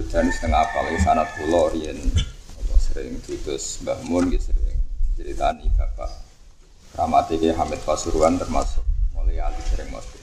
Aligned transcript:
Berjani 0.00 0.32
setengah 0.32 0.64
apa 0.64 0.80
lagi 0.80 0.96
sanat 1.04 1.28
pulau 1.36 1.68
Rian 1.76 2.00
sering 2.80 3.20
tutus 3.20 3.84
Mbah 3.84 4.00
Mun 4.08 4.32
gitu 4.32 4.48
sering 4.48 4.80
ceritani 5.12 5.68
bapak 5.76 6.08
Ramati 6.96 7.36
ke 7.36 7.52
Hamid 7.52 7.84
Pasuruan 7.84 8.40
termasuk 8.40 8.80
mulai 9.12 9.44
alih 9.44 9.60
sering 9.68 9.92
masuk 9.92 10.16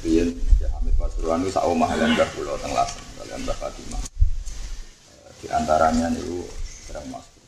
Rian 0.00 0.32
ya 0.56 0.72
Hamid 0.72 0.96
Pasuruan 0.96 1.44
itu 1.44 1.52
sak 1.52 1.68
omah 1.68 1.84
kalian 1.84 2.16
Mbah 2.16 2.28
Pulau 2.32 2.56
teng 2.56 2.72
Lasem 2.72 3.04
kalian 3.20 3.44
Mbah 3.44 3.56
Fatimah. 3.60 4.02
Eh, 4.08 5.32
di 5.36 5.46
antaranya 5.52 6.08
niku 6.08 6.40
sering 6.88 7.04
masuk 7.12 7.44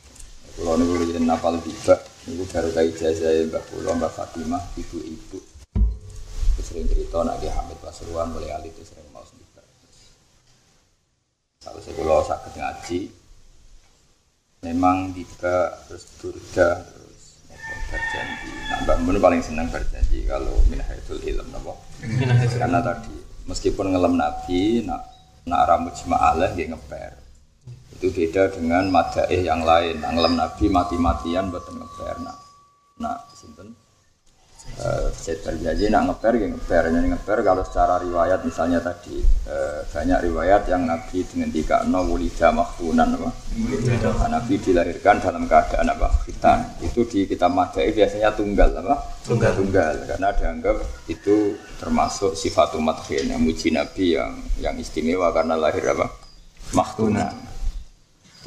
Pulau 0.61 0.77
niku 0.77 1.09
Rian 1.09 1.25
napal 1.25 1.57
tiba 1.65 1.97
niku 2.29 2.45
baru 2.53 2.69
kai 2.77 2.93
ijazah 2.93 3.33
Mbah 3.49 3.65
Pulau 3.73 3.97
Mbah 3.97 4.13
Fatimah 4.13 4.61
ibu-ibu. 4.77 5.41
Sering 6.61 6.85
cerita 6.85 7.25
nak 7.25 7.41
Hamid 7.41 7.81
Pasuruan 7.81 8.37
mulai 8.37 8.61
itu 8.69 8.85
sering 8.85 9.06
kalau 11.67 11.81
saya 11.83 11.95
kalau 11.99 12.23
sakit 12.23 12.53
ngaji, 12.55 12.99
memang 14.63 15.11
tiba 15.11 15.75
terus 15.91 16.07
durga 16.23 16.87
terus 16.87 17.43
berjanji. 17.91 18.51
Nah, 18.71 18.79
Mbak 18.87 18.97
Mun 19.03 19.19
paling 19.19 19.43
senang 19.43 19.67
berjanji 19.67 20.23
kalau 20.31 20.55
minahaitul 20.71 21.19
ilm 21.19 21.49
apa? 21.51 21.75
Karena 22.55 22.79
tadi 22.79 23.17
meskipun 23.51 23.91
ngelem 23.91 24.15
Nabi, 24.15 24.87
nak 24.87 25.03
nak 25.47 25.67
rambut 25.67 25.95
jemaah 25.99 26.35
dia 26.55 26.71
ngeper. 26.71 27.13
Itu 27.99 28.13
beda 28.13 28.53
dengan 28.55 28.93
madaih 28.93 29.43
yang 29.43 29.67
lain. 29.67 29.99
Nah, 30.03 30.15
ngelem 30.15 30.35
Nabi 30.39 30.65
mati-matian 30.71 31.51
buat 31.51 31.67
ngeper. 31.67 32.17
Nah, 32.23 32.37
nah 33.03 33.17
sinten 33.35 33.86
Eh, 34.77 35.09
saya 35.17 35.41
berjanji 35.41 35.89
nak 35.89 36.05
ngeper 36.05 36.37
ya 36.37 36.53
ngeper 36.53 36.83
jadi 36.93 37.09
ngeper 37.09 37.39
kalau 37.41 37.65
secara 37.65 37.97
riwayat 37.97 38.45
misalnya 38.45 38.77
tadi 38.77 39.25
eh, 39.49 39.81
banyak 39.89 40.29
riwayat 40.29 40.69
yang 40.69 40.85
Nabi 40.85 41.25
dengan 41.25 41.49
tiga 41.49 41.81
no 41.89 42.05
wulida 42.05 42.53
maktunan 42.53 43.17
apa? 43.17 43.33
Nah, 43.57 44.29
Nabi 44.37 44.61
dilahirkan 44.61 45.17
dalam 45.25 45.49
keadaan 45.49 45.89
apa? 45.89 46.13
Khitan. 46.29 46.77
Itu 46.85 47.09
di 47.09 47.25
kitab 47.25 47.57
madai 47.57 47.89
biasanya 47.89 48.37
tunggal 48.37 48.69
apa? 48.77 49.01
Tunggal. 49.25 49.57
Tunggal. 49.57 49.95
Karena 50.13 50.29
dianggap 50.37 50.77
itu 51.09 51.57
termasuk 51.81 52.37
sifatul 52.37 52.85
madhin 52.85 53.33
yang 53.33 53.41
muji 53.41 53.73
Nabi 53.73 54.21
yang 54.21 54.37
yang 54.61 54.77
istimewa 54.77 55.33
karena 55.33 55.57
lahir 55.57 55.89
apa? 55.89 56.13
Maktunan 56.77 57.47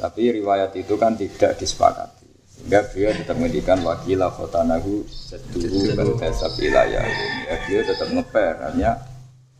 tapi 0.00 0.32
riwayat 0.32 0.72
itu 0.80 0.96
kan 0.96 1.12
tidak 1.12 1.60
disepakati 1.60 2.19
sehingga 2.60 2.84
beliau 2.92 3.16
tetap 3.16 3.34
menghentikan 3.40 3.80
wakila 3.80 4.28
khotanahu 4.36 5.08
seduhu 5.08 5.96
berdasab 5.96 6.52
ilayah 6.60 7.00
ya 7.48 7.54
beliau 7.64 7.82
tetap 7.88 8.08
ngeper. 8.12 8.54
Hanya 8.68 8.90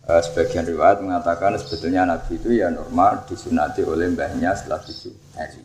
eh, 0.05 0.21
sebagian 0.21 0.69
riwayat 0.69 1.01
mengatakan 1.01 1.57
sebetulnya 1.57 2.05
Nabi 2.05 2.37
itu 2.37 2.53
ya 2.53 2.69
normal 2.69 3.25
disunati 3.25 3.81
oleh 3.89 4.13
mbahnya 4.13 4.53
setelah 4.53 4.85
tujuh 4.85 5.17
hari. 5.33 5.65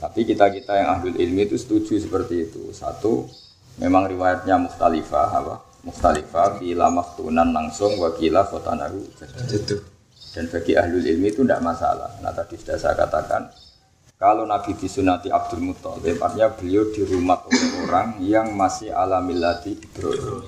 Tapi 0.00 0.24
kita-kita 0.24 0.72
yang 0.72 0.88
ahlul 0.98 1.14
ilmi 1.20 1.52
itu 1.52 1.60
setuju 1.60 2.00
seperti 2.00 2.48
itu. 2.48 2.72
Satu 2.72 3.28
memang 3.76 4.08
riwayatnya 4.08 4.56
mukhtalifah 4.56 5.28
apa? 5.36 5.54
Mukhtalifah 5.84 6.58
bila 6.64 6.88
maktunan 6.88 7.52
langsung 7.52 8.00
wakila 8.00 8.48
khotanahu 8.48 9.04
seduhu 9.20 9.84
dan 10.32 10.48
bagi 10.48 10.72
ahlul 10.80 11.04
ilmi 11.04 11.28
itu 11.28 11.44
tidak 11.44 11.60
masalah. 11.60 12.08
Nah 12.24 12.32
tadi 12.32 12.56
sudah 12.56 12.80
saya 12.80 12.96
katakan 12.96 13.52
kalau 14.22 14.46
Nabi 14.46 14.78
disunati 14.78 15.34
Abdul 15.34 15.74
Muthalib, 15.74 16.22
artinya 16.22 16.54
beliau 16.54 16.86
dirumat 16.94 17.42
oleh 17.50 17.70
orang 17.82 18.22
yang 18.22 18.54
masih 18.54 18.94
ala 18.94 19.18
millati 19.18 19.74
Ibrahim. 19.74 20.46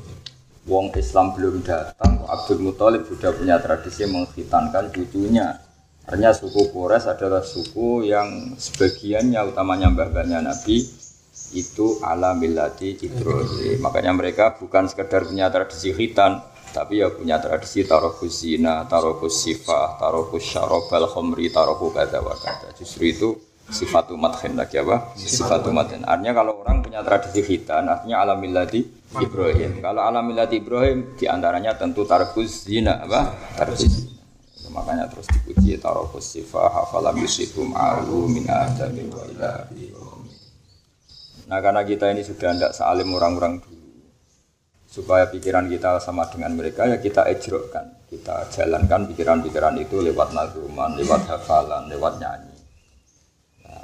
Wong 0.71 0.95
Islam 0.95 1.35
belum 1.35 1.67
datang, 1.67 2.23
Abdul 2.23 2.63
Muthalib 2.63 3.03
sudah 3.11 3.35
punya 3.35 3.59
tradisi 3.59 4.07
menghitankan 4.07 4.95
cucunya. 4.95 5.59
Artinya 6.07 6.31
suku 6.31 6.71
Quraisy 6.71 7.19
adalah 7.19 7.43
suku 7.43 8.07
yang 8.07 8.55
sebagiannya 8.55 9.43
utamanya 9.51 9.91
mbah-mbahnya 9.91 10.39
Nabi 10.47 10.79
itu 11.59 11.99
ala 12.07 12.31
millati 12.31 12.95
Ibrahim. 12.95 13.83
Makanya 13.83 14.15
mereka 14.15 14.55
bukan 14.55 14.87
sekedar 14.87 15.27
punya 15.27 15.51
tradisi 15.51 15.91
khitan, 15.91 16.47
tapi 16.71 17.03
ya 17.03 17.11
punya 17.11 17.43
tradisi 17.43 17.83
tarokus 17.83 18.39
zina, 18.39 18.87
tarokus 18.87 19.43
sifah, 19.43 19.99
tarokus 19.99 20.47
syarobal 20.47 21.11
khomri, 21.11 21.51
tarokus 21.51 21.91
kata 21.91 22.23
wa 22.23 22.39
kata. 22.39 22.71
Justru 22.79 23.11
itu 23.11 23.31
sifatu 23.71 24.15
madhin 24.19 24.57
lagi 24.59 24.77
apa? 24.77 25.17
Sifatu 25.17 25.73
madhin. 25.73 26.05
Artinya 26.05 26.37
kalau 26.37 26.61
orang 26.61 26.85
punya 26.85 27.01
tradisi 27.01 27.41
khitan, 27.41 27.89
artinya 27.89 28.25
alamillati 28.25 28.85
Ibrahim. 29.17 29.81
Kalau 29.81 30.01
alamillati 30.05 30.61
Ibrahim, 30.61 31.17
di 31.17 31.25
antaranya 31.25 31.73
tentu 31.79 32.05
tarkus 32.05 32.69
zina 32.69 33.01
apa? 33.01 33.33
Tarkus 33.57 33.89
zina. 33.89 34.13
Makanya 34.75 35.07
terus 35.07 35.31
dipuji 35.31 35.79
tarokus 35.79 36.35
sifah 36.35 36.67
hafalam 36.67 37.15
yusikum 37.23 37.71
alu 37.79 38.27
min 38.27 38.43
adami 38.51 39.07
wa 39.07 39.23
ilahi. 39.31 39.95
Nah 41.47 41.59
karena 41.61 41.87
kita 41.87 42.11
ini 42.11 42.27
sudah 42.27 42.57
tidak 42.57 42.73
salim 42.75 43.07
orang-orang 43.15 43.63
dulu 43.63 44.03
supaya 44.89 45.31
pikiran 45.31 45.71
kita 45.71 46.03
sama 46.03 46.27
dengan 46.27 46.55
mereka 46.59 46.91
ya 46.91 46.99
kita 46.99 47.27
ejrokkan 47.31 48.07
kita 48.09 48.47
jalankan 48.51 49.11
pikiran-pikiran 49.11 49.75
itu 49.83 49.99
lewat 49.99 50.31
nazuman, 50.33 50.95
lewat 50.95 51.27
hafalan, 51.27 51.91
lewat 51.91 52.23
nyanyi 52.23 52.54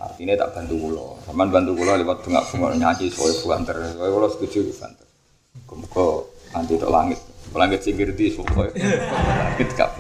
artinya 0.01 0.35
tak 0.41 0.57
bantu 0.57 0.75
kulo. 0.81 1.07
Saman 1.29 1.53
bantu 1.53 1.77
kulo 1.77 1.93
lewat 2.01 2.25
bengak 2.25 2.45
bengak 2.49 2.73
nyanyi 2.81 3.07
soal 3.13 3.37
buanter. 3.45 3.77
Soal 3.93 4.09
kulo 4.09 4.27
setuju 4.33 4.73
buanter. 4.73 5.07
Kemuka 5.69 6.07
nanti 6.57 6.75
ke 6.81 6.89
langit. 6.89 7.21
Langit 7.53 7.81
singgir 7.85 8.17
di 8.17 8.33
soal 8.33 8.49
langit 8.73 9.71
kap. 9.77 9.95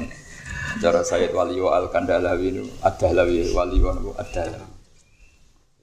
Cara 0.81 1.05
saya 1.05 1.29
waliyo 1.29 1.69
al 1.69 1.93
kandalawi 1.93 2.57
nu 2.57 2.65
adalawi 2.81 3.53
waliyo 3.53 3.91
nu 4.01 4.11
adalawi. 4.17 4.71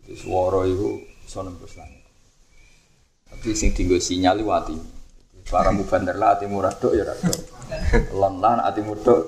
Itu 0.07 0.13
suara 0.25 0.65
itu 0.65 1.03
sonembus 1.29 1.77
langit. 1.77 2.01
Tapi 3.29 3.53
sing 3.53 3.75
tinggal 3.77 4.01
sinyal 4.01 4.41
wati. 4.41 4.73
Para 5.47 5.71
mubanter 5.71 6.15
lah 6.19 6.35
ati 6.35 6.43
murah 6.49 6.73
dok 6.75 6.91
ya 6.95 7.05
dok. 7.05 7.19
Lan 8.15 8.39
lan 8.41 8.59
ati 8.63 8.81
mudok. 8.81 9.21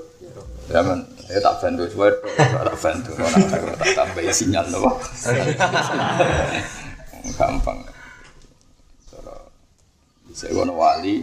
Ya 1.30 1.38
saya 1.38 1.46
tak 1.46 1.56
bantu 1.62 1.84
suwe 1.94 2.10
tak 2.42 2.78
bantu. 2.82 3.12
Tak 3.14 3.78
tak 3.78 3.90
tambah 3.94 4.26
sinyal 4.34 4.66
loh. 4.74 4.98
Gampang. 7.38 7.80
Bisa 10.26 10.50
ngono 10.50 10.74
wali 10.74 11.22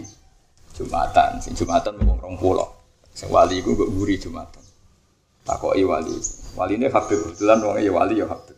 Jumatan, 0.79 1.43
sing 1.43 1.59
Jumatan 1.59 1.99
wong 1.99 2.23
rong 2.23 2.39
pulau. 2.39 2.71
Sing 3.11 3.27
wali 3.27 3.59
iku 3.59 3.75
mbok 3.75 3.91
mburi 3.91 4.15
Jumatan. 4.15 4.63
Takoki 5.43 5.83
wali. 5.83 6.15
Waline 6.55 6.87
Habib 6.87 7.19
kebetulan 7.27 7.59
wong 7.63 7.75
ya 7.79 7.91
wali 7.91 8.19
ya 8.19 8.31
Habib. 8.31 8.56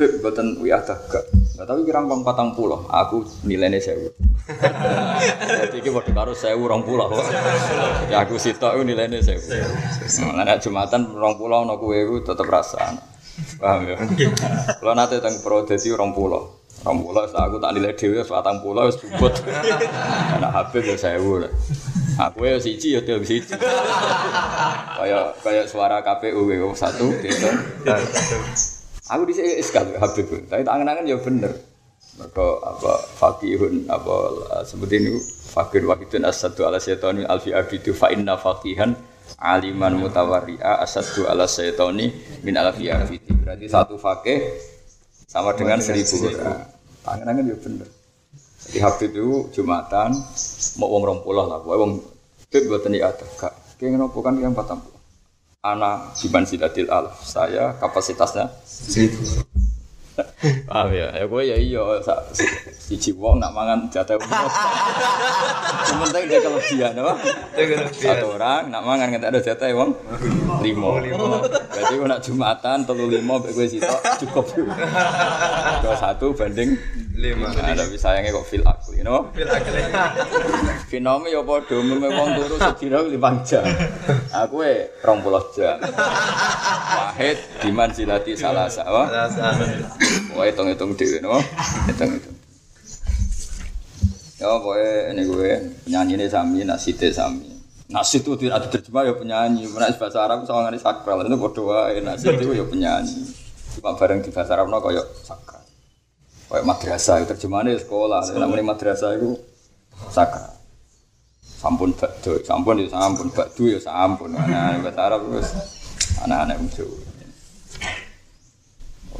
Habib 0.00 0.16
mboten 0.24 0.56
wiyah 0.64 0.80
gak. 0.80 1.24
Nah, 1.60 1.68
tapi 1.68 1.84
kira 1.84 2.00
wong 2.00 2.24
patang 2.24 2.56
pulau, 2.56 2.88
aku 2.88 3.20
nilainya 3.44 3.84
sewu. 3.84 4.08
Jadi 5.60 5.76
iki 5.76 5.92
padha 5.92 6.16
karo 6.16 6.32
sewu 6.32 6.64
rong 6.64 6.88
pulau. 6.88 7.12
Ya 8.08 8.24
aku 8.24 8.40
sitok 8.40 8.80
nilainya 8.80 9.20
sewu. 9.20 9.44
Nah, 10.32 10.56
Jumatan 10.56 11.04
rong 11.12 11.36
pulau 11.36 11.68
kowe 11.76 11.92
iku 11.92 12.24
tetep 12.24 12.48
rasa. 12.48 12.96
Paham 13.60 13.92
ya? 13.92 14.00
Kalau 14.80 14.96
nanti 14.96 15.20
teng 15.20 15.36
pro 15.44 15.68
dadi 15.68 15.92
rong 15.92 16.16
pulau. 16.16 16.48
Rong 16.80 17.04
pulau 17.04 17.28
aku 17.28 17.60
tak 17.60 17.76
nilai 17.76 17.92
dhewe 17.92 18.24
wis 18.24 18.32
patang 18.32 18.64
pulau 18.64 18.88
wis 18.88 18.96
bubut. 18.96 19.36
Anak 20.40 20.48
Habib 20.48 20.80
ya 20.80 20.96
sewu. 20.96 21.44
lah. 21.44 21.52
Aku 22.24 22.48
ya 22.48 22.56
siji 22.56 22.96
ya 22.96 23.04
dia 23.04 23.20
siji. 23.20 23.52
Kayak 24.96 25.36
kayak 25.44 25.68
suara 25.68 26.00
KPU 26.00 26.72
satu 26.72 27.12
gitu. 27.20 27.48
Aku 29.10 29.26
di 29.26 29.34
sini 29.34 29.58
sekali 29.58 29.98
Habib, 29.98 30.30
tapi 30.46 30.62
tak 30.62 30.70
angen-angen 30.70 31.10
ya 31.10 31.18
bener. 31.18 31.50
Mereka 32.14 32.46
apa 32.62 32.92
fakihun 33.18 33.90
apa 33.90 34.14
seperti 34.62 34.94
ini 35.02 35.18
fakir 35.50 35.82
wahidun 35.82 36.22
asadu 36.30 36.62
ala 36.62 36.78
syaitani 36.78 37.26
alfi 37.26 37.50
abidu 37.50 37.90
fa 37.90 38.12
inna 38.14 38.38
fakihan 38.38 38.94
aliman 39.40 39.98
mutawarri'a 39.98 40.84
asadu 40.84 41.26
ala 41.26 41.50
syaitani 41.50 42.12
min 42.46 42.54
alfi 42.54 42.86
abidu. 42.86 43.34
Berarti 43.40 43.66
satu 43.66 43.98
fakih 43.98 44.46
sama 45.26 45.58
dengan 45.58 45.82
seribu 45.82 46.30
orang. 46.30 46.70
Angen-angen 47.02 47.50
ya 47.50 47.56
bener. 47.58 47.88
Jadi 48.68 48.78
Habib 48.78 49.10
itu 49.10 49.50
Jumatan 49.56 50.14
mau 50.78 50.86
wong 50.86 51.02
rong 51.02 51.20
puluh 51.26 51.50
lah, 51.50 51.58
pokoknya 51.58 51.82
wong 51.82 51.92
Habib 52.46 52.62
buat 52.68 52.84
ini 52.86 52.98
ada 53.02 53.26
kak. 53.38 53.54
Kayak 53.80 53.96
ngopo 53.96 54.22
kan 54.22 54.38
yang 54.38 54.54
puluh. 54.54 54.89
Ana 55.60 56.08
biman 56.16 56.48
sidatil 56.48 56.88
alf. 56.88 57.20
Saya 57.20 57.76
kapasitasnya 57.76 58.48
Seribu. 58.64 59.44
Paham 60.72 60.88
ya? 60.96 61.12
Ya 61.12 61.28
gue 61.28 61.42
ya 61.44 61.56
iya 61.60 61.84
siji 62.72 63.12
wong 63.12 63.44
nak 63.44 63.52
mangan 63.52 63.84
jatah 63.92 64.16
umum. 64.16 64.48
Sementing 65.84 66.24
dia 66.32 66.40
kelebihan 66.40 66.96
apa? 67.04 67.12
Satu 67.92 68.40
orang 68.40 68.72
nak 68.72 68.82
mangan 68.88 69.12
nggak 69.12 69.28
ada 69.36 69.40
jatah 69.44 69.68
wong 69.76 69.92
limo. 70.64 70.96
Berarti 71.44 71.92
gue 71.92 72.08
nak 72.08 72.24
jumatan 72.24 72.88
telu 72.88 73.04
limo, 73.12 73.36
gue 73.44 73.66
sitok 73.68 74.00
cukup. 74.24 74.44
Gue 75.84 75.96
satu 75.96 76.32
banding 76.32 76.72
Lima. 77.20 77.52
Nah, 77.52 77.76
tapi 77.76 78.00
sayangnya 78.00 78.32
kok 78.32 78.48
fil 78.48 78.64
akli, 78.64 79.04
no? 79.04 79.28
Fil 79.36 79.44
akli. 79.44 79.84
Finome 80.88 81.28
ya 81.28 81.44
padha 81.44 81.76
umume 81.76 82.08
wong 82.08 82.28
turu 82.40 82.56
sedina 82.56 83.04
5 83.04 83.44
jam. 83.44 83.64
Aku 84.32 84.64
e 84.64 84.88
20 85.04 85.52
jam. 85.52 85.76
Wahid 86.96 87.36
diman 87.60 87.92
silati 87.92 88.32
salasa, 88.32 88.88
wah. 88.88 89.04
Rasa. 89.04 89.52
Wah 90.32 90.48
hitung-hitung 90.48 90.96
dhewe, 90.96 91.20
no? 91.20 91.36
Hitung-hitung. 91.92 92.36
Ya 94.40 94.48
pokoknya 94.56 95.12
ini 95.12 95.22
gue 95.28 95.50
penyanyi 95.84 96.16
ini 96.16 96.24
sami, 96.24 96.64
nasite 96.64 97.12
sami. 97.12 97.52
Nasid 97.92 98.24
itu 98.24 98.32
tidak 98.40 98.64
ada 98.64 98.66
terjemah 98.72 99.04
ya 99.04 99.12
penyanyi, 99.12 99.68
menak 99.68 100.00
bahasa 100.00 100.24
Arab 100.24 100.48
sama 100.48 100.64
ngani 100.64 100.80
sakral 100.80 101.20
itu 101.20 101.36
bodoh 101.36 101.68
wae. 101.68 102.00
Nasid 102.00 102.40
itu 102.40 102.56
ya 102.56 102.64
penyanyi. 102.64 103.28
Cuma 103.76 103.92
bareng 103.92 104.24
di 104.24 104.32
bahasa 104.32 104.56
Arab 104.56 104.72
no 104.72 104.80
koyo 104.80 105.04
sakral. 105.20 105.59
Kayak 106.50 106.66
madrasah, 106.66 107.22
terjemahannya 107.30 107.78
sekolah. 107.78 108.26
Namanya 108.34 108.74
madrasah 108.74 109.14
itu 109.14 109.38
sakral. 110.10 110.50
Sampun 111.60 111.94
bakdo, 111.94 112.40
sampun 112.42 112.82
ya 112.82 112.88
sampun, 112.90 113.28
bakdo 113.30 113.68
ya 113.70 113.78
sampun. 113.78 114.34
Nah, 114.34 114.80
bahasa 114.82 115.00
Arab 115.06 115.30
terus 115.30 115.48
anak-anak. 116.26 116.56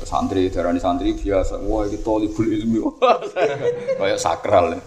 Oh, 0.01 0.07
santri 0.09 0.49
darani 0.49 0.81
santri 0.81 1.13
biasa 1.13 1.61
wah 1.67 1.85
iki 1.85 2.01
tolibul 2.01 2.49
ilmi 2.49 2.81
kayak 4.01 4.23
sakral 4.23 4.79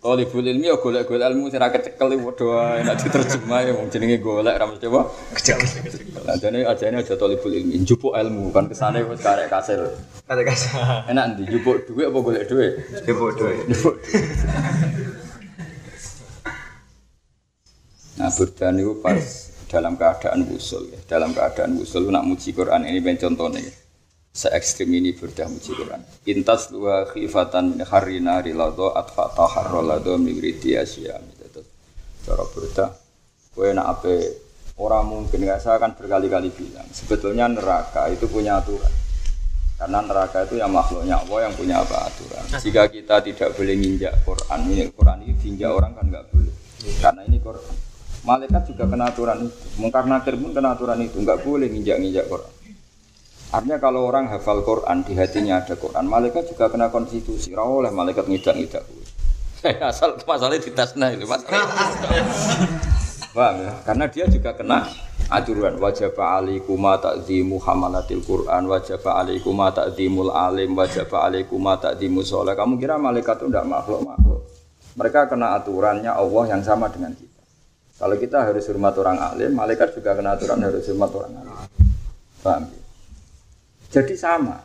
tolibul 0.00 0.46
ilmi 0.46 0.66
ya 0.70 0.76
golek-golek 0.78 1.26
ilmu 1.28 1.50
sing 1.50 1.60
ra 1.60 1.68
kecekel 1.68 2.08
padha 2.16 2.44
wae 2.46 2.80
nek 2.86 2.96
diterjemah 3.02 3.60
ya 3.66 3.72
wong 3.76 3.86
jenenge 3.92 4.16
golek 4.22 4.54
ra 4.56 4.64
mesti 4.70 4.86
apa 4.88 5.02
Kecil. 5.36 5.58
Nah, 6.22 6.36
jadi 6.38 6.64
ajane 6.64 6.96
aja 7.02 7.14
tolibul 7.18 7.52
ilmi 7.52 7.82
njupuk 7.82 8.14
ilmu 8.14 8.48
kan 8.54 8.70
kesane 8.70 9.02
wis 9.04 9.20
karek 9.20 9.50
kasil 9.50 9.82
Kata 10.24 10.42
kasar. 10.46 11.04
enak 11.10 11.24
ndi 11.36 11.42
njupuk 11.50 11.84
dhuwit 11.90 12.06
apa 12.08 12.18
golek 12.22 12.44
dhuwit 12.48 12.72
bodoh. 13.12 13.50
ya. 13.50 13.62
Njupuk 13.68 13.94
Nah, 18.12 18.28
Burdan 18.28 18.76
itu 18.78 18.92
pas 19.00 19.24
dalam 19.66 19.96
keadaan 19.96 20.44
wusul 20.46 20.84
ya. 20.92 21.00
Dalam 21.08 21.32
keadaan 21.32 21.74
wusul 21.80 22.06
nak 22.12 22.28
muji 22.28 22.52
Quran 22.52 22.84
ini 22.84 23.00
ben 23.00 23.16
contohnya 23.16 23.58
ya. 23.58 23.72
Se 24.32 24.48
ekstrim 24.48 24.88
ini 24.96 25.12
Burdah 25.12 25.44
muji 25.44 25.76
Quran. 25.76 26.00
Intas 26.24 26.72
dua 26.72 27.04
khifatan 27.04 27.76
min 27.76 27.84
harina 27.84 28.40
rilado 28.40 28.88
atfa 28.96 29.28
taharrolado 29.36 30.16
migridi 30.16 30.72
asyami. 30.72 31.36
Terus 31.36 31.68
cara 32.24 32.40
Burdah 32.48 32.90
kowe 33.52 33.68
nak 33.76 34.00
ape? 34.00 34.48
Orang 34.80 35.12
mungkin 35.12 35.44
nggak 35.44 35.60
saya 35.60 35.76
akan 35.76 35.92
berkali-kali 36.00 36.48
bilang 36.48 36.88
sebetulnya 36.96 37.44
neraka 37.44 38.08
itu 38.08 38.24
punya 38.24 38.56
aturan. 38.56 38.88
Karena 39.76 40.00
neraka 40.00 40.48
itu 40.48 40.56
yang 40.56 40.72
makhluknya 40.72 41.20
Allah 41.20 41.38
yang 41.44 41.52
punya 41.52 41.84
apa 41.84 42.08
aturan. 42.08 42.44
Jika 42.56 42.88
kita 42.88 43.20
tidak 43.20 43.52
boleh 43.52 43.76
nginjak 43.76 44.24
Quran 44.24 44.60
ini 44.72 44.88
Quran 44.96 45.28
ini 45.28 45.36
diinjak 45.36 45.70
orang 45.76 45.92
kan 45.92 46.08
nggak 46.08 46.24
boleh. 46.32 46.54
Karena 47.04 47.20
ini 47.28 47.36
Quran. 47.36 47.74
Malaikat 48.24 48.62
juga 48.72 48.88
kena 48.88 49.12
aturan 49.12 49.44
itu. 49.44 49.66
Mungkar 49.76 50.08
nakir 50.08 50.40
pun 50.40 50.56
kena 50.56 50.72
aturan 50.72 51.04
itu. 51.04 51.20
Nggak 51.20 51.44
boleh 51.44 51.68
nginjak-nginjak 51.68 52.24
Quran 52.32 52.61
artinya 53.52 53.78
kalau 53.78 54.08
orang 54.08 54.32
hafal 54.32 54.64
Quran 54.64 55.04
di 55.04 55.12
hatinya 55.14 55.60
ada 55.60 55.76
Quran 55.76 56.08
malaikat 56.08 56.48
juga 56.48 56.72
kena 56.72 56.88
konstitusi. 56.88 57.52
Ra 57.52 57.62
oleh 57.62 57.92
malaikat 57.92 58.26
ngidak-ngidak. 58.26 58.82
Asal 59.92 60.18
masalahnya 60.26 60.64
ditasna 60.64 61.14
itu 61.14 61.22
masalah 61.22 61.62
Paham 63.32 63.64
ya? 63.64 63.72
Karena 63.86 64.04
dia 64.10 64.28
juga 64.28 64.52
kena 64.52 64.84
aturan 65.32 65.80
wajib 65.80 66.12
alaikuma 66.20 67.00
ta'zimu 67.00 67.56
hamalatil 67.64 68.20
Quran 68.20 68.68
wajib 68.68 69.00
alaikuma 69.08 69.72
ta'zimul 69.72 70.28
alim 70.28 70.76
wajib 70.76 71.08
alaikuma 71.08 71.80
ta'zimu 71.80 72.20
sholat 72.20 72.52
kamu 72.52 72.76
kira 72.76 73.00
malaikat 73.00 73.40
itu 73.40 73.48
tidak 73.48 73.64
makhluk 73.64 74.04
makhluk 74.04 74.44
mereka 74.92 75.24
kena 75.24 75.56
aturannya 75.56 76.12
Allah 76.12 76.44
yang 76.52 76.60
sama 76.60 76.92
dengan 76.92 77.16
kita. 77.16 77.40
Kalau 77.96 78.16
kita 78.20 78.44
harus 78.44 78.68
hormat 78.68 78.94
orang 79.00 79.16
alim 79.16 79.56
malaikat 79.56 79.96
juga 79.96 80.12
kena 80.12 80.36
aturan 80.36 80.60
harus 80.60 80.84
hormat 80.84 81.10
orang 81.16 81.32
alim. 81.40 81.56
Paham 82.44 82.62
ya? 82.68 82.81
Jadi 83.92 84.14
sama 84.16 84.58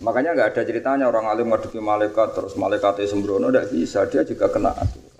makanya 0.00 0.34
nggak 0.34 0.48
ada 0.56 0.62
ceritanya 0.64 1.04
orang 1.06 1.28
alim 1.28 1.52
ngadepi 1.52 1.78
malaikat 1.78 2.34
terus 2.34 2.56
malaikatnya 2.56 3.06
sembrono 3.06 3.52
tidak 3.52 3.68
bisa 3.70 4.08
dia 4.10 4.26
juga 4.26 4.50
kena 4.50 4.74
aturan 4.74 5.14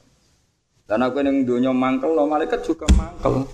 dan 0.85 1.00
aku 1.00 1.25
yang 1.25 1.49
dunia 1.49 1.73
mangkel, 1.73 2.12
lo 2.12 2.29
malaikat 2.29 2.61
juga 2.61 2.85
mangkel. 2.93 3.49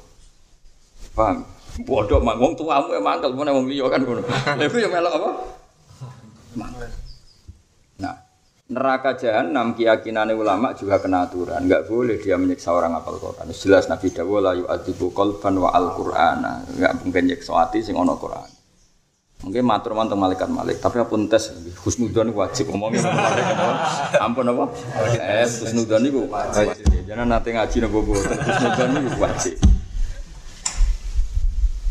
Paham? 1.15 1.47
Bodoh 1.87 2.19
manggung 2.19 2.59
tuamu 2.59 2.91
yang 2.91 3.07
mangkel, 3.07 3.31
mana 3.39 3.55
wong 3.55 3.71
liya 3.71 3.87
kan 3.87 4.03
ngono. 4.03 4.27
Lha 4.27 4.65
iku 4.67 4.77
ya 4.83 4.91
melok 4.91 5.15
apa? 5.15 5.31
Mangkel. 6.59 6.91
Nah, 8.03 8.15
neraka 8.67 9.15
jahanam 9.15 9.79
keyakinannya 9.79 10.35
ulama 10.35 10.75
juga 10.75 10.99
kena 10.99 11.31
aturan. 11.31 11.71
Enggak 11.71 11.87
boleh 11.87 12.19
dia 12.19 12.35
menyiksa 12.35 12.75
orang 12.75 12.99
apal 12.99 13.15
Quran. 13.23 13.47
Jelas 13.55 13.87
Nabi 13.87 14.11
dawuh 14.11 14.43
la 14.43 14.53
yu'adzibu 14.59 15.15
qalban 15.15 15.55
wa 15.55 15.71
al-Qur'ana. 15.71 16.67
Enggak 16.67 16.99
mungkin 17.07 17.31
nyiksa 17.31 17.55
ati 17.63 17.79
sing 17.87 17.95
ana 17.95 18.19
Quran. 18.19 18.60
Mungkin 19.41 19.65
matur 19.65 19.97
mantung 19.97 20.21
malaikat 20.21 20.53
malik, 20.53 20.85
tapi 20.85 21.01
apa 21.01 21.17
tes 21.33 21.49
husnudon 21.81 22.29
wajib 22.37 22.69
ngomongin 22.69 23.01
malaikat 23.01 23.57
apa? 23.57 23.75
Ampun 24.21 24.45
apa? 24.53 24.69
Eh, 25.17 25.49
husnudon 25.49 26.05
iku 26.05 26.29
wajib. 26.29 26.85
Jangan 27.09 27.25
nanti 27.25 27.57
ngaji 27.57 27.77
nopo 27.81 28.05
boten 28.05 28.37
husnudon 28.37 29.01
iku 29.01 29.17
wajib. 29.17 29.57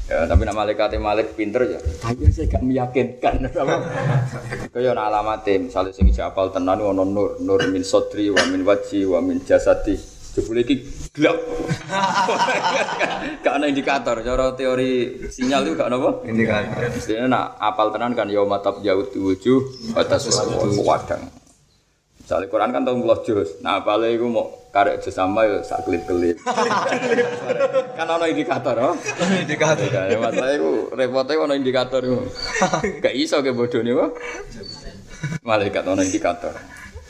Ya, 0.10 0.26
tapi 0.26 0.42
nak 0.42 0.58
malaikat 0.58 0.94
malik 1.02 1.38
pinter 1.38 1.66
ya. 1.66 1.80
Tapi 1.82 2.30
saya 2.34 2.50
gak 2.50 2.66
meyakinkan. 2.66 3.46
Kaya 4.74 4.94
ana 4.94 5.10
alamate, 5.10 5.58
misalnya 5.58 5.94
sing 5.94 6.10
japal 6.10 6.50
tenan 6.50 6.82
ono 6.82 7.06
nur, 7.06 7.38
nur 7.42 7.62
min 7.70 7.86
sodri 7.86 8.30
wa 8.34 8.42
min 8.50 8.66
waji 8.66 9.06
wa 9.06 9.22
min 9.22 9.42
jasadi. 9.42 10.19
Jebule 10.30 10.62
iki 10.62 10.86
gelap. 11.10 11.38
Gak 13.44 13.54
ana 13.58 13.66
indikator, 13.66 14.22
cara 14.22 14.54
teori 14.54 15.26
sinyal 15.34 15.66
itu 15.66 15.74
gak 15.74 15.90
apa? 15.90 16.22
Indikator. 16.30 16.86
Mestinya 16.86 17.26
nak 17.26 17.46
apal 17.58 17.90
tenan 17.90 18.14
kan 18.14 18.30
ya 18.30 18.46
matab 18.46 18.86
jauh 18.86 19.10
wujuh 19.10 19.60
batas 19.98 20.30
wadang. 20.86 21.26
Misalnya 22.22 22.46
Quran 22.46 22.70
kan 22.70 22.86
tahun 22.86 23.02
belas 23.02 23.20
juz. 23.26 23.50
Nah 23.66 23.82
apalnya 23.82 24.14
itu 24.14 24.30
mau 24.30 24.54
karek 24.70 25.02
juz 25.02 25.18
sama 25.18 25.50
ya 25.50 25.66
sak 25.66 25.82
kelip 25.90 26.06
kelip. 26.10 26.38
kan 27.98 28.06
ada 28.06 28.30
indikator, 28.30 28.78
oh. 28.78 28.96
Indikator. 29.34 29.90
Ya, 29.90 30.14
masalah 30.22 30.54
itu 30.54 30.94
repotnya 30.94 31.42
ada 31.42 31.56
indikator 31.58 32.02
itu. 32.06 32.22
Gak 33.04 33.18
iso 33.18 33.42
ke 33.42 33.50
bodoh 33.50 33.82
nih, 33.82 33.98
kok. 33.98 34.12
Malaikat 35.42 35.82
ada 35.90 36.06
indikator. 36.06 36.54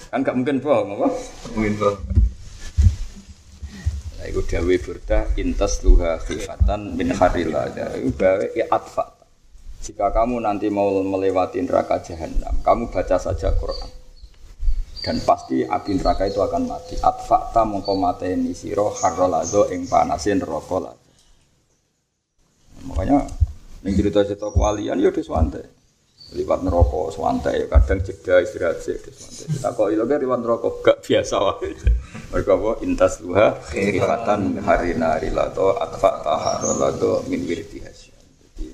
Kan 0.08 0.24
gak 0.24 0.40
mungkin 0.40 0.64
bohong, 0.64 0.88
apa? 0.96 1.08
Mungkin 1.52 1.74
bang. 1.76 1.96
Itu 4.28 4.44
dawe 4.44 4.76
burda 4.84 5.32
intas 5.40 5.80
luha 5.86 6.20
khifatan 6.20 7.00
min 7.00 7.16
harila. 7.16 7.72
Itu 7.96 8.12
gawe 8.20 8.46
ya 8.52 8.68
atfa. 8.68 9.16
Jika 9.80 10.12
kamu 10.12 10.44
nanti 10.44 10.68
mau 10.68 10.92
melewati 11.00 11.64
neraka 11.64 12.04
jahanam, 12.04 12.52
kamu 12.60 12.92
baca 12.92 13.16
saja 13.16 13.56
Quran. 13.56 13.88
Dan 15.00 15.24
pasti 15.24 15.64
api 15.64 15.96
neraka 15.96 16.28
itu 16.28 16.44
akan 16.44 16.68
mati. 16.68 17.00
Atfakta 17.00 17.64
mongko 17.64 17.96
mateni 17.96 18.52
siro 18.52 18.92
harrolado 18.92 19.72
ing 19.72 19.88
panasin 19.88 20.44
rokok 20.44 20.92
Makanya 22.84 23.24
ning 23.84 23.94
cerita-cerita 23.96 24.52
kewalian 24.52 25.00
ya 25.00 25.08
udah 25.12 25.24
swante. 25.24 25.64
Liwat 26.36 26.62
neraka 26.68 27.16
swante 27.16 27.52
ya 27.56 27.66
kadang 27.72 28.04
jeda 28.04 28.44
istirahat 28.44 28.84
sih 28.84 29.00
udah 29.00 29.14
swante. 29.16 29.44
Kita 29.48 29.70
kok 29.72 29.88
iloge 29.96 30.16
liwat 30.20 30.40
neraka 30.44 30.68
gak 30.84 30.98
biasa 31.08 31.36
wae. 31.40 31.72
Mereka 32.30 32.52
apa? 32.54 32.72
Intas 32.86 33.18
luha 33.26 33.58
khifatan 33.58 34.62
harina 34.62 35.18
rilato 35.18 35.74
atfakta 35.82 36.38
harrolado 36.38 37.26
min 37.26 37.42
wirdi 37.42 37.82
hasyam. 37.82 38.22
Jadi 38.22 38.70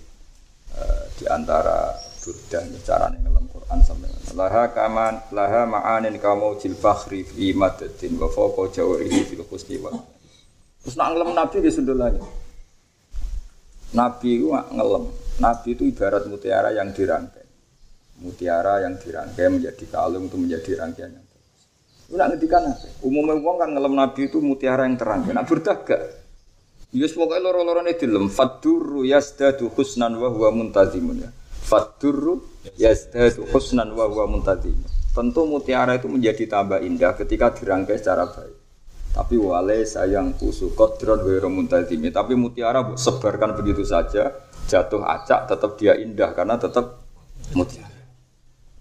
eh, 0.75 1.03
di 1.15 1.25
antara 1.31 1.95
burdah 2.19 2.63
cara 2.83 3.05
ngelam 3.15 3.45
Quran 3.47 3.79
sampai 3.85 4.11
laha 4.35 4.73
kaman 4.73 5.31
laha 5.31 5.63
ma'anin 5.69 6.17
kamu 6.19 6.57
jil 6.59 6.75
fakhri 6.75 7.23
fi 7.23 7.53
madadin 7.55 8.17
wa 8.17 8.27
fawqa 8.27 8.75
jawrihi 8.75 9.23
fil 9.29 9.45
husni 9.45 9.77
wa 9.77 9.93
terus 10.81 10.97
nak 10.97 11.13
ngelam 11.13 11.37
nabi 11.37 11.61
di 11.61 11.69
sundul 11.69 12.01
lagi 12.01 12.19
nabi 13.93 14.41
itu 14.41 14.49
ngelam 14.51 15.05
nabi 15.39 15.69
itu 15.75 15.83
ibarat 15.87 16.27
mutiara 16.27 16.71
yang 16.75 16.91
dirangkai. 16.91 17.45
Mutiara 18.23 18.79
yang 18.83 18.95
dirangkai 18.95 19.51
menjadi 19.51 19.85
kalung 19.91 20.31
itu 20.31 20.37
menjadi 20.39 20.71
rangkaian. 20.79 21.11
yang 21.11 21.19
terus 21.19 21.24
itu 22.05 22.15
nak 22.17 22.37
ngedikan 22.37 22.69
apa 22.69 22.87
umumnya 23.01 23.33
uang 23.37 23.55
kan 23.57 23.69
ngelam 23.73 23.93
nabi 23.97 24.29
itu 24.29 24.37
mutiara 24.37 24.85
yang 24.85 24.97
terangkai 24.97 25.33
nak 25.33 25.45
burdah 25.49 25.77
gak 25.81 26.01
Yus 26.95 27.11
pokoknya 27.11 27.43
loro-lorone 27.43 27.91
dilem 27.99 28.31
fadurru 28.31 29.03
yasdadu 29.03 29.67
husnan 29.67 30.15
wa 30.15 30.31
huwa 30.31 30.55
muntazimun 30.55 31.27
ya. 31.27 31.29
Fadurru 31.67 32.39
yasdadu 32.79 33.43
husnan 33.51 33.91
wa 33.91 34.07
huwa 34.07 34.31
muntazimun. 34.31 34.87
Tentu 35.11 35.43
mutiara 35.43 35.99
itu 35.99 36.07
menjadi 36.07 36.47
tambah 36.47 36.79
indah 36.79 37.19
ketika 37.19 37.51
dirangkai 37.51 37.99
secara 37.99 38.31
baik. 38.31 38.55
Tapi 39.11 39.35
wale 39.35 39.83
sayang 39.83 40.39
kusu 40.39 40.71
kodron 40.71 41.19
wa 41.19 41.51
muntazimi. 41.51 42.15
Tapi 42.15 42.31
mutiara 42.39 42.79
sebarkan 42.95 43.59
begitu 43.59 43.83
saja, 43.83 44.31
jatuh 44.71 45.03
acak 45.03 45.51
tetap 45.51 45.75
dia 45.75 45.99
indah 45.99 46.31
karena 46.31 46.55
tetap 46.55 47.03
mutiara. 47.51 47.84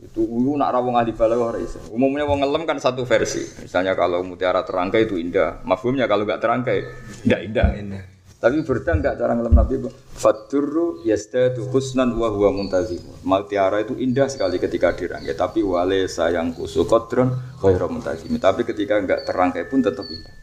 Itu 0.04 0.20
ulu 0.20 0.61
nak 0.61 0.76
rawong 0.76 1.00
ahli 1.00 1.16
balaghah 1.16 1.56
ora 1.56 1.58
iso. 1.58 1.80
Umumnya 1.88 2.28
wong 2.28 2.44
ngelem 2.44 2.68
kan 2.68 2.76
satu 2.76 3.08
versi. 3.08 3.40
Misalnya 3.64 3.96
kalau 3.96 4.20
mutiara 4.20 4.61
terangkai 4.61 5.08
itu 5.08 5.16
indah. 5.16 5.64
Mafhumnya 5.64 6.04
kalau 6.04 6.28
nggak 6.28 6.44
terangkai 6.44 6.78
tidak 7.25 7.40
indah. 7.49 8.04
Tapi 8.44 8.61
berda 8.61 8.92
enggak 8.92 9.16
cara 9.16 9.32
ngelem 9.32 9.56
Nabi 9.56 9.75
Faturru 10.12 11.00
yasdadu 11.08 11.64
husnan 11.73 12.12
wa 12.20 12.28
huwa 12.28 12.52
muntazim. 12.52 13.00
Mutiara 13.25 13.80
itu 13.80 13.96
indah 13.96 14.28
sekali 14.28 14.61
ketika 14.61 14.92
dirangkai, 14.92 15.32
tapi 15.32 15.64
wale 15.64 16.04
sayang 16.04 16.52
kusu 16.52 16.84
kodron 16.84 17.32
khairu 17.56 17.88
muntazim. 17.88 18.37
Tapi 18.37 18.68
ketika 18.68 19.00
enggak 19.00 19.25
terangkai 19.25 19.64
pun 19.64 19.80
tetap 19.80 20.04
indah. 20.04 20.37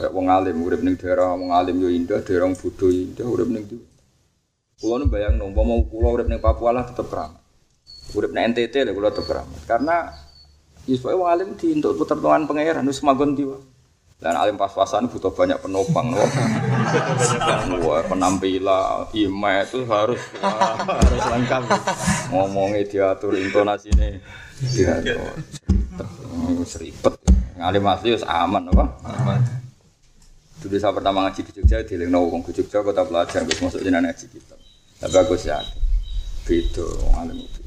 Kayak 0.00 0.10
wong 0.16 0.26
alim 0.32 0.56
urip 0.64 0.80
ning 0.80 0.96
daerah 0.96 1.36
wong 1.36 1.52
alim 1.52 1.76
yo 1.78 1.92
indah, 1.92 2.24
daerah 2.24 2.48
bodho 2.56 2.88
indah 2.88 3.28
urip 3.28 3.52
ning 3.52 3.68
ndi. 3.68 3.78
Kulo 4.80 5.04
nu 5.04 5.06
bayang 5.12 5.36
nang 5.36 5.52
mau 5.52 5.84
kulo 5.84 6.08
urip 6.08 6.24
ning 6.24 6.40
Papua 6.40 6.72
lah 6.72 6.88
tetep 6.88 7.04
keramat. 7.12 7.43
Urip 8.12 8.36
ning 8.36 8.52
NTT 8.52 8.84
lho 8.84 8.92
kulo 8.92 9.08
tetep 9.08 9.24
keramat. 9.24 9.62
Karena 9.64 9.96
Yus 10.84 11.00
wong 11.00 11.24
alim 11.24 11.56
di 11.56 11.72
untuk 11.72 11.96
pertemuan 12.04 12.44
pangeran 12.44 12.84
wis 12.84 13.00
magon 13.00 13.32
diwa. 13.32 13.56
Dan 14.20 14.40
alim 14.40 14.56
pas-pasan 14.56 15.10
butuh 15.10 15.32
banyak 15.36 15.60
penopang, 15.60 16.08
loh. 16.12 16.24
Wah, 17.84 18.00
penampilan, 18.08 19.10
image 19.12 19.68
itu 19.68 19.84
harus 19.84 20.22
harus 20.40 21.22
lengkap. 21.28 21.68
Ngomongnya 22.32 22.88
diatur 22.88 23.36
intonasi 23.36 23.92
ini, 23.92 24.16
diatur. 24.72 25.28
Seripet, 26.64 27.20
ngalim 27.58 27.84
asli 27.84 28.16
harus 28.16 28.24
aman, 28.24 28.64
apa? 28.72 28.84
Aman. 29.02 29.40
Dulu 30.62 30.76
saya 30.80 30.96
pertama 30.96 31.28
ngaji 31.28 31.40
di 31.44 31.52
Jogja, 31.60 31.84
di 31.84 31.94
Lengno, 32.00 32.24
Wong 32.24 32.40
Jogja, 32.48 32.80
kota 32.80 33.04
pelajar, 33.04 33.44
gue 33.44 33.56
masuk 33.60 33.84
jenah 33.84 34.00
ngaji 34.00 34.24
kita. 34.30 34.56
Tapi 35.04 35.16
aku 35.20 35.36
sih 35.36 35.52
beda, 36.48 36.86
ngalim 37.12 37.44
itu. 37.44 37.63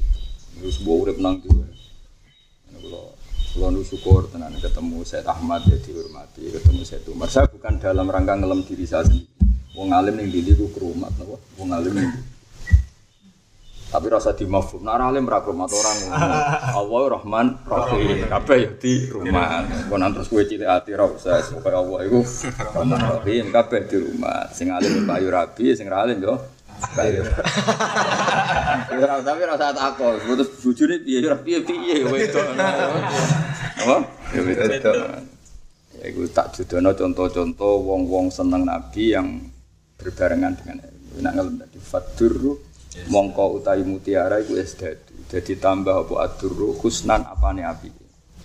Terus 0.58 0.76
bawa 0.82 0.96
urip 1.06 1.18
nang 1.22 1.38
juga. 1.40 1.64
Kalau 3.58 3.82
syukur 3.82 4.30
tenan 4.30 4.54
ketemu 4.54 5.02
Said 5.02 5.26
Ahmad 5.26 5.66
ya 5.66 5.74
dihormati, 5.82 6.46
ketemu 6.46 6.82
Said 6.86 7.02
Umar. 7.10 7.26
Saya 7.26 7.50
bukan 7.50 7.78
dalam 7.82 8.06
rangka 8.06 8.38
ngelam 8.38 8.62
diri 8.62 8.86
saya 8.86 9.02
sendiri. 9.02 9.26
Wong 9.74 9.90
alim 9.90 10.14
ning 10.18 10.30
dindi 10.30 10.54
ku 10.54 10.70
kerumat 10.70 11.10
napa? 11.18 11.38
Wong 11.58 11.70
alim 11.74 11.94
ning 11.94 12.10
tapi 13.88 14.12
rasa 14.12 14.36
di 14.36 14.44
mafhum, 14.44 14.84
nak 14.84 15.00
alim 15.00 15.24
ra 15.24 15.40
orang 15.40 15.98
Allah 16.76 17.02
Rahman 17.16 17.56
Rahim. 17.64 18.28
Kabeh 18.28 18.58
ya 18.60 18.70
di 18.76 19.08
rumah. 19.08 19.64
Kon 19.88 20.04
terus 20.12 20.28
kowe 20.28 20.44
cilik 20.44 20.68
ati 20.68 20.92
ra 20.92 21.08
usah 21.08 21.40
pokoke 21.40 21.72
Allah 21.72 21.98
iku 22.04 22.20
Rahman 22.52 23.00
Rahim 23.00 23.48
kabeh 23.48 23.88
di 23.88 23.96
rumah. 23.96 24.52
Sing 24.52 24.68
alim 24.68 25.08
Bayu 25.08 25.32
Rabi, 25.32 25.72
sing 25.72 25.88
alim 25.88 26.20
yo. 26.20 26.36
Ya 26.36 26.57
tapi 29.24 29.42
rasa 29.44 29.74
takut, 29.74 30.18
terus 30.22 30.50
bojone 30.62 30.96
piye 31.02 31.18
ora 31.26 31.38
piye 31.38 31.58
piye 31.62 32.06
wedok. 32.06 32.54
Apa? 33.82 33.96
Ya 34.34 34.40
wedok. 34.42 34.94
Iku 35.98 36.30
tak 36.30 36.54
judono 36.54 36.94
contoh-contoh 36.94 37.82
wong-wong 37.82 38.30
seneng 38.30 38.62
Nabi 38.62 39.18
yang 39.18 39.42
berbarengan 39.98 40.54
dengan 40.54 40.78
ilmu. 40.86 41.18
Nak 41.26 41.32
ngelem 41.34 41.54
tadi 41.58 41.78
fadurru 41.82 42.54
mongko 43.10 43.58
utawi 43.58 43.82
mutiara 43.82 44.38
iku 44.38 44.54
esdadu. 44.54 45.26
Jadi 45.26 45.58
tambah 45.58 46.06
apa 46.06 46.14
adurru 46.30 46.78
husnan 46.78 47.26
apane 47.26 47.66
api. 47.66 47.90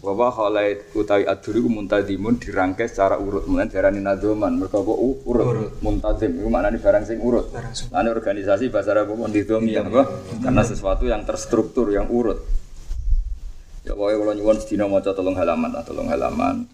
Wa 0.03 0.27
khalai 0.35 0.83
utawi 0.99 1.23
adurru 1.23 1.63
iku 1.63 1.69
muntadimun 1.79 2.35
dirangkai 2.35 2.91
secara 2.91 3.15
urut. 3.15 3.47
Mulane 3.47 3.71
diarani 3.71 4.03
nadzoman. 4.03 4.51
Mergo 4.59 4.83
apa 4.83 4.93
urut. 4.99 5.79
Muntazim 5.79 6.43
iku 6.43 6.51
maknane 6.51 6.75
barang 6.83 7.07
sing 7.07 7.23
urut. 7.23 7.55
Lan 7.87 8.11
organisasi 8.11 8.67
bahasa 8.67 8.91
Arab 8.91 9.15
apa 9.15 9.31
ndidhomi 9.31 9.71
ya 9.71 9.87
apa? 9.87 10.03
Karena 10.43 10.59
sesuatu 10.59 11.07
yang 11.07 11.23
terstruktur, 11.23 11.87
yang 11.95 12.11
urut. 12.11 12.35
Ya 13.87 13.95
pokoknya 13.95 14.19
kalau 14.19 14.33
nyuwun 14.35 14.57
sedina 14.59 14.91
maca 14.91 15.15
tolong 15.15 15.39
halaman, 15.39 15.71
ah, 15.71 15.83
tolong 15.87 16.11
halaman. 16.11 16.67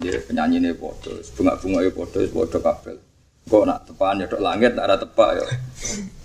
Ya 0.00 0.16
penyanyi 0.16 0.64
ini 0.64 0.72
podo, 0.72 1.12
bunga-bunga 1.36 1.84
ya 1.84 1.92
podo, 1.92 2.24
podo 2.32 2.58
kabel. 2.64 2.96
Kok 3.44 3.64
nak 3.68 3.84
tepan 3.84 4.24
ya 4.24 4.26
dok 4.28 4.40
langit, 4.40 4.72
nak 4.72 4.88
ada 4.88 4.96
tepak 4.96 5.30
ya. 5.36 5.44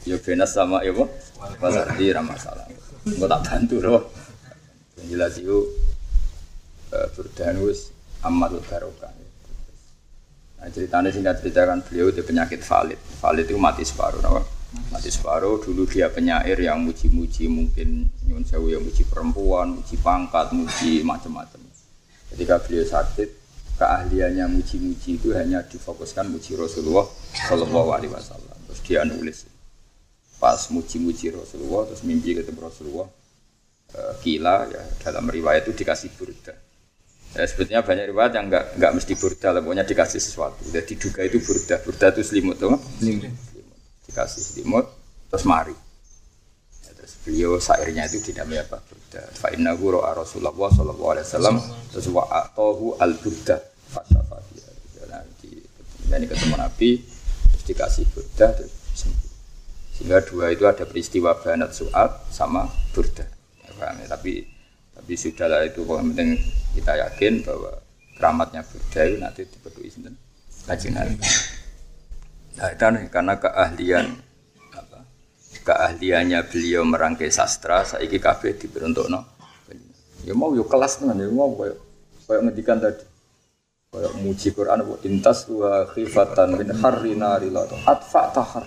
Ya 0.06 0.16
benas 0.22 0.54
sama 0.54 0.86
ya 0.86 0.94
boh. 0.94 1.10
Pasar 1.60 1.90
di 1.98 2.14
masalah. 2.14 2.64
Kok 3.04 3.26
tak 3.28 3.42
bantu 3.44 3.76
loh. 3.82 4.06
Jelas 5.10 5.36
itu 5.42 5.66
berdanus 7.14 7.92
amat 8.26 8.58
barokah. 8.66 9.14
Nah 10.60 10.70
ceritanya 10.72 11.14
singkat 11.14 11.44
ceritakan 11.44 11.84
beliau 11.86 12.10
itu 12.10 12.26
penyakit 12.26 12.64
valid. 12.64 12.98
Valid 13.22 13.46
itu 13.52 13.60
mati 13.60 13.84
separuh, 13.86 14.24
nama. 14.24 14.42
Mati 14.90 15.14
separuh. 15.14 15.62
Dulu 15.62 15.86
dia 15.86 16.10
penyair 16.10 16.58
yang 16.58 16.82
muji-muji 16.82 17.46
mungkin 17.52 18.10
nyun 18.26 18.44
sewu 18.48 18.74
yang 18.74 18.82
muji 18.82 19.06
perempuan, 19.06 19.78
muji 19.78 19.96
pangkat, 20.02 20.56
muji 20.56 21.06
macam-macam. 21.06 21.62
Ketika 22.34 22.58
beliau 22.66 22.84
sakit, 22.84 23.30
keahliannya 23.78 24.48
muji-muji 24.50 25.22
itu 25.22 25.36
hanya 25.36 25.62
difokuskan 25.64 26.32
muji 26.32 26.58
Rasulullah 26.58 27.06
Shallallahu 27.36 27.90
Alaihi 27.94 28.12
Wasallam. 28.12 28.58
Terus 28.72 28.80
dia 28.82 29.06
nulis 29.06 29.46
pas 30.42 30.60
muji-muji 30.74 31.32
Rasulullah, 31.32 31.88
terus 31.88 32.02
mimpi 32.04 32.36
ketemu 32.36 32.60
Rasulullah. 32.66 33.08
Eh, 33.96 34.14
Kila 34.20 34.68
ya 34.68 34.82
dalam 35.06 35.30
riwayat 35.30 35.70
itu 35.70 35.86
dikasih 35.86 36.10
burda. 36.18 36.65
Ya, 37.36 37.44
sebetulnya 37.44 37.84
banyak 37.84 38.16
riwayat 38.16 38.32
yang 38.32 38.48
enggak 38.48 38.80
enggak 38.80 38.92
mesti 38.96 39.14
burda, 39.20 39.60
pokoknya 39.60 39.84
dikasih 39.84 40.24
sesuatu. 40.24 40.64
Jadi 40.72 40.96
diduga 40.96 41.20
itu 41.28 41.44
burda, 41.44 41.76
burda 41.84 42.06
itu 42.16 42.24
selimut 42.24 42.56
tuh. 42.56 42.80
Selimut. 42.96 43.28
Dikasih 44.08 44.40
selimut, 44.40 44.88
terus 45.28 45.44
mari. 45.44 45.76
Ya, 46.88 46.96
terus 46.96 47.20
beliau 47.28 47.60
sairnya 47.60 48.08
itu 48.08 48.24
dinamai 48.24 48.64
apa? 48.64 48.80
Burda. 48.80 49.20
Fa 49.36 49.52
innahu 49.52 50.00
ra'a 50.00 50.16
Rasulullah 50.16 50.56
sallallahu 50.56 51.12
alaihi 51.12 51.28
wasallam 51.28 51.56
terus 51.92 52.08
wa 52.08 52.24
atahu 52.32 52.96
al 53.04 53.14
burda. 53.20 53.60
Fasyafa 53.92 54.38
dia. 54.56 54.72
Nah, 55.12 55.22
di, 55.44 55.60
ini 56.16 56.26
ketemu 56.32 56.56
Nabi, 56.56 57.04
terus 57.52 57.64
dikasih 57.68 58.04
burda, 58.16 58.48
terus 58.56 58.72
sembuh. 58.96 59.32
Sehingga 59.92 60.24
dua 60.24 60.56
itu 60.56 60.64
ada 60.64 60.88
peristiwa 60.88 61.36
banat 61.36 61.76
su'ab 61.76 62.32
sama 62.32 62.72
burda. 62.96 63.28
Ya, 63.68 63.76
paham 63.76 64.00
ya? 64.00 64.08
Tapi 64.08 64.55
tapi 65.06 65.22
sudahlah 65.22 65.62
itu 65.70 65.86
yang 65.86 66.18
penting 66.18 66.34
kita 66.74 66.98
yakin 66.98 67.46
bahwa 67.46 67.78
keramatnya 68.18 68.66
Burda 68.66 69.02
itu 69.06 69.18
nanti 69.22 69.42
dipenuhi 69.46 69.90
sinten 69.94 70.18
kajian. 70.66 70.98
Nah 72.58 72.74
itu 72.74 72.86
nih, 72.90 73.06
karena 73.14 73.38
keahlian 73.38 74.18
apa, 74.74 75.06
keahliannya 75.62 76.42
beliau 76.50 76.82
merangkai 76.90 77.30
sastra 77.30 77.86
saiki 77.86 78.18
kabeh 78.18 78.58
dibentukno. 78.58 79.22
Ya 80.26 80.34
mau 80.34 80.58
yuk 80.58 80.66
kelas 80.74 80.98
tenan 80.98 81.22
ya 81.22 81.30
mau 81.30 81.54
kayak 81.54 81.78
kayak 82.26 82.42
ngedikan 82.50 82.78
tadi. 82.82 83.06
Kayak 83.94 84.14
muji 84.26 84.48
Quran 84.58 84.90
wa 84.90 84.98
intas 85.06 85.46
wa 85.54 85.86
khifatan 85.86 86.58
min 86.58 86.74
harri 86.82 87.14
nari 87.14 87.54
atfa 87.86 88.34
tahar. 88.34 88.66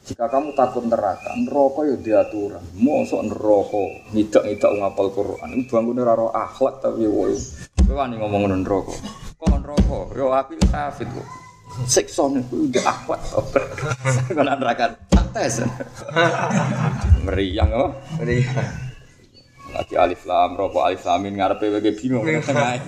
Jika 0.00 0.32
kamu 0.32 0.56
takut 0.56 0.84
neraka, 0.88 1.36
neraka 1.36 1.80
ya 1.84 1.96
diaturan. 2.00 2.64
Mosok 2.72 3.20
neraka 3.28 3.82
ngidak-ngidak 4.16 4.72
ngapal 4.80 5.06
Quran. 5.12 5.48
Ini 5.52 5.64
bangun 5.68 6.00
ora 6.00 6.26
akhlak 6.32 6.80
tapi 6.80 7.04
ya 7.04 7.10
woy. 7.12 7.36
Kowe 7.84 7.94
wani 7.94 8.16
ngomong 8.16 8.48
neraka. 8.48 8.94
Kok 9.36 9.48
neraka? 9.60 9.98
Yo 10.16 10.32
api 10.32 10.56
kafir 10.72 11.04
kok. 11.04 11.28
Siksa 11.86 12.26
niku 12.32 12.66
udah 12.66 12.82
akhlak. 12.82 13.20
Kok 14.34 14.42
neraka 14.42 14.84
tes. 15.30 15.62
Meriang 17.28 17.70
apa? 17.70 17.88
Meriang. 18.18 18.90
Lagi 19.70 19.94
alif 19.94 20.26
lam, 20.26 20.58
rokok 20.58 20.82
alif 20.82 21.06
lamin 21.06 21.38
ngarepe 21.38 21.70
wege 21.70 21.94
bingung 21.94 22.26
tengah. 22.46 22.82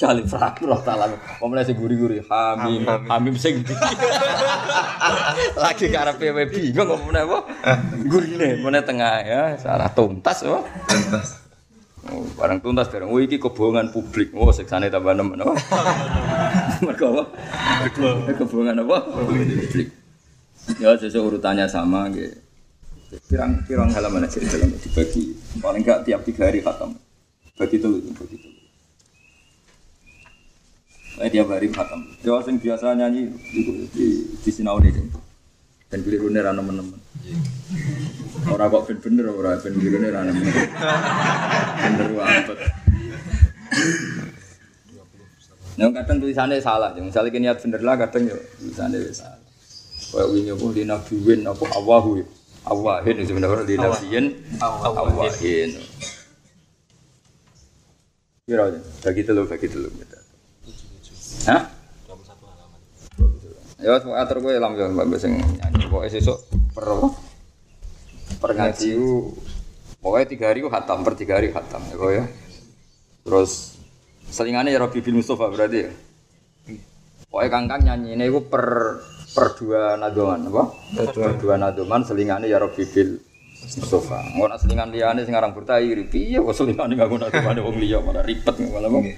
Jali 0.00 0.24
frak 0.24 0.64
roh 0.64 0.80
taala. 0.80 1.12
Pemene 1.36 1.60
sing 1.60 1.76
guri-guri 1.76 2.24
hamim, 2.24 2.88
hamim 2.88 3.36
sing. 3.36 3.60
Lagi 5.60 5.92
karepe 5.92 6.32
wae 6.32 6.48
bingung 6.48 6.88
kok 6.88 7.00
meneh 7.04 7.28
apa? 7.28 7.38
Gurine 8.08 8.64
meneh 8.64 8.80
tengah 8.80 9.20
ya, 9.20 9.42
salah 9.60 9.92
tuntas 9.92 10.40
apa? 10.48 10.64
Tuntas. 10.88 11.28
Oh, 12.08 12.24
barang 12.32 12.64
tuntas 12.64 12.88
barang. 12.88 13.12
Oh 13.12 13.20
iki 13.20 13.36
kebohongan 13.36 13.92
publik. 13.92 14.32
Oh 14.32 14.48
seksane 14.48 14.88
tambah 14.88 15.12
nemen 15.12 15.44
apa? 15.44 15.52
Mergo 16.80 17.06
apa? 17.12 17.24
Kebohongan 18.40 18.80
apa? 18.80 19.04
Publik. 19.04 19.92
Ya 20.80 20.96
sesuai 20.96 21.36
urutannya 21.36 21.68
sama 21.68 22.08
gitu. 22.08 22.40
Pirang 23.28 23.68
pirang 23.68 23.92
halaman 23.92 24.24
aja 24.24 24.40
dalam 24.40 24.72
dibagi. 24.80 25.36
Paling 25.60 25.84
enggak 25.84 26.08
tiap 26.08 26.24
tiga 26.24 26.48
hari 26.48 26.64
khatam. 26.64 26.96
Bagi 27.60 27.76
itu, 27.76 27.90
bagi 28.16 28.36
itu. 28.38 28.48
Saya 31.20 31.28
tiap 31.36 31.52
hari 31.52 31.68
khatam. 31.68 32.00
Jawa 32.24 32.40
sing 32.40 32.56
biasa 32.56 32.96
nyanyi 32.96 33.28
di 33.92 34.24
di, 34.40 34.48
sinau 34.48 34.80
nih. 34.80 34.88
Dan 35.92 36.00
keliru 36.00 36.32
nih 36.32 36.40
rana 36.40 36.64
teman 36.64 36.96
Orang 38.48 38.72
kok 38.72 38.88
ben 38.88 38.96
bener 39.04 39.28
orang 39.28 39.60
ben 39.60 39.76
keliru 39.76 40.00
nih 40.00 40.16
rana 40.16 40.32
Bener 41.84 42.08
banget. 42.16 42.56
Yang 45.76 45.90
kadang 45.92 46.18
tulisannya 46.24 46.56
salah, 46.56 46.96
misalnya 46.96 47.36
niat 47.36 47.60
bener 47.68 47.84
lah 47.84 48.00
kadang 48.00 48.24
yo 48.24 48.40
tulisannya 48.56 49.12
salah. 49.12 49.44
Kayak 50.16 50.28
wingi 50.32 50.50
apa 50.56 50.64
di 50.72 50.82
nabiwin 50.88 51.40
apa 51.44 51.64
awahu 51.76 52.10
ya. 52.16 52.26
Awahin 52.64 53.20
itu 53.20 53.28
sebenarnya 53.28 53.68
di 53.68 53.76
nabiyin 53.76 54.24
awahin. 54.56 55.70
Kira 58.48 58.72
aja, 58.72 58.80
bagi 59.04 59.22
telur, 59.28 59.44
bagi 59.44 59.68
telur. 59.68 60.19
Hah? 61.48 61.62
Ya, 63.80 63.96
semua 63.96 64.20
atur 64.20 64.44
gue 64.44 64.60
lam 64.60 64.76
ya, 64.76 64.92
mbak 64.92 65.16
sing 65.16 65.40
nyanyi. 65.40 65.88
Pokoknya 65.88 66.12
sesuk 66.20 66.36
per 66.76 66.84
per 68.36 68.50
ngaji 68.56 68.96
pokoknya 70.04 70.26
tiga 70.28 70.44
hari 70.52 70.60
ku 70.60 70.68
khatam, 70.68 71.00
per 71.00 71.16
tiga 71.16 71.40
hari 71.40 71.48
khatam 71.48 71.80
ya 71.88 71.96
ya. 72.20 72.24
Terus 73.24 73.80
selingannya 74.28 74.76
ya 74.76 74.84
Robi 74.84 75.00
bin 75.00 75.16
Mustafa 75.16 75.48
berarti 75.48 75.88
ya. 75.88 75.90
Pokoknya 77.32 77.48
kangkang 77.48 77.82
nyanyi 77.88 78.20
ini 78.20 78.28
ku 78.28 78.44
per 78.44 79.00
per 79.32 79.56
dua 79.56 79.96
nadoman 79.96 80.44
apa? 80.52 80.64
Per 81.16 81.40
dua 81.40 81.56
nadoman 81.56 82.04
selingannya 82.04 82.52
ya 82.52 82.60
Robi 82.60 82.84
bin 82.84 83.16
Mustafa. 83.64 84.28
Nak 84.36 84.60
selingan 84.60 84.92
liane 84.92 85.24
sing 85.24 85.32
aran 85.32 85.56
bertai 85.56 85.88
piye 86.04 86.36
kok 86.36 86.52
selingane 86.52 87.00
nganggo 87.00 87.16
nadomane 87.16 87.60
wong 87.64 87.76
liya 87.80 88.04
malah 88.04 88.24
ribet 88.28 88.56
malah 88.68 88.92
wong. 88.92 89.08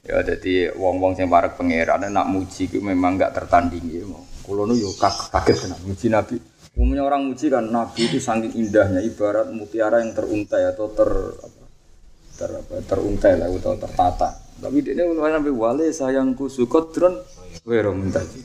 Ya 0.00 0.24
jadi 0.24 0.72
wong-wong 0.72 1.12
sing 1.12 1.28
parek 1.28 1.60
pangeran 1.60 2.08
nak 2.08 2.26
muji 2.32 2.72
ku 2.72 2.80
memang 2.80 3.20
enggak 3.20 3.36
tertandingi. 3.36 4.00
Kulo 4.40 4.64
nu 4.64 4.72
yo 4.72 4.88
kaget 4.96 5.68
tenan 5.68 5.80
muji 5.84 6.08
Nabi. 6.08 6.36
Umumnya 6.80 7.04
orang 7.04 7.28
muji 7.28 7.52
kan 7.52 7.68
Nabi 7.68 8.08
itu 8.08 8.16
saking 8.16 8.56
indahnya 8.56 9.04
ibarat 9.04 9.52
mutiara 9.52 10.00
yang 10.00 10.16
teruntai 10.16 10.64
atau 10.72 10.88
ter 10.96 11.10
apa, 11.36 11.64
ter 12.40 12.50
apa, 12.56 12.72
teruntai 12.88 13.32
lah 13.36 13.52
atau 13.52 13.76
tertata. 13.76 14.28
Tapi 14.60 14.76
dia 14.80 14.96
ini 14.96 15.04
sampai 15.12 15.52
wale 15.52 15.92
sayangku 15.92 16.48
sukotron 16.48 17.20
wero 17.68 17.92
mentaji. 17.92 18.40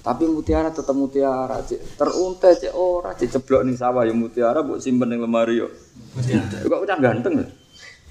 Tapi 0.00 0.24
mutiara 0.24 0.72
tetap 0.72 0.96
mutiara, 0.96 1.60
cek 1.60 2.00
teruntai 2.00 2.56
cek 2.56 2.72
ora, 2.72 3.12
cek 3.12 3.36
ceblok 3.36 3.68
nih 3.68 3.76
sawah 3.76 4.08
ya 4.08 4.16
mutiara 4.16 4.64
buat 4.64 4.80
simpen 4.80 5.12
ning 5.12 5.20
lemari 5.20 5.60
yo. 5.60 5.68
Kok 6.64 6.80
udah 6.88 6.96
ganteng 6.96 7.44
ya? 7.44 7.46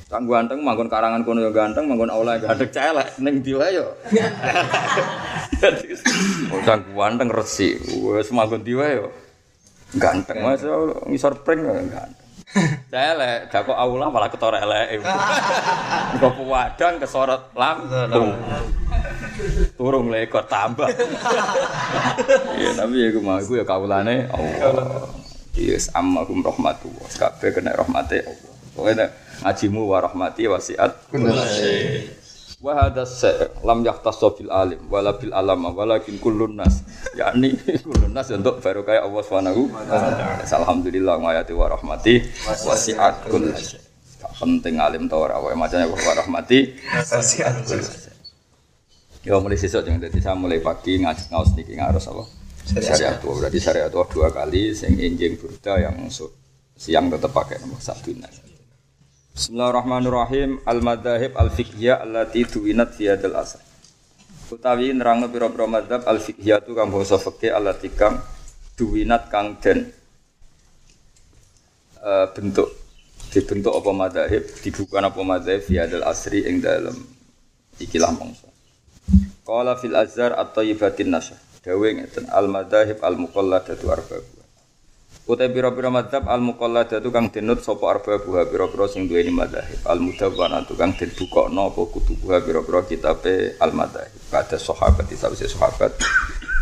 Kang 0.09 0.25
ganteng 0.25 0.65
manggon 0.65 0.89
karangan 0.89 1.21
kono 1.21 1.45
yo 1.45 1.53
ganteng, 1.53 1.85
manggon 1.85 2.09
aula 2.09 2.41
ganteng 2.41 2.73
celek 2.73 3.21
ning 3.21 3.45
diwa 3.45 3.69
yo. 3.69 3.93
Dadi 5.61 5.93
kang 6.65 6.81
ganteng 6.97 7.29
resi, 7.29 7.77
wis 8.09 8.33
manggon 8.33 8.65
diwa 8.65 8.89
yo. 8.89 9.13
Ganteng 10.01 10.41
Mas 10.41 10.65
ngisor 11.05 11.45
pring 11.45 11.61
yo 11.61 11.77
ganteng. 11.77 12.25
Celek, 12.89 13.53
gak 13.53 13.69
kok 13.69 13.77
aula 13.77 14.09
malah 14.09 14.33
ketor 14.33 14.57
eleke. 14.57 15.05
Kok 16.17 16.41
wadang 16.41 16.97
kesorot 16.97 17.53
langsung. 17.53 18.33
Turung 19.77 20.09
lekor 20.09 20.49
tambah. 20.49 20.89
Iya, 22.57 22.73
tapi 22.73 22.95
ya 22.97 23.07
gue 23.13 23.21
mau 23.21 23.37
gue 23.37 23.61
ya 23.61 23.65
kaulane 23.69 24.25
Allah. 24.33 25.05
Yes, 25.53 25.93
ammakum 25.93 26.41
rahmatullah. 26.41 27.05
Kabeh 27.13 27.53
kena 27.53 27.77
rahmate 27.77 28.25
Allah. 28.25 28.53
Pokoknya 28.73 29.07
ngajimu 29.43 29.81
wa 29.87 29.97
rahmati 30.03 30.43
wasiat 30.51 30.91
wa 32.59 32.75
hadha 32.75 33.07
lam 33.63 33.79
yahtassu 33.87 34.35
bil 34.35 34.51
alim 34.51 34.83
wala 34.91 35.15
bil 35.15 35.31
alama 35.31 35.71
walakin 35.71 36.19
kullun 36.19 36.59
nas. 36.59 36.83
Yakni 37.15 37.55
kullun 37.87 38.11
nas 38.11 38.27
untuk 38.35 38.59
baru 38.59 38.83
kayak 38.83 39.07
Allah 39.07 39.21
Subhanahu 39.23 39.71
wa 39.71 39.83
taala. 39.87 40.43
Alhamdulillah 40.43 41.15
mayati 41.23 41.55
wa 41.55 41.71
rahmati 41.71 42.19
wasiat 42.67 43.31
kull 43.31 43.47
penting 44.39 44.79
alim 44.79 45.07
ta 45.07 45.15
ora 45.15 45.39
wae 45.39 45.55
macane 45.55 45.87
wa 45.87 45.95
rahmati 45.95 46.75
wasiat 47.07 47.63
kull 47.63 47.83
Ya 49.19 49.35
mulai 49.35 49.59
sesuk 49.59 49.83
jangan 49.83 49.99
jadi 50.07 50.19
saya 50.23 50.35
mulai 50.39 50.63
pagi 50.63 50.95
ngaji 50.95 51.27
ngaus 51.27 51.51
niki 51.51 51.75
ngaros 51.75 52.07
apa? 52.07 52.23
Syariat. 52.63 53.19
Tua 53.19 53.35
berarti 53.35 53.59
syariat 53.59 53.91
tua 53.91 54.07
dua 54.07 54.31
kali 54.31 54.71
sing 54.71 54.95
injing 54.95 55.35
burda 55.35 55.75
yang 55.75 56.07
siang 56.79 57.11
tetap 57.11 57.35
pakai 57.35 57.59
nomor 57.59 57.83
satu 57.83 58.15
ini. 58.15 58.48
Bismillahirrahmanirrahim. 59.39 60.59
Al-madzhab 60.67 61.31
al-fiqhiyah 61.39 62.03
allati 62.03 62.43
tuwinat 62.43 62.91
fi 62.91 63.07
hadzal 63.07 63.39
asr. 63.39 63.63
Utawi 64.51 64.91
nerangno 64.91 65.31
pira-pira 65.31 65.63
madzhab 65.63 66.03
al-fiqhiyah 66.03 66.59
tu 66.59 66.75
kang 66.75 66.91
basa 66.91 67.15
fikih 67.15 67.55
allati 67.55 67.87
kang 67.87 68.19
tuwinat 68.75 69.31
kang 69.31 69.55
den 69.63 69.95
uh, 72.03 72.27
bentuk 72.35 72.67
dibentuk 73.31 73.79
apa 73.79 73.91
madzhab 73.95 74.43
dibukukan 74.59 75.07
apa 75.07 75.21
madzhab 75.23 75.63
fi 75.63 75.79
hadzal 75.79 76.03
asri 76.03 76.43
ing 76.43 76.59
dalem 76.59 76.99
ikilah 77.79 78.11
mangsa. 78.11 78.51
Qala 79.47 79.79
fil 79.79 79.95
azhar 79.95 80.35
at-thayyibatin 80.35 81.15
nasyah. 81.15 81.39
Dawe 81.63 81.87
ngeten 81.87 82.27
al-madzhab 82.27 82.99
al-muqalladatu 82.99 83.87
arba'u. 83.87 84.38
Utai 85.29 85.45
pira-pira 85.53 85.93
madzhab 85.93 86.25
al 86.25 86.41
muqalladatu 86.41 87.13
kang 87.13 87.29
denut 87.29 87.61
sapa 87.61 87.85
arba 87.85 88.17
buha 88.17 88.49
pira-pira 88.49 88.89
sing 88.89 89.05
duweni 89.05 89.29
madzhab 89.29 89.61
al 89.85 90.01
mudawwanatu 90.01 90.73
kang 90.73 90.89
den 90.97 91.13
bukokno 91.13 91.69
apa 91.69 91.85
kutubuha 91.85 92.41
pira-pira 92.41 92.81
kitabe 92.81 93.53
al 93.61 93.69
madzhab 93.69 94.09
pada 94.33 94.57
sahabat 94.57 95.05
disawise 95.05 95.45
sahabat 95.45 95.93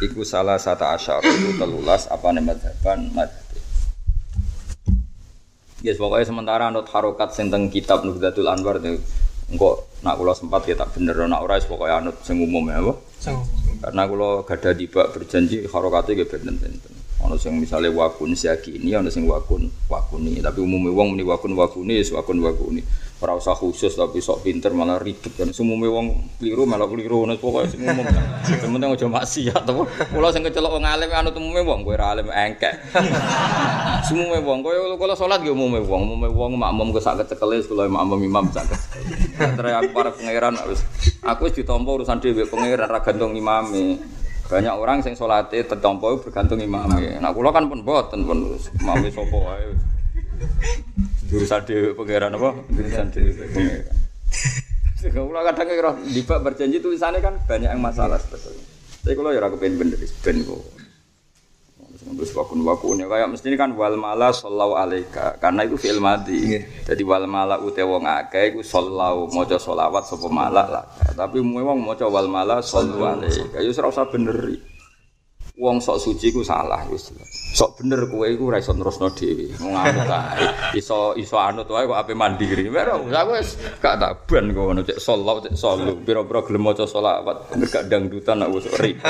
iku 0.04 0.28
salah 0.28 0.60
satu 0.60 0.84
asyar 0.84 1.24
itu 1.24 1.56
telulas 1.56 2.12
apa 2.12 2.28
nih 2.36 2.44
madzhaban 2.44 3.08
madzhab 3.16 3.48
Yes, 5.80 5.96
pokoknya 5.96 6.28
sementara 6.28 6.68
anut 6.68 6.92
harokat 6.92 7.32
sing 7.32 7.48
teng 7.48 7.72
kitab 7.72 8.04
Nuhdatul 8.04 8.52
Anwar 8.52 8.84
engko 8.84 9.88
nak 10.04 10.20
kula 10.20 10.36
sempat 10.36 10.68
ya 10.68 10.76
tak 10.76 10.92
bener 10.92 11.16
nak 11.24 11.40
ora 11.40 11.56
pokoknya 11.64 12.04
anut 12.04 12.20
sing 12.20 12.44
umum 12.44 12.68
ya 12.68 12.84
apa? 12.84 13.00
Karena 13.80 14.04
kula 14.12 14.44
gada 14.44 14.76
tiba 14.76 15.08
berjanji 15.08 15.64
harokate 15.72 16.20
nggih 16.20 16.28
benten-benten. 16.28 16.97
Ono 17.28 17.36
sing 17.36 17.60
misalnya 17.60 17.92
wakun 17.92 18.32
siaki 18.32 18.80
ini, 18.80 18.96
ono 18.96 19.12
sing 19.12 19.28
wakun 19.28 19.68
wakuni. 19.92 20.40
Tapi 20.40 20.63
umumnya 20.63 20.96
wong 20.96 21.12
muni 21.12 21.28
wakun 21.28 21.52
wakuni, 21.60 22.00
wakun 22.08 22.40
wakuni. 22.40 22.82
Ora 23.18 23.34
usah 23.34 23.58
khusus 23.58 23.98
tapi 23.98 24.22
sok 24.22 24.46
pinter 24.46 24.70
malah 24.72 25.02
ribet 25.02 25.34
kan. 25.36 25.50
Umumnya 25.50 25.90
wong 25.90 26.38
keliru 26.38 26.63
malah 26.70 26.86
keliru. 26.88 27.26
Nah 27.28 27.36
pokoknya 27.36 27.68
sing 27.68 27.82
umum. 27.84 28.06
Yang 28.46 28.70
penting 28.70 28.90
aja 28.94 29.08
maksiat 29.10 29.62
to. 29.66 29.84
Kula 30.13 30.30
sing 30.30 30.46
kecelok 30.46 30.78
wong 30.78 30.86
alim 30.86 31.10
anut 31.12 31.34
umumnya 31.36 31.66
wong 31.66 31.82
kowe 31.82 31.98
ora 31.98 32.13
alim 32.13 32.30
engkek. 32.30 32.78
Umumnya 34.13 34.40
wong 34.40 34.62
kowe 34.62 34.76
kula 34.96 35.18
salat 35.18 35.42
ge 35.42 35.50
umumnya 35.50 35.82
wong. 35.84 36.08
Umumnya 36.08 36.30
wong 36.30 36.62
makmum 36.62 36.94
ke 36.94 37.02
sak 37.02 37.26
kecekelis 37.26 37.66
kula 37.66 37.90
makmum 37.90 38.22
imam 38.22 38.48
sak. 38.54 38.70
Terus 39.36 39.90
para 39.92 40.13
pangeran 40.13 40.54
wis 40.70 40.86
aku 41.26 41.50
wis 41.50 41.58
ditampa 41.58 41.90
urusan 41.90 42.22
dhewe 42.22 42.46
pangeran 42.46 42.86
ra 42.86 43.02
gantung 43.02 43.34
imame. 43.34 43.98
Banyak 44.48 44.76
orang 44.80 45.04
sing 45.04 45.12
salate 45.20 45.60
tertompo 45.68 46.24
bergantung 46.24 46.64
imame. 46.64 47.20
Nah 47.20 47.36
kula 47.36 47.52
kan 47.52 47.68
pun 47.68 47.84
boten 47.84 48.24
pun 48.24 48.56
imame 48.80 49.12
sapa 49.12 49.36
wae. 49.36 49.76
Urusan 51.28 51.62
dhewe 51.68 51.92
pangeran 51.92 52.32
apa? 52.32 52.56
Urusan 52.72 53.12
dhewe 53.12 53.32
pangeran. 53.52 53.96
Kula 55.08 55.42
kadang 55.52 55.68
kira 55.68 55.92
dibak 56.16 56.40
berjanji 56.48 56.80
tulisannya 56.80 57.20
kan 57.20 57.36
banyak 57.44 57.68
yang 57.68 57.84
masalah 57.84 58.16
sebetulnya. 58.16 58.64
Tapi 59.04 59.14
kalau 59.16 59.32
ya 59.36 59.40
aku 59.44 59.60
pengen 59.60 59.84
bener 59.84 60.00
ben 60.00 60.38
kok. 60.44 60.77
Terus 62.15 62.32
wakun 62.32 62.63
wakun 62.63 63.04
ya 63.04 63.08
kayak 63.12 63.28
mesti 63.34 63.52
ini 63.52 63.58
kan 63.60 63.76
wal 63.76 64.00
mala 64.00 64.32
sallallahu 64.32 64.74
alaika 64.80 65.36
karena 65.41 65.67
itu 65.67 65.76
fi'il 65.76 66.00
madi. 66.00 66.56
Jadi 66.88 67.02
wal 67.04 67.28
mala 67.28 67.60
ute 67.60 67.84
wong 67.84 68.08
akeh 68.08 68.56
iku 68.56 68.63
sallallahu 68.63 69.34
maca 69.36 69.60
selawat 69.60 70.08
sapa 70.08 70.28
mala 70.32 70.63
lah. 70.70 70.86
Tapi 71.12 71.43
wong 71.43 71.80
maca 71.84 72.08
wal 72.08 72.32
mala 72.32 72.63
sallallahu 72.63 73.20
alaika. 73.20 73.58
Ya 73.60 73.70
ora 73.74 73.91
usah 73.91 74.08
bener. 74.08 74.38
Wong 75.58 75.82
sok 75.82 75.98
suci 75.98 76.30
ku 76.30 76.46
salah 76.46 76.86
wis. 76.86 77.10
Sok 77.34 77.82
bener 77.82 78.06
kowe 78.06 78.30
iku 78.30 78.54
ora 78.54 78.62
iso 78.62 78.78
nerusno 78.78 79.10
dhewe. 79.10 79.58
Ngamuk 79.58 80.06
ae. 80.06 80.78
Iso 80.78 81.17
iso 81.17 81.34
anut 81.41 81.65
wae 81.74 81.89
kok 81.89 81.98
ape 81.98 82.13
mandiri. 82.13 82.70
Ora 82.70 82.93
aku 83.02 83.32
wis 83.34 83.58
gak 83.82 83.98
tak 83.98 84.30
ban 84.30 84.54
kok 84.54 84.62
ngono 84.62 84.86
cek 84.86 85.02
sallallahu 85.02 85.50
cek 85.50 85.58
sallu. 85.58 85.98
Pira-pira 86.06 86.46
gelem 86.46 86.62
maca 86.62 86.86
selawat. 86.86 87.50
Bener 87.50 87.67
gak 87.74 87.89
dangdutan 87.89 88.46
aku 88.46 88.70
ri. 88.78 89.02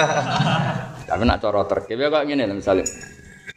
Tapi 1.04 1.24
nak 1.28 1.44
cara 1.44 1.68
terkep 1.68 2.00
ya 2.00 2.08
kok 2.08 2.24
ngene 2.24 2.56
misalnya 2.56 2.88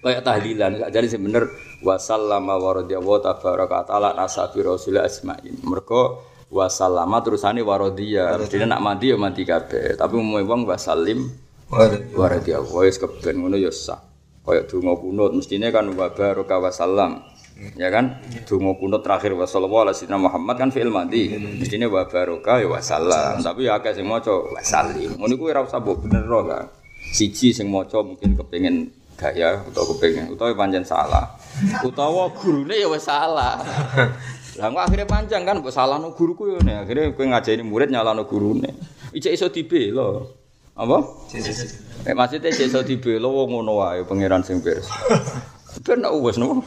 kayak 0.03 0.27
tahlilan 0.27 0.83
gak 0.83 0.91
jadi 0.91 1.07
sih 1.07 1.21
bener 1.23 1.47
wasallama 1.87 2.59
waradiyallahu 2.59 3.23
tabaraka 3.23 3.87
taala 3.87 4.19
nasabi 4.19 4.67
rasul 4.67 4.99
asma'in. 4.99 5.63
Mergo 5.63 6.27
wasallama 6.51 7.23
terusane 7.23 7.63
waradiyah. 7.63 8.35
Artinya 8.35 8.75
nak 8.75 8.83
mati 8.83 9.15
ya 9.15 9.17
mati 9.21 9.47
kabeh. 9.47 9.95
Tapi 9.95 10.15
umumnya 10.19 10.43
wong 10.43 10.67
wasallim 10.67 11.50
waradiyallahu 11.71 12.83
wis 12.83 12.99
keben 12.99 13.47
ngono 13.47 13.57
ya 13.57 13.71
sah. 13.71 14.03
Kayak 14.41 14.67
donga 14.73 14.99
kunut 14.99 15.31
mestine 15.37 15.71
kan 15.71 15.87
wa 15.95 16.11
baraka 16.11 16.59
wasallam 16.59 17.23
Ya 17.77 17.93
kan? 17.93 18.17
Donga 18.49 18.73
kunut 18.81 19.05
terakhir 19.05 19.37
wa 19.37 19.45
sallallahu 19.45 19.93
alaihi 19.93 20.09
Muhammad 20.17 20.57
kan 20.57 20.69
fi'il 20.73 20.89
madhi. 20.89 21.37
Mestine 21.61 21.87
wa 21.93 22.09
baraka 22.09 22.57
ya 22.57 22.67
wa 22.67 22.81
salam. 22.81 23.37
Tapi 23.37 23.69
ya 23.69 23.77
akeh 23.77 23.93
sing 23.93 24.09
maca 24.09 24.33
wa 24.33 24.61
salim. 24.65 25.13
Ngono 25.21 25.33
iku 25.37 25.53
ora 25.53 25.61
usah 25.61 25.81
bener 25.85 26.25
kan. 26.25 26.67
Siji 27.13 27.53
sing 27.53 27.69
maca 27.69 28.01
mungkin 28.01 28.33
kepengin 28.33 28.89
gaya 29.21 29.61
utawa 29.69 29.93
kepengin 29.93 30.33
utawa 30.33 30.57
pancen 30.57 30.81
salah. 30.89 31.37
Utawa 31.89 32.33
gurune 32.33 32.73
ya 32.73 32.89
wis 32.89 33.05
salah. 33.05 33.61
Lah 34.57 34.67
kok 34.73 34.81
akhirnya 34.81 35.05
panjang 35.05 35.45
kan 35.45 35.61
mbok 35.61 35.69
salahno 35.69 36.17
guruku 36.17 36.57
yo 36.57 36.59
ne. 36.65 36.81
Akhirnya 36.81 37.13
kowe 37.13 37.29
ngajeni 37.29 37.61
murid 37.61 37.93
nyalahno 37.93 38.25
gurune. 38.25 38.73
Ijek 39.13 39.37
iso 39.37 39.53
dibela. 39.53 40.40
Apa? 40.79 40.99
Eh 42.09 42.15
maksudnya 42.17 42.49
cek 42.49 42.67
iso 42.71 42.81
dibela 42.81 43.29
wong 43.29 43.61
ngono 43.61 43.85
wae 43.85 44.01
pangeran 44.09 44.41
sing 44.41 44.65
pirsa. 44.65 44.89
Ben 45.87 46.03
nak 46.03 46.19
wis 46.19 46.35
nopo. 46.35 46.67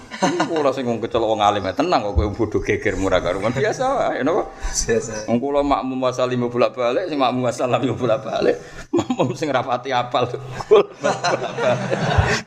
Ora 0.56 0.72
sing 0.72 0.88
wong 0.88 1.04
kecelok 1.04 1.28
wong 1.36 1.42
alim 1.44 1.68
tenang 1.76 2.08
kok 2.08 2.16
kowe 2.16 2.28
bodho 2.32 2.64
geger 2.64 2.96
murah 2.96 3.20
karuan 3.20 3.52
biasa 3.52 3.84
wae 3.84 4.24
napa. 4.24 4.48
Biasa. 4.64 5.28
Wong 5.28 5.38
kula 5.44 5.60
makmum 5.60 6.00
masal 6.00 6.32
lima 6.32 6.48
bolak-balik 6.48 7.12
sing 7.12 7.20
makmum 7.20 7.44
masal 7.44 7.68
lima 7.68 7.96
bolak-balik. 7.98 8.56
Makmum 8.96 9.36
sing 9.36 9.52
rapati 9.52 9.92
apal. 9.92 10.30
Kula. 10.70 10.88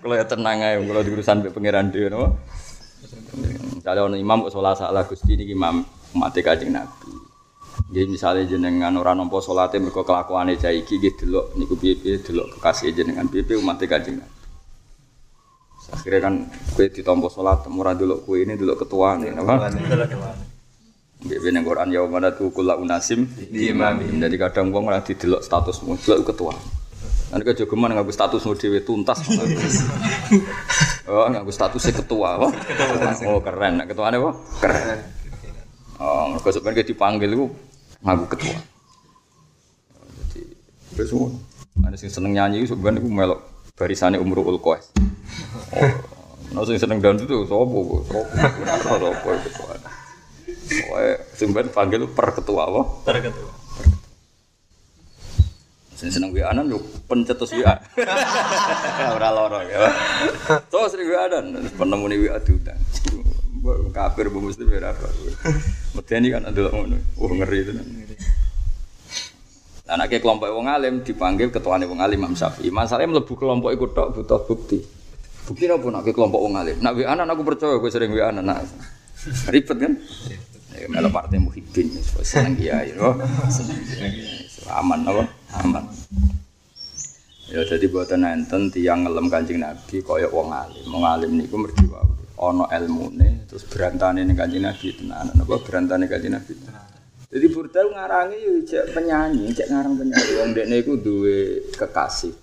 Kula 0.00 0.14
ya 0.16 0.24
tenang 0.24 0.64
ae 0.64 0.80
kula 0.80 1.04
diurusan 1.04 1.44
mbek 1.44 1.52
pangeran 1.52 1.92
dhewe 1.92 2.08
napa. 2.08 2.28
Kalau 3.84 4.08
ono 4.10 4.16
imam 4.16 4.46
kok 4.48 4.52
salah 4.56 4.74
salah 4.74 5.04
Gusti 5.04 5.36
niki 5.36 5.52
imam 5.52 5.84
umat 6.16 6.34
Kanjeng 6.40 6.72
Nabi. 6.72 7.15
Nggih 7.86 8.06
misale 8.08 8.48
jenengan 8.48 8.92
ora 8.96 9.12
nampa 9.12 9.38
salate 9.44 9.76
mergo 9.76 10.02
kelakuane 10.02 10.56
cah 10.56 10.72
iki 10.72 10.96
nggih 10.96 11.14
delok 11.20 11.46
niku 11.60 11.74
piye-piye 11.76 12.24
delok 12.24 12.56
kekasih 12.56 12.90
jenengan 12.96 13.28
piye-piye 13.28 13.60
umat 13.60 13.78
Kanjeng 13.84 14.18
Nabi. 14.18 14.36
Akhirnya 15.86 16.18
kan 16.18 16.34
kue 16.74 16.90
ditompo 16.90 17.30
sholat, 17.30 17.62
murah 17.70 17.94
dulu 17.94 18.26
kue 18.26 18.42
ini 18.42 18.58
dulu 18.58 18.74
ketua 18.74 19.14
nih, 19.22 19.38
apa? 19.38 19.70
Nggih 21.22 21.38
ben 21.38 21.62
Quran 21.62 21.94
ya 21.94 22.02
mana 22.10 22.34
tuh 22.34 22.50
kula 22.50 22.74
unasim 22.74 23.22
imam. 23.54 24.02
Jadi 24.02 24.36
kadang 24.36 24.74
wong 24.74 24.90
ora 24.90 24.98
didelok 24.98 25.46
statusmu, 25.46 25.94
delok 26.02 26.34
ketua. 26.34 26.54
Nanti 27.30 27.42
kejogeman 27.42 27.94
nganggo 27.94 28.10
statusmu 28.10 28.58
dhewe 28.58 28.82
tuntas. 28.82 29.22
oh, 31.10 31.26
nganggo 31.30 31.54
statusnya 31.54 32.02
ketua, 32.02 32.38
apa? 32.38 32.48
Oh, 33.30 33.38
keren. 33.38 33.78
Nek 33.78 33.86
ketuane 33.94 34.18
apa? 34.18 34.30
Keren. 34.58 34.98
Oh, 35.96 36.28
mergo 36.28 36.50
sebenarnya 36.52 36.84
dipanggil 36.84 37.30
iku 37.32 37.46
nganggo 38.06 38.26
ketua. 38.30 38.54
Jadi 40.94 41.12
ngono. 41.12 41.38
Ada 41.84 41.96
sing 41.98 42.08
seneng 42.08 42.32
nyanyi 42.32 42.64
sebenarnya 42.64 43.02
iku 43.02 43.10
melok 43.10 43.40
barisane 43.76 44.16
Umrul 44.16 44.62
Qais. 44.62 44.94
Oh, 46.56 46.64
sing 46.64 46.78
seneng 46.78 47.02
dangdut 47.02 47.26
itu 47.26 47.44
kok? 47.44 47.50
Sapa? 47.50 47.78
Sapa 48.86 49.30
ketua. 49.42 49.74
Pokoke 50.66 51.10
sing 51.34 51.48
ben 51.50 51.68
panggil 51.70 52.06
per 52.10 52.32
ketua 52.32 52.62
apa? 52.70 52.82
Per 53.04 53.16
ketua. 53.20 53.52
Sing 55.96 56.08
seneng 56.12 56.30
WA-an 56.32 56.64
yo 56.68 56.78
pencetus 57.10 57.52
WA. 57.56 57.74
Ora 59.16 59.28
loro 59.32 59.60
ya. 59.64 59.90
Terus 60.70 60.92
sering 60.94 61.08
WA-an 61.10 61.44
penemu 61.76 62.04
ni 62.08 62.16
WA 62.24 62.38
diundang. 62.40 62.78
Kafir 63.90 64.30
mbok 64.30 64.52
muslim 64.52 64.70
ora 64.70 64.94
apa. 64.94 65.08
Medeni 65.98 66.28
kan 66.30 66.46
ndelok 66.46 66.72
ngono. 66.74 66.96
Oh 67.18 67.30
ngeri 67.32 67.58
itu. 67.66 67.72
Nek 69.86 70.12
kelompok 70.18 70.50
wong 70.50 70.66
alim 70.66 71.02
dipanggil 71.06 71.50
ketuane 71.54 71.86
wong 71.86 72.02
alim 72.02 72.18
Imam 72.22 72.34
Syafi'i. 72.34 72.70
Masalahnya 72.74 73.18
mlebu 73.18 73.34
kelompok 73.38 73.70
iku 73.74 73.86
tok 73.90 74.08
butuh 74.18 74.40
bukti. 74.46 74.78
Bukti 75.46 75.64
apa 75.70 75.86
nek 75.86 76.10
kelompok 76.10 76.42
wong 76.42 76.54
alim? 76.58 76.76
Nak 76.82 76.94
WA 76.98 77.14
aku 77.14 77.42
percaya 77.46 77.78
kowe 77.78 77.90
sering 77.90 78.10
WA 78.14 78.34
anak. 78.34 78.66
Ribet 79.50 79.78
kan? 79.78 79.94
Ya 80.76 80.86
melo 80.92 81.08
partai 81.08 81.40
muhibbin 81.40 81.88
seneng 82.20 82.54
kiai 82.58 82.92
yo. 82.92 83.16
Aman 84.70 85.06
apa? 85.08 85.22
Aman. 85.62 85.88
Ya 87.48 87.62
jadi 87.62 87.86
buatan 87.86 88.26
enten 88.26 88.68
tiang 88.74 89.06
ngelem 89.06 89.30
kancing 89.30 89.62
Nabi 89.62 90.02
koyok 90.02 90.34
wong 90.34 90.50
alim. 90.50 90.84
Wong 90.90 91.04
alim 91.06 91.30
niku 91.38 91.56
mergi 91.56 91.86
wae. 91.88 92.06
Ana 92.36 92.68
ilmune 92.76 93.35
terus 93.56 93.72
berantane 93.72 94.20
ning 94.20 94.36
kancing 94.36 94.68
Nabi 94.68 94.92
tenan. 94.92 95.32
Napa 95.32 95.56
berantane 95.64 96.04
kancing 96.04 96.36
Nabi? 96.36 96.52
Jadi 97.32 97.46
burdal 97.48 97.88
ngarangi 97.88 98.36
yo 98.44 98.52
cek 98.68 98.92
penyanyi, 98.92 99.48
cek 99.56 99.72
ngarang 99.72 99.96
penyanyi. 99.96 100.32
Wong 100.44 100.50
dekne 100.52 100.76
iku 100.84 101.00
duwe 101.00 101.64
kekasih. 101.72 102.36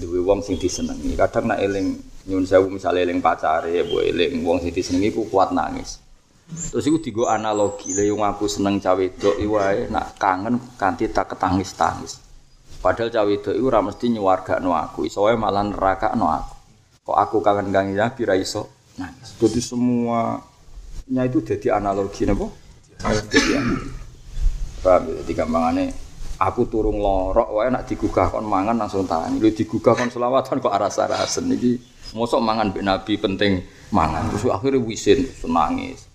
Duwe 0.00 0.24
wong 0.24 0.40
sing 0.40 0.56
disenengi. 0.56 1.12
Kadang 1.20 1.52
nak 1.52 1.60
eling 1.60 2.00
nyun 2.32 2.48
sewu 2.48 2.72
misale 2.72 3.04
eling 3.04 3.20
pacare, 3.20 3.84
mbok 3.84 4.00
eling 4.00 4.40
wong 4.40 4.64
sing 4.64 4.72
disenengi 4.72 5.12
ku 5.12 5.28
kuat 5.28 5.52
nangis. 5.52 6.00
Terus 6.48 6.88
iku 6.88 6.96
digo 7.04 7.28
analogi, 7.28 7.92
lha 7.92 8.08
yang 8.08 8.24
aku 8.24 8.48
seneng 8.48 8.80
cawe 8.80 8.96
wedok 8.96 9.36
wae 9.52 9.84
nak 9.92 10.16
kangen 10.16 10.56
kanthi 10.80 11.12
tak 11.12 11.36
ketangis-tangis. 11.36 12.24
Padahal 12.80 13.12
cawe 13.12 13.28
wedok 13.28 13.52
iku 13.52 13.68
ora 13.68 13.84
mesti 13.84 14.16
nyuwargakno 14.16 14.72
aku, 14.72 15.04
iso 15.12 15.28
wae 15.28 15.36
malah 15.36 15.68
nerakakno 15.68 16.24
aku. 16.24 16.56
Kok 17.04 17.16
aku 17.20 17.36
kangen 17.44 17.68
kangen 17.68 18.00
Nabi 18.00 18.24
ra 18.24 18.32
iso 18.32 18.77
nangis. 18.98 19.38
Jadi 19.38 19.60
semuanya 19.62 21.22
itu 21.24 21.38
jadi 21.40 21.78
analogi 21.78 22.26
napa? 22.26 22.50
Jadi 23.30 23.50
analogi. 23.54 23.90
Paham 24.78 25.02
ya? 25.10 25.12
Jadi 25.22 25.32
gampangane 25.34 25.84
aku 26.38 26.70
turung 26.70 27.02
lorok 27.02 27.50
wae 27.50 27.68
nak 27.70 27.86
digugah 27.86 28.30
kon 28.30 28.46
mangan 28.46 28.78
langsung 28.78 29.06
tangan. 29.06 29.38
Lu 29.38 29.50
digugah 29.50 29.94
kon 29.94 30.10
selawatan 30.10 30.62
kok 30.62 30.74
aras-arasen 30.74 31.50
iki 31.54 31.78
mosok 32.14 32.40
mangan 32.42 32.74
mbek 32.74 32.84
Nabi 32.86 33.12
penting 33.18 33.52
mangan. 33.94 34.30
Terus 34.32 34.50
akhirnya 34.50 34.82
wisin 34.82 35.28
senangis. 35.38 36.07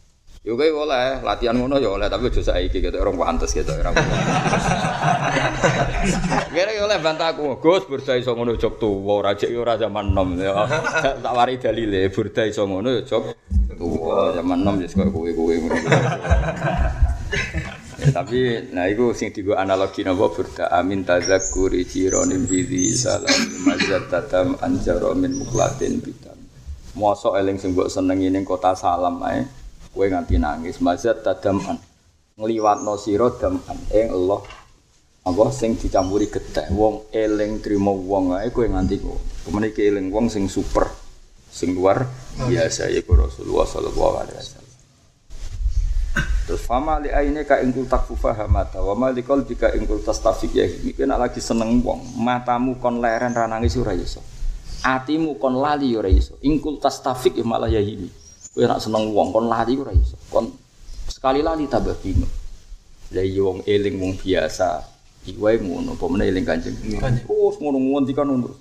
Yo 0.43 0.59
kae 0.59 0.75
oleh 0.75 1.23
latihan 1.23 1.55
ngono 1.55 1.79
ya 1.79 1.95
oleh 1.95 2.11
tapi 2.11 2.27
aja 2.27 2.43
saiki 2.43 2.83
gitu 2.83 2.99
orang 2.99 3.15
pantes 3.15 3.55
gitu 3.55 3.71
orang. 3.79 3.95
Kira 6.51 6.75
yo 6.75 6.83
oleh 6.83 6.99
bantaku, 6.99 7.63
Gus 7.63 7.87
burda 7.87 8.19
iso 8.19 8.35
ngono 8.35 8.59
jog 8.59 8.75
tuwa, 8.75 9.23
ora 9.23 9.39
jek 9.39 9.55
ora 9.55 9.79
zaman 9.79 10.11
nom 10.11 10.35
ya. 10.35 10.67
Tak 11.23 11.31
wari 11.31 11.63
dalile 11.63 12.11
burda 12.11 12.43
iso 12.43 12.67
ngono 12.67 12.91
ya 12.91 13.07
jog 13.07 13.31
zaman 14.35 14.67
nom 14.67 14.83
wis 14.83 14.91
kok 14.91 15.07
kowe-kowe. 15.15 15.55
Ya, 18.03 18.11
tapi 18.11 18.67
nah 18.75 18.91
itu 18.91 19.15
sing 19.15 19.31
digo 19.31 19.55
analogi 19.55 20.03
napa 20.03 20.27
burda 20.27 20.67
amin 20.75 21.07
tazakkuri 21.07 21.87
jironim 21.87 22.43
bidhi 22.43 22.91
salam 22.91 23.63
mazat 23.63 24.11
tatam 24.11 24.59
anjaro 24.59 25.15
min 25.15 25.39
muklatin 25.39 26.03
bidam. 26.03 26.35
Mosok 26.99 27.39
eling 27.39 27.55
sing 27.63 27.71
mbok 27.71 27.87
senengi 27.87 28.27
ning 28.27 28.43
kota 28.43 28.75
salam 28.75 29.23
ae 29.23 29.62
kowe 29.93 30.09
nganti 30.09 30.41
nangis. 30.41 30.81
Mazat 30.81 31.21
tadaman 31.21 31.77
ngliwatno 32.35 32.97
sira 32.97 33.29
daman. 33.37 33.77
Ing 33.93 34.09
Allah. 34.09 34.41
Apa 35.23 35.55
sing 35.55 35.79
dicampuri 35.79 36.27
getih 36.27 36.67
wong 36.75 37.07
eling 37.15 37.63
trimo 37.63 37.95
wong 37.95 38.35
ae 38.35 38.51
kowe 38.51 38.67
nganti 38.67 38.99
kok. 38.99 39.47
Kemen 39.47 39.71
iki 39.71 39.87
eling 39.87 40.11
wong 40.11 40.27
sing 40.27 40.51
super 40.51 40.91
sing 41.47 41.77
luar 41.77 42.03
biasa 42.33 42.89
yaiku 42.89 43.13
Rasulullah 43.13 43.63
sallallahu 43.63 44.15
alaihi 44.19 44.35
wasallam. 44.41 44.71
Terus 46.43 46.63
fama 46.67 46.99
li 46.99 47.07
aine 47.07 47.47
ka 47.47 47.63
ingkul 47.63 47.87
takfufa 47.87 48.35
hamata 48.35 48.83
wa 48.83 48.91
ma 48.99 49.07
li 49.15 49.23
qalbika 49.23 49.71
ingkul 49.79 50.03
tastafik 50.03 50.51
ya. 50.51 50.67
Iki 50.67 51.07
nek 51.07 51.29
lagi 51.29 51.39
seneng 51.39 51.79
wong 51.79 52.19
matamu 52.19 52.75
kon 52.83 52.99
leren 52.99 53.31
ra 53.31 53.47
nangis 53.47 53.79
ora 53.79 53.95
atimu 54.83 55.39
kon 55.39 55.55
lali 55.55 55.95
ora 55.95 56.11
iso. 56.11 56.35
Ingkul 56.43 56.83
tastafik 56.83 57.39
ya 57.39 57.47
malah 57.47 57.71
ya 57.71 57.79
kowe 58.53 58.63
nak 58.69 58.79
seneng 58.79 59.09
wong 59.09 59.33
kon 59.33 59.49
lali 59.49 59.73
ora 59.75 59.91
iso. 59.91 60.15
Kon 60.29 60.47
sekali 61.09 61.41
lali 61.41 61.65
tambah 61.65 61.97
bingung. 61.99 62.29
Lah 63.13 63.25
iya 63.25 63.41
wong 63.41 63.65
eling 63.65 63.95
wong 63.97 64.13
biasa. 64.15 64.93
Iwae 65.23 65.55
ngono 65.57 65.95
apa 65.95 66.05
meneh 66.11 66.29
eling 66.29 66.45
kanjeng? 66.45 66.75
Terus 66.77 67.55
ngono 67.57 67.79
ngontikan 67.79 68.27
terus 68.29 68.59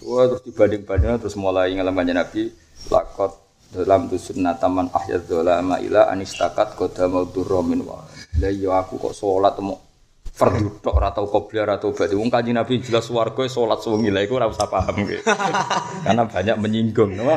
Wah 0.00 0.24
terus 0.32 0.42
dibanding-banding 0.48 1.20
terus 1.20 1.36
mulai 1.36 1.76
ngalam 1.76 1.92
kanjeng 1.92 2.16
Nabi 2.16 2.48
lakot 2.88 3.36
dalam 3.70 4.08
tu 4.08 4.16
sunnataman 4.16 4.88
ahyad 4.96 5.28
dolama 5.28 5.76
ila 5.78 6.08
anistakat 6.08 6.74
koda 6.74 7.06
mau 7.06 7.28
durromin 7.28 7.84
wa 7.86 8.02
lah 8.40 8.50
iya 8.50 8.82
aku 8.82 8.96
kok 8.96 9.14
sholat 9.14 9.54
mau 9.62 9.78
fardu 10.26 10.80
tok 10.80 10.94
ora 10.96 11.12
tau 11.12 11.28
qobliyah 11.28 11.68
ora 11.68 11.76
tau 11.76 11.92
wong 11.92 12.32
kanjeng 12.32 12.56
Nabi 12.56 12.80
jelas 12.80 13.06
warga 13.12 13.44
sholat 13.44 13.84
sewengi 13.84 14.08
lah 14.08 14.24
iku 14.24 14.40
ora 14.40 14.48
usah 14.48 14.66
paham 14.66 15.04
gitu. 15.04 15.20
karena 16.08 16.24
banyak 16.24 16.56
menyinggung 16.56 17.12
no? 17.14 17.28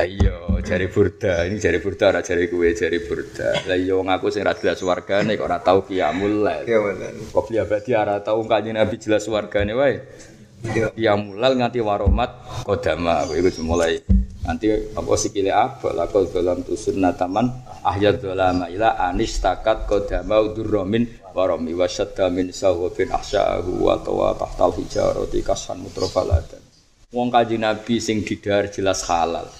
Lah 0.00 0.08
iya, 0.08 0.32
jari 0.64 0.88
burda, 0.88 1.44
ini 1.44 1.60
jari 1.60 1.76
burda 1.76 2.08
ora 2.08 2.24
jari 2.24 2.48
kue 2.48 2.72
jari 2.72 3.04
burda. 3.04 3.68
Lah 3.68 3.76
iya 3.76 3.92
wong 4.00 4.08
aku 4.08 4.32
sing 4.32 4.48
ra 4.48 4.56
jelas 4.56 4.80
wargane 4.80 5.36
kok 5.36 5.44
ora 5.44 5.60
tau 5.60 5.84
qiyamul 5.84 6.40
lail. 6.40 6.64
Iya 6.64 6.78
bener. 6.80 7.12
Qobliyah 7.28 7.68
berarti 7.68 7.92
ora 7.92 8.16
tau 8.24 8.40
kanjeng 8.48 8.80
Nabi 8.80 8.96
jelas 8.96 9.28
wargane 9.28 9.76
wae. 9.76 10.00
Iya. 10.72 10.96
Qiyamul 10.96 11.36
lail 11.36 11.52
nganti 11.60 11.84
waromat 11.84 12.32
kodama, 12.64 13.28
iku 13.28 13.60
mulai 13.60 14.00
nanti 14.40 14.72
apa 14.72 15.12
sikile 15.20 15.52
apa 15.52 15.92
lah 15.92 16.08
kau 16.08 16.24
dalam 16.24 16.64
tusun 16.64 16.96
nataman 16.96 17.52
ahyad 17.84 18.24
dolama 18.24 18.72
ila 18.72 18.96
anis 19.04 19.36
takat 19.36 19.84
kodama 19.84 20.40
udurromin 20.40 21.04
waromi 21.36 21.76
wasyadda 21.76 22.32
min 22.32 22.48
sawabin 22.48 23.12
ahsya'ahu 23.12 23.84
wa 23.84 24.00
tawa 24.00 24.32
tahtal 24.32 24.72
hijarati 24.80 25.44
kasan 25.44 25.84
mutrofaladan 25.84 26.64
wong 27.12 27.28
kaji 27.28 27.60
nabi 27.60 28.00
sing 28.00 28.24
didar 28.24 28.72
jelas 28.72 29.04
halal 29.04 29.59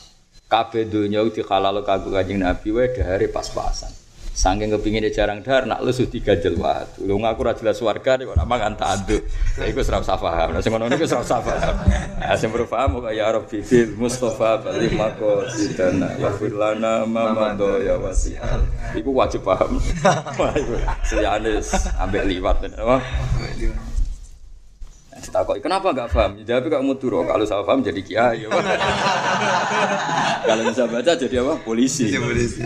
kabeh 0.51 0.91
donya 0.91 1.23
dihalal 1.31 1.79
kanggo 1.87 2.11
Kanjeng 2.11 2.43
Nabi 2.43 2.75
wae 2.75 2.91
dahare 2.91 3.31
pas-pasan. 3.31 3.95
Saking 4.31 4.73
kepingin 4.73 5.05
jarang 5.13 5.45
dahar 5.45 5.69
nak 5.69 5.85
lesu 5.85 6.09
tiga 6.09 6.33
jelwat. 6.33 6.97
Lu 7.05 7.21
ngaku 7.21 7.41
ra 7.45 7.53
jelas 7.53 7.77
warga 7.85 8.17
nek 8.17 8.35
ora 8.35 8.43
mangan 8.49 8.73
tanduk. 8.73 9.21
Lah 9.61 9.67
iku 9.69 9.85
ora 9.85 10.01
usah 10.01 10.17
paham. 10.17 10.49
Nah 10.57 10.61
sing 10.65 10.73
ngono 10.73 10.89
niku 10.89 11.05
ora 11.05 11.21
usah 11.21 11.45
paham. 11.45 11.77
Ah 12.19 12.35
sing 12.41 12.49
perlu 12.49 12.65
paham 12.65 13.05
kok 13.05 13.13
ya 13.13 13.31
Rabbi 13.37 13.59
fil 13.61 13.93
Mustafa 14.01 14.65
bali 14.65 14.97
mako 14.97 15.45
sidana 15.51 16.17
ya 16.17 16.33
firlana 16.35 17.05
mamado 17.05 17.85
ya 17.85 18.01
wasial. 18.01 18.65
Iku 18.97 19.13
wajib 19.13 19.45
paham. 19.45 19.77
Wah 20.41 20.53
iku 20.57 20.75
seliane 21.05 21.61
ambek 22.01 22.25
liwat 22.25 22.65
apa? 22.65 22.97
Ditakoki, 25.21 25.61
kenapa 25.61 25.93
enggak 25.93 26.09
paham? 26.11 26.33
Jawab 26.49 26.65
kok 26.73 26.85
muduro. 26.85 27.21
Kalau 27.29 27.45
saya 27.45 27.61
paham 27.61 27.85
jadi 27.85 28.01
kiai. 28.01 28.41
Kalau 30.49 30.63
bisa 30.65 30.89
baca 30.89 31.13
jadi 31.13 31.37
apa? 31.45 31.61
Polisi. 31.61 32.09
polisi. 32.17 32.65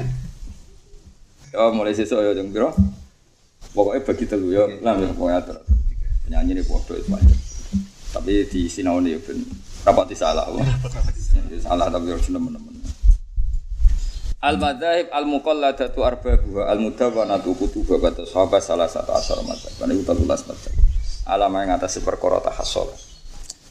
Oh, 1.54 1.70
mulai 1.70 1.94
sesuk 1.94 2.18
ya 2.18 2.34
jeng 2.34 2.50
piro? 2.50 2.74
Pokoknya 3.74 4.00
bagi 4.06 4.26
telu 4.26 4.48
ya, 4.54 4.66
lah 4.82 4.94
ya 4.98 5.10
pokoknya 5.14 5.38
atur. 5.42 5.58
Penyanyi 6.26 6.50
ini 6.58 6.62
podo 6.62 6.94
itu 6.94 7.10
banyak. 7.10 7.38
Tapi 8.14 8.46
di 8.46 8.70
sinau 8.70 9.02
ini 9.02 9.18
ben 9.18 9.42
rapat 9.82 10.06
di 10.10 10.16
salah. 10.18 10.46
wah. 10.46 10.62
Salah 11.58 11.90
tapi 11.90 12.10
harus 12.10 12.30
nemen-nemen. 12.30 12.74
Al 14.44 14.60
madzhab 14.60 15.10
al 15.10 15.26
muqalladatu 15.26 16.06
arba'u 16.06 16.62
al 16.62 16.78
mudawwanatu 16.78 17.50
kutuba 17.58 17.98
kata 17.98 18.28
sahabat 18.28 18.62
salah 18.62 18.86
satu 18.86 19.10
asal 19.14 19.42
madzhab. 19.42 19.74
Kan 19.78 19.90
itu 19.90 20.06
telulas 20.06 20.46
madzhab. 20.46 20.74
Alama 21.24 21.64
yang 21.64 21.80
atas 21.80 21.96
perkara 22.04 22.36
tahassol. 22.44 22.92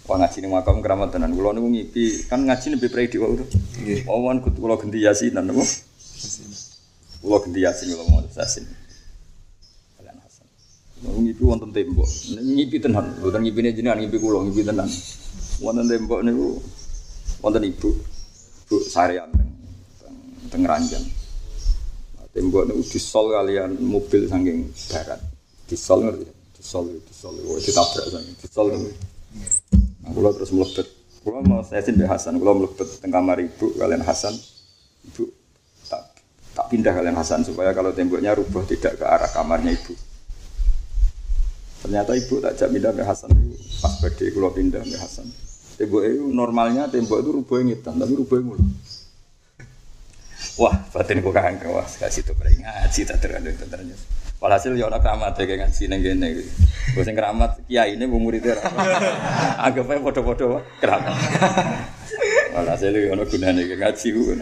Wah 0.10 0.18
ngaji 0.20 0.42
ini 0.42 0.50
makam 0.50 0.82
keramat 0.82 1.14
tenan. 1.14 1.32
Kulo 1.38 1.54
niku 1.54 1.70
ngipi 1.70 2.26
kan 2.26 2.42
ngaji 2.42 2.76
lebih 2.76 2.90
predi 2.90 3.22
wae. 3.22 3.40
Nggih. 3.80 4.10
Wawan 4.10 4.42
kulo 4.42 4.74
ganti 4.76 5.06
yasinan 5.06 5.46
niku. 5.46 5.62
Kulo 7.22 7.38
ganti 7.46 7.62
yasin 7.62 7.94
kulo 7.94 8.04
mau 8.10 8.26
yasin. 8.26 8.66
Kalian 9.96 10.18
Hasan. 10.18 10.50
Ngipi 11.08 11.42
wonten 11.46 11.70
tembok. 11.70 12.10
Ngipi 12.36 12.78
tenan. 12.82 13.22
Mboten 13.22 13.46
ngipine 13.46 13.70
jenengan 13.72 14.02
ngipi 14.02 14.18
kulo 14.18 14.44
ngipi 14.50 14.66
tenan. 14.66 14.90
Wonten 15.62 15.86
tembok 15.86 16.20
niku 16.26 16.58
wonten 17.46 17.64
ibu. 17.70 17.90
Bu 18.66 18.82
sarean 18.90 19.30
teng 19.30 19.50
teng, 20.50 20.66
ranjang. 20.66 21.06
Tembok 22.34 22.66
niku 22.66 22.82
disol 22.92 23.30
kalian 23.30 23.78
mobil 23.78 24.26
saking 24.26 24.74
barat. 24.90 25.22
Disol 25.70 26.02
ngerti? 26.02 26.43
Disol 26.64 27.04
disol. 27.04 27.36
Ditabrak 27.60 28.08
saking 28.08 28.36
disol. 28.40 28.68
Nah, 28.72 30.12
kulo 30.16 30.32
terus 30.32 30.56
mlebet. 30.56 30.88
Kulo 31.20 31.44
mau 31.44 31.60
yasin 31.60 32.00
Mbak 32.00 32.08
Hasan. 32.08 32.40
Kulo 32.40 32.56
mlebet 32.56 32.88
teng 33.04 33.12
kamar 33.12 33.44
ibu 33.44 33.76
kalian 33.76 34.00
Hasan. 34.00 34.32
Ibu 35.12 35.24
tak 35.92 36.02
tak 36.56 36.66
pindah 36.72 36.96
kalian 36.96 37.20
Hasan 37.20 37.44
supaya 37.44 37.76
kalau 37.76 37.92
temboknya 37.92 38.32
rubuh 38.32 38.64
tidak 38.64 38.96
ke 38.96 39.04
arah 39.04 39.28
kamarnya 39.28 39.76
ibu. 39.76 39.92
Ternyata 41.84 42.16
ibu 42.16 42.40
tak 42.40 42.56
jak 42.56 42.72
pindah 42.72 42.96
ke 42.96 43.04
Hasan 43.04 43.32
pas 43.84 43.94
badai 44.00 44.32
kulo 44.32 44.56
pindah 44.56 44.80
ke 44.88 44.96
Hasan. 44.96 45.28
Tembok 45.76 46.08
itu 46.08 46.32
normalnya 46.32 46.88
tembok 46.88 47.20
itu 47.20 47.30
rubuhnya 47.44 47.76
ngitan 47.76 48.00
tapi 48.00 48.14
rubuhnya 48.16 48.56
mulu. 48.56 48.64
Wah, 50.54 50.76
batin 50.96 51.20
ku 51.20 51.34
kangen 51.34 51.66
wah 51.74 51.84
kasih 51.84 52.24
tuh 52.24 52.38
ngaji 52.40 53.02
tak 53.04 53.18
terlalu 53.20 53.52
ternyata. 53.58 54.23
Walhasil 54.44 54.76
ya 54.76 54.92
orang 54.92 55.00
keramat 55.00 55.40
ya 55.40 55.44
kayak 55.48 55.60
ngaji 55.64 55.84
neng 55.88 56.00
gini. 56.04 56.30
Gue 56.92 57.04
sing 57.08 57.16
keramat 57.16 57.64
kiai 57.64 57.96
ini 57.96 58.04
muridnya. 58.04 58.60
Anggap 59.64 59.88
aja 59.88 60.04
bodoh-bodoh 60.04 60.60
keramat. 60.84 61.16
Walhasil 62.60 62.92
ya 62.92 63.16
orang 63.16 63.24
gunanya 63.32 63.64
kayak 63.64 63.80
ngaji 63.80 64.08
gue. 64.12 64.34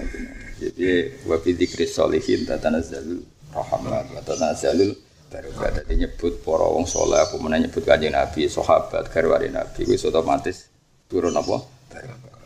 Jadi 0.58 0.86
wa 1.30 1.38
fi 1.38 1.54
dzikri 1.54 1.86
sholihin 1.86 2.50
tatanazzalul 2.50 3.22
rahmat 3.54 4.06
wa 4.10 4.22
tatanazzalul 4.26 4.90
barokat. 5.30 5.86
Jadi 5.86 5.94
nyebut 6.02 6.34
para 6.42 6.66
wong 6.66 6.90
saleh 6.90 7.22
apa 7.22 7.38
meneh 7.38 7.70
nyebut 7.70 7.86
kanjeng 7.86 8.18
Nabi, 8.18 8.50
sahabat, 8.50 9.06
garwane 9.14 9.54
Nabi 9.54 9.86
wis 9.86 10.02
otomatis 10.02 10.66
turun 11.14 11.38
apa? 11.38 11.62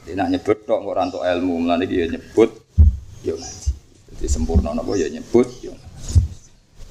Jadi 0.03 0.11
nak 0.19 0.27
nyebut 0.27 0.67
tok 0.67 0.83
kok 0.83 0.91
ora 0.91 1.07
entuk 1.07 1.23
ilmu, 1.23 1.63
mulane 1.63 1.87
dia 1.87 2.03
nyebut 2.11 2.51
yo 3.23 3.39
ngaji. 3.39 3.71
Jadi 4.11 4.25
sempurna 4.27 4.75
napa 4.75 4.91
ya 4.99 5.07
nyebut 5.07 5.47
yo 5.63 5.71
ngaji. 5.71 5.84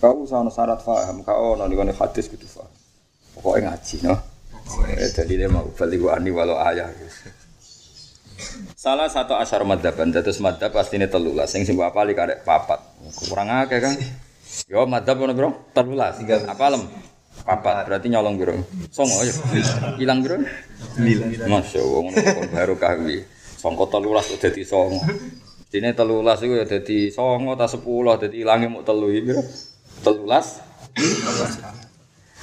Kau 0.04 0.28
usah 0.28 0.44
ono 0.44 0.52
syarat 0.52 0.84
paham, 0.84 1.24
kau 1.24 1.56
ono 1.56 1.64
nih 1.64 1.96
hadis 1.96 2.28
gitu 2.28 2.44
paham. 2.44 2.68
Pokoknya 3.40 3.72
ngaji, 3.72 3.96
no. 4.04 4.14
Eh, 4.84 5.08
jadi 5.16 5.32
dia 5.32 5.48
mau 5.48 5.64
balik 5.72 6.04
ani 6.12 6.28
walau 6.28 6.60
ayah. 6.60 6.92
Gitu. 6.92 7.32
Salah 8.76 9.08
satu 9.08 9.32
asar 9.32 9.64
madhaban, 9.64 10.12
dados 10.12 10.44
madhab 10.44 10.76
pasti 10.76 11.00
ini 11.00 11.08
telulas. 11.08 11.48
Sing 11.48 11.64
sing 11.64 11.80
apa 11.80 12.04
li 12.04 12.12
karek 12.12 12.44
papat. 12.44 12.84
Kurang 13.24 13.48
akeh 13.48 13.80
kan? 13.80 13.96
Yo 14.68 14.84
madhab 14.84 15.24
ono 15.24 15.32
bro, 15.32 15.72
telulas. 15.72 16.20
Apa 16.20 16.76
lem? 16.76 16.84
Papat, 17.40 17.88
berarti 17.88 18.12
nyolong 18.12 18.36
biro. 18.36 18.60
Songo 18.92 19.24
ya. 19.24 19.32
Hilang? 19.96 20.20
Sembilan. 20.20 21.48
Masya 21.48 21.80
Allah, 21.80 22.00
ngono 22.12 22.42
baru 22.52 22.74
kahwi. 22.76 23.24
Songko 23.56 23.88
telulas 23.88 24.28
udah 24.28 24.52
dadi 24.52 24.68
songo. 24.68 25.00
Dene 25.72 25.96
telulas 25.96 26.44
iku 26.44 26.60
ya 26.60 26.68
dadi 26.68 27.08
songo 27.08 27.56
ta 27.56 27.64
sepuluh 27.64 28.20
dadi 28.20 28.44
ilange 28.44 28.68
muk 28.68 28.84
telu 28.84 29.08
iki 29.08 29.32
piro? 29.32 29.42
Telulas. 30.04 30.60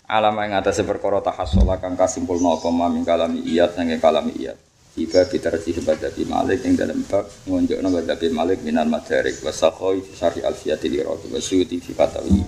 Alam 0.09 0.33
yang 0.41 0.59
atas 0.59 0.81
perkara 0.81 1.21
tahassola 1.21 1.77
kang 1.77 1.93
kasimpulna 1.93 2.57
apa 2.57 2.67
maming 2.73 3.05
kalami 3.05 3.45
iyat 3.45 3.77
kalami 4.01 4.33
iyat. 4.33 4.57
Iba 4.97 5.23
bitarji 5.23 5.77
badabi 5.79 6.27
malik 6.27 6.67
yang 6.67 6.75
dalam 6.75 6.99
bab 7.07 7.23
ngonjokna 7.47 7.87
badabi 7.87 8.27
malik 8.27 8.59
minan 8.59 8.91
madarik 8.91 9.39
wa 9.39 9.53
sakhoi 9.53 10.03
fi 10.03 10.11
syarhi 10.19 10.41
alfiyati 10.43 10.91
li 10.91 10.99
rawi 10.99 11.31
wa 11.31 11.39
suyuti 11.39 11.79
fi 11.79 11.95
fatawi. 11.95 12.43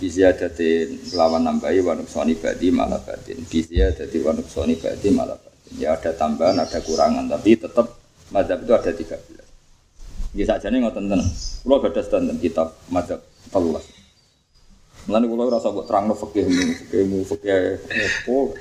Biziyadatin 0.00 1.12
lawan 1.12 1.44
nambahi 1.44 1.84
wa 1.84 1.92
nuksoni 1.98 2.38
badi 2.38 2.72
malah 2.72 3.02
batin. 3.02 3.44
Biziyadati 3.44 4.24
wa 4.24 4.32
nuksoni 4.32 4.80
badi 4.80 5.12
malah 5.12 5.36
batin. 5.36 5.74
Ya 5.76 5.98
ada 5.98 6.16
tambahan, 6.16 6.56
ada 6.56 6.80
kurangan, 6.80 7.28
tapi 7.28 7.60
tetap 7.60 7.92
madhab 8.32 8.64
itu 8.64 8.72
ada 8.72 8.90
13. 8.94 10.38
Ya 10.38 10.48
saja 10.48 10.72
nih 10.72 10.80
ngoten 10.80 11.12
tenan. 11.12 11.28
Kulo 11.60 11.76
gadah 11.82 12.04
standar 12.06 12.40
kitab 12.40 12.72
madhab 12.88 13.20
telulas. 13.52 13.84
Mulane 15.02 15.26
kula 15.26 15.42
ora 15.50 15.58
usah 15.58 15.74
mbok 15.74 15.86
terangno 15.90 16.14
fikih 16.14 16.46
ini, 16.46 17.26
fikih 17.26 17.82
opo. 18.22 18.54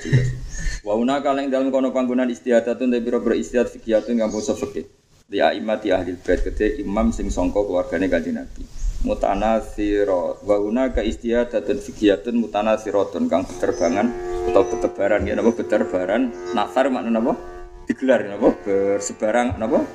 Wa 0.82 0.98
una 0.98 1.22
kaleng 1.22 1.54
dalam 1.54 1.70
kono 1.70 1.94
panggonan 1.94 2.34
istiadatun 2.34 2.90
te 2.90 2.98
pira-pira 2.98 3.38
istiadat 3.38 3.70
fikiyatun 3.70 4.18
kang 4.18 4.34
basa 4.34 4.58
fikih. 4.58 4.90
Li 5.30 5.38
aimati 5.38 5.94
ahli 5.94 6.18
bait 6.18 6.42
kete 6.42 6.82
imam 6.82 7.14
sing 7.14 7.30
sangka 7.30 7.62
keluargane 7.62 8.10
Kanjeng 8.10 8.42
Nabi. 8.42 8.66
Mutanasira 9.06 10.42
wa 10.42 10.58
una 10.58 10.90
ka 10.90 11.06
istiadatun 11.06 11.78
fikiyatun 11.78 12.34
mutanasiratun 12.42 13.30
kang 13.30 13.46
beterbangan 13.46 14.10
atau 14.50 14.66
betebaran 14.66 15.22
ya 15.30 15.38
napa 15.38 15.54
beterbaran 15.54 16.34
nasar 16.58 16.90
makna 16.90 17.14
napa 17.14 17.38
digelar 17.86 18.26
napa 18.26 18.58
bersebarang 18.66 19.62
napa 19.62 19.86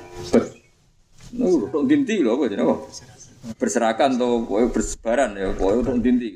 Nuh, 1.35 1.67
tok 1.67 1.83
dinti 1.83 2.23
lho 2.23 2.39
apa 2.39 2.47
jenenge 2.47 2.71
apa? 2.71 2.75
Berserakan 3.55 4.17
atau 4.17 4.43
pokoknya 4.43 4.67
bersebaran 4.73 5.31
ya 5.37 5.53
pokoknya 5.53 5.77
untuk 5.85 5.97
dinti 6.03 6.29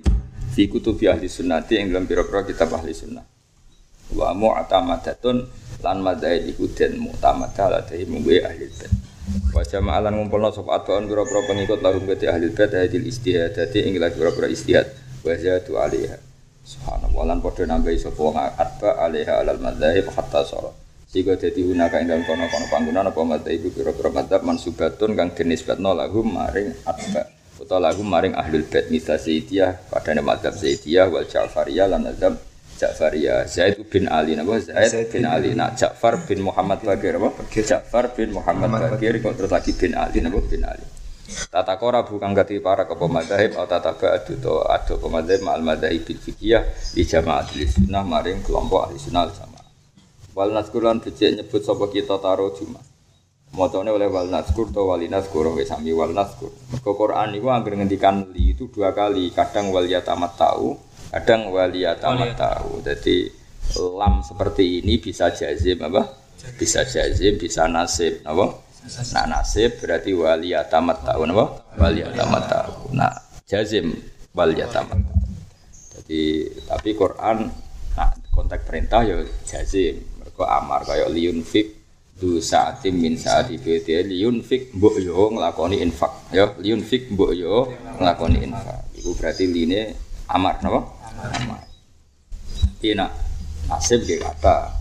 di 0.51 0.63
kutubi 0.67 1.07
ahli 1.07 1.31
sunnati 1.31 1.79
yang 1.79 1.95
dalam 1.95 2.05
biro-biro 2.05 2.43
kitab 2.43 2.75
ahli 2.75 2.91
sunnah. 2.91 3.23
Wa 4.11 4.35
mu'tamadatun 4.35 5.37
lan 5.79 5.97
madai 6.03 6.51
iku 6.51 6.67
den 6.75 6.99
mu'tamadah 6.99 7.67
la 7.71 7.79
dahi 7.87 8.03
mungwe 8.03 8.43
ahli 8.43 8.67
bait. 8.67 8.91
Wa 9.55 9.63
jama'alan 9.63 10.11
ngumpulna 10.19 10.51
sapa 10.51 10.83
atbaun 10.83 11.07
biro-biro 11.07 11.47
pengikut 11.47 11.79
lahum 11.79 12.03
kete 12.03 12.27
ahli 12.27 12.51
bait 12.51 12.71
hadil 12.75 13.07
istihadati 13.07 13.79
ing 13.87 13.95
lagi 13.95 14.19
biro-biro 14.19 14.51
istihad. 14.51 14.91
Wa 15.23 15.31
zatu 15.39 15.79
alaiha. 15.79 16.19
Subhanallah 16.61 17.23
lan 17.31 17.37
padha 17.39 17.63
nambahi 17.65 17.97
sapa 17.97 18.19
wong 18.19 18.37
atba 18.37 18.99
alal 19.07 19.57
madzhab 19.57 20.05
hatta 20.13 20.43
sholat 20.45 20.81
sehingga 21.12 21.36
jadi 21.36 21.60
hunaka 21.67 22.00
ing 22.00 22.08
dalam 22.08 22.24
kono-kono 22.24 22.71
panggungan 22.71 23.12
apa 23.12 23.19
mata 23.28 23.52
ibu 23.52 23.67
pira-pira 23.67 24.08
madzhab 24.15 24.47
mansubatun 24.47 25.12
kang 25.12 25.36
dinisbatno 25.36 25.91
lahum 25.91 26.39
maring 26.39 26.71
atba 26.88 27.28
utawa 27.60 27.91
lahum 27.91 28.08
maring 28.08 28.32
ahlul 28.32 28.63
bait. 28.63 28.88
Misal 28.88 29.19
Zaidiyah 29.19 29.91
padane 29.91 30.24
madzhab 30.24 30.56
Zaidiyah 30.56 31.12
wal 31.12 31.28
Ja'fariyah 31.28 31.91
lan 31.91 32.08
madzhab 32.08 32.39
Ja'fariyah. 32.80 33.43
Zaid 33.45 33.78
bin 33.91 34.08
Ali 34.08 34.39
napa? 34.39 34.58
Zaid 34.58 35.12
bin 35.12 35.28
Ali. 35.28 35.52
Nak 35.54 35.78
Ja'far 35.78 36.26
bin 36.26 36.47
Muhammad 36.47 36.82
Bakir 36.82 37.19
apa? 37.19 37.30
Ja'far 37.54 38.15
bin 38.17 38.34
Muhammad 38.34 38.71
Bakir 38.71 39.19
kok 39.21 39.36
terus 39.38 39.52
lagi 39.52 39.76
bin 39.76 39.93
Ali 39.93 40.24
napa? 40.24 40.39
Bin 40.41 40.63
Ali. 40.65 40.88
Tata 41.32 41.80
kora 41.80 42.04
bukan 42.04 42.36
gati 42.36 42.60
para 42.60 42.84
ke 42.88 42.95
pemadzhab 42.97 43.56
atau 43.56 43.67
tata 43.67 43.95
ba'du 43.95 44.36
to 44.41 44.63
ado 44.67 45.00
pemadzhab 45.00 45.39
ma'al 45.43 45.63
madzhab 45.63 45.95
bil 46.04 46.19
fikiyah 46.19 46.63
di 46.91 47.08
jama'atul 47.08 47.63
sunnah 47.67 48.04
maring 48.04 48.43
kelompok 48.43 48.91
ahli 48.91 49.00
sunnah 49.00 49.32
wal 50.32 50.48
jamaah 50.48 50.52
Wal 50.52 50.52
naskur 50.56 50.82
lan 50.84 50.98
becik 51.04 51.32
nyebut 51.36 51.62
sapa 51.63 51.86
kita 51.91 52.17
taro 52.20 52.52
Jumat. 52.56 52.84
Mocone 53.52 53.91
oleh 53.91 54.08
wal 54.08 54.32
naskur 54.32 54.72
to 54.72 54.88
wali 54.88 55.12
naskur 55.12 55.52
wis 55.52 55.67
sami 55.67 55.91
wal 55.91 56.15
naskur. 56.15 56.52
Mergo 56.72 56.96
Quran 56.96 57.36
niku 57.36 57.52
anggere 57.52 57.76
ngendikan 57.76 58.32
li 58.32 58.56
itu 58.56 58.72
dua 58.72 58.96
kali, 58.96 59.28
kadang 59.36 59.76
wal 59.76 59.84
yatamat 59.84 60.39
tahu, 60.39 60.80
kadang 61.12 61.52
wal 61.52 61.72
yatamat 61.72 62.39
tahu. 62.39 62.80
Jadi 62.80 63.28
lam 63.76 64.24
seperti 64.24 64.80
ini 64.80 65.04
bisa 65.04 65.36
jazim 65.36 65.84
apa? 65.84 66.08
Bisa 66.56 66.88
jazim, 66.88 67.36
bisa 67.36 67.67
nasib, 67.67 68.24
apa? 68.24 68.72
Nah 69.13 69.26
nasib 69.30 69.78
berarti 69.78 70.15
wali 70.15 70.56
atamat 70.56 71.06
tahu 71.06 71.28
apa? 71.28 71.46
Wali 71.76 72.02
atamat 72.08 72.44
tahu. 72.48 72.96
Nah 72.96 73.12
jazim 73.46 73.94
wali 74.32 74.63
atamat. 74.63 74.98
Jadi 75.91 76.48
tapi 76.72 76.96
Quran 76.96 77.52
nah 78.00 78.15
konteks 78.32 78.63
perintah 78.63 79.04
ya 79.04 79.20
jazim. 79.44 80.11
Mereka 80.41 80.58
amar 80.58 80.82
kayak 80.89 81.13
liunfik 81.13 81.67
du 82.17 82.41
saatim 82.41 82.97
min 82.97 83.13
saati 83.13 83.62
bete 83.62 84.01
liunfik 84.01 84.73
mbok 84.73 84.97
yo 84.97 85.30
nglakoni 85.30 85.77
infak 85.86 86.34
ya 86.34 86.49
liunfik 86.58 87.13
mbok 87.13 87.30
yo 87.38 87.69
nglakoni 88.01 88.41
infak. 88.41 88.89
Iku 88.97 89.13
berarti 89.13 89.45
line 89.45 89.93
amar 90.25 90.58
napa? 90.65 90.82
Amar. 91.45 91.62
Iya 92.82 93.06
nasib 93.69 94.01
ge 94.01 94.17
kata. 94.17 94.73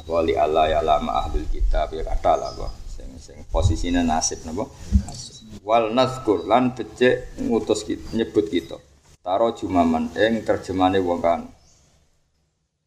Apa 0.00 0.24
li 0.24 0.32
Allah 0.32 0.72
ya 0.72 0.80
lama 0.80 1.12
ahlul 1.28 1.44
kitab 1.52 1.92
ya 1.92 2.00
kata 2.00 2.40
lah 2.40 2.48
kok. 2.56 2.72
Sing 2.88 3.12
sing 3.20 3.36
posisine 3.52 4.00
nasib 4.00 4.40
napa? 4.48 4.64
Wal 5.60 5.92
nazkur 5.92 6.48
lan 6.48 6.72
becik 6.72 7.36
ngutus 7.36 7.84
kita, 7.84 8.16
nyebut 8.16 8.48
kita. 8.48 8.80
Taro 9.20 9.52
jumaman 9.52 10.08
ing 10.16 10.40
terjemane 10.40 11.04
wong 11.04 11.20
kan. 11.20 11.44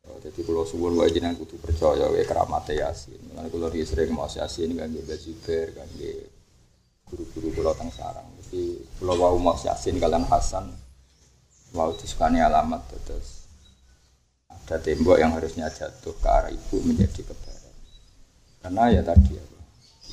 Oh, 0.03 0.19
Jadi 0.19 0.43
kalau 0.43 0.67
suwun 0.67 0.99
wae 0.99 1.07
jenengan 1.15 1.39
kudu 1.39 1.55
percaya 1.63 2.11
wae 2.11 2.27
keramat 2.27 2.67
Yasin. 2.67 3.23
Lan 3.39 3.47
kula 3.47 3.71
ri 3.71 3.87
sering 3.87 4.11
mau 4.11 4.27
Yasin 4.27 4.75
kangge 4.75 4.99
Mbak 4.99 5.79
kangge 5.79 6.11
guru-guru 7.07 7.47
kula 7.55 7.71
teng 7.71 7.87
sarang. 7.87 8.27
Jadi 8.43 8.83
kula 8.99 9.15
wau 9.15 9.39
mau 9.39 9.55
Yasin 9.55 9.95
kalian 10.03 10.27
Hasan 10.27 10.67
wau 11.71 11.95
disukani 11.95 12.43
alamat 12.43 12.83
terus 13.07 13.47
ada 14.51 14.75
tembok 14.75 15.17
yang 15.23 15.31
harusnya 15.39 15.71
jatuh 15.71 16.11
ke 16.19 16.27
arah 16.27 16.51
ibu 16.51 16.83
menjadi 16.83 17.23
kebaran. 17.23 17.73
Karena 18.59 18.83
ya 18.91 19.01
tadi 19.07 19.39
apa? 19.39 19.59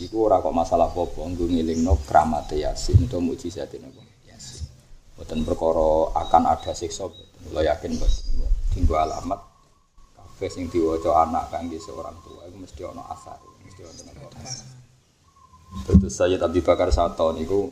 Iku 0.07 0.17
ora 0.23 0.39
kok 0.39 0.55
masalah 0.55 0.87
apa-apa, 0.95 1.35
nggo 1.35 1.51
ngelingno 1.51 1.99
keramat 2.07 2.47
Yasin 2.55 3.11
atau 3.11 3.19
mujizat 3.19 3.75
apa 3.75 4.03
Yasin. 4.31 4.71
Boten 5.19 5.43
perkara 5.43 6.15
akan 6.15 6.43
ada 6.47 6.79
siksa, 6.79 7.11
kula 7.51 7.67
yakin 7.67 7.99
boten. 7.99 8.39
Tinggo 8.71 8.95
alamat 8.95 9.50
kabeh 10.41 10.49
sing 10.57 10.73
diwaca 10.73 11.29
anak 11.29 11.53
kangge 11.53 11.77
seorang 11.77 12.17
tua 12.25 12.49
itu 12.49 12.57
mesti 12.57 12.81
ana 12.89 13.05
asar, 13.13 13.37
mesti 13.61 13.85
ana 13.85 14.09
apa 14.09 14.41
asar. 14.41 14.65
Terus 15.85 16.17
saya 16.17 16.41
Abi 16.41 16.65
Bakar 16.65 16.89
Sato 16.89 17.37
niku 17.37 17.69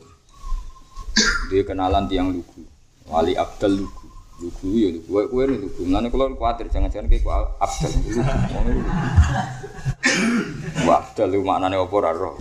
dia 1.49 1.65
kenalan 1.65 2.05
tiang 2.05 2.29
lugu, 2.29 2.61
wali 3.09 3.33
Abdul 3.33 3.73
lugu. 3.81 4.05
Lugu 4.37 4.69
ya 4.77 4.93
lugu, 4.93 5.09
kowe 5.09 5.25
kowe 5.33 5.43
lugu. 5.49 5.81
Mulane 5.81 6.13
kula 6.13 6.29
kuwatir 6.37 6.69
jangan-jangan 6.69 7.09
kowe 7.09 7.17
ku 7.25 7.29
Abdul 7.57 7.89
lugu. 7.89 8.21
Wah, 10.85 11.01
Abdul 11.01 11.29
itu 11.33 11.41
maknane 11.41 11.73
apa 11.73 11.95
ora 11.97 12.13
roh. 12.13 12.37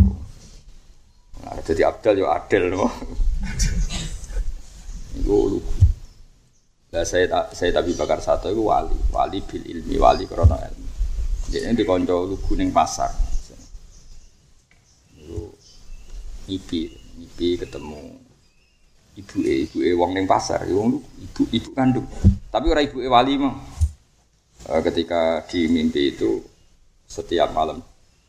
Nah, 1.40 1.56
jadi 1.64 1.88
Abdul 1.88 2.20
yo 2.20 2.28
adil 2.28 2.68
no. 2.68 2.84
Iku 5.24 5.56
lugu. 5.56 5.72
Lah 6.88 7.04
saya 7.04 7.28
tak 7.28 7.52
saya 7.52 7.70
tapi 7.76 7.92
bakar 7.92 8.24
satu 8.24 8.48
itu 8.48 8.64
wali, 8.64 8.96
wali 9.12 9.44
bil 9.44 9.60
ilmi, 9.60 10.00
wali 10.00 10.24
krono 10.24 10.56
ilmu. 10.56 10.88
Jadi 11.52 11.76
di 11.76 11.84
konco 11.84 12.24
lugu 12.24 12.52
ning 12.56 12.72
pasar. 12.72 13.12
Iku 15.20 15.52
ngipi, 16.48 16.80
ngipi 17.20 17.48
ketemu 17.60 18.00
ibu 19.20 19.36
e, 19.44 19.52
ibu 19.68 19.78
e 19.84 19.90
wong 19.92 20.16
ning 20.16 20.24
pasar, 20.24 20.64
iku 20.64 21.00
ibu 21.20 21.42
ibu 21.52 21.70
kandung. 21.76 22.08
Tapi 22.48 22.66
ora 22.72 22.80
ibu 22.80 23.04
e 23.04 23.08
wali 23.08 23.36
mah. 23.36 23.56
Eh, 24.68 24.80
ketika 24.84 25.44
di 25.48 25.68
mimpi 25.68 26.12
itu 26.16 26.40
setiap 27.08 27.52
malam 27.56 27.80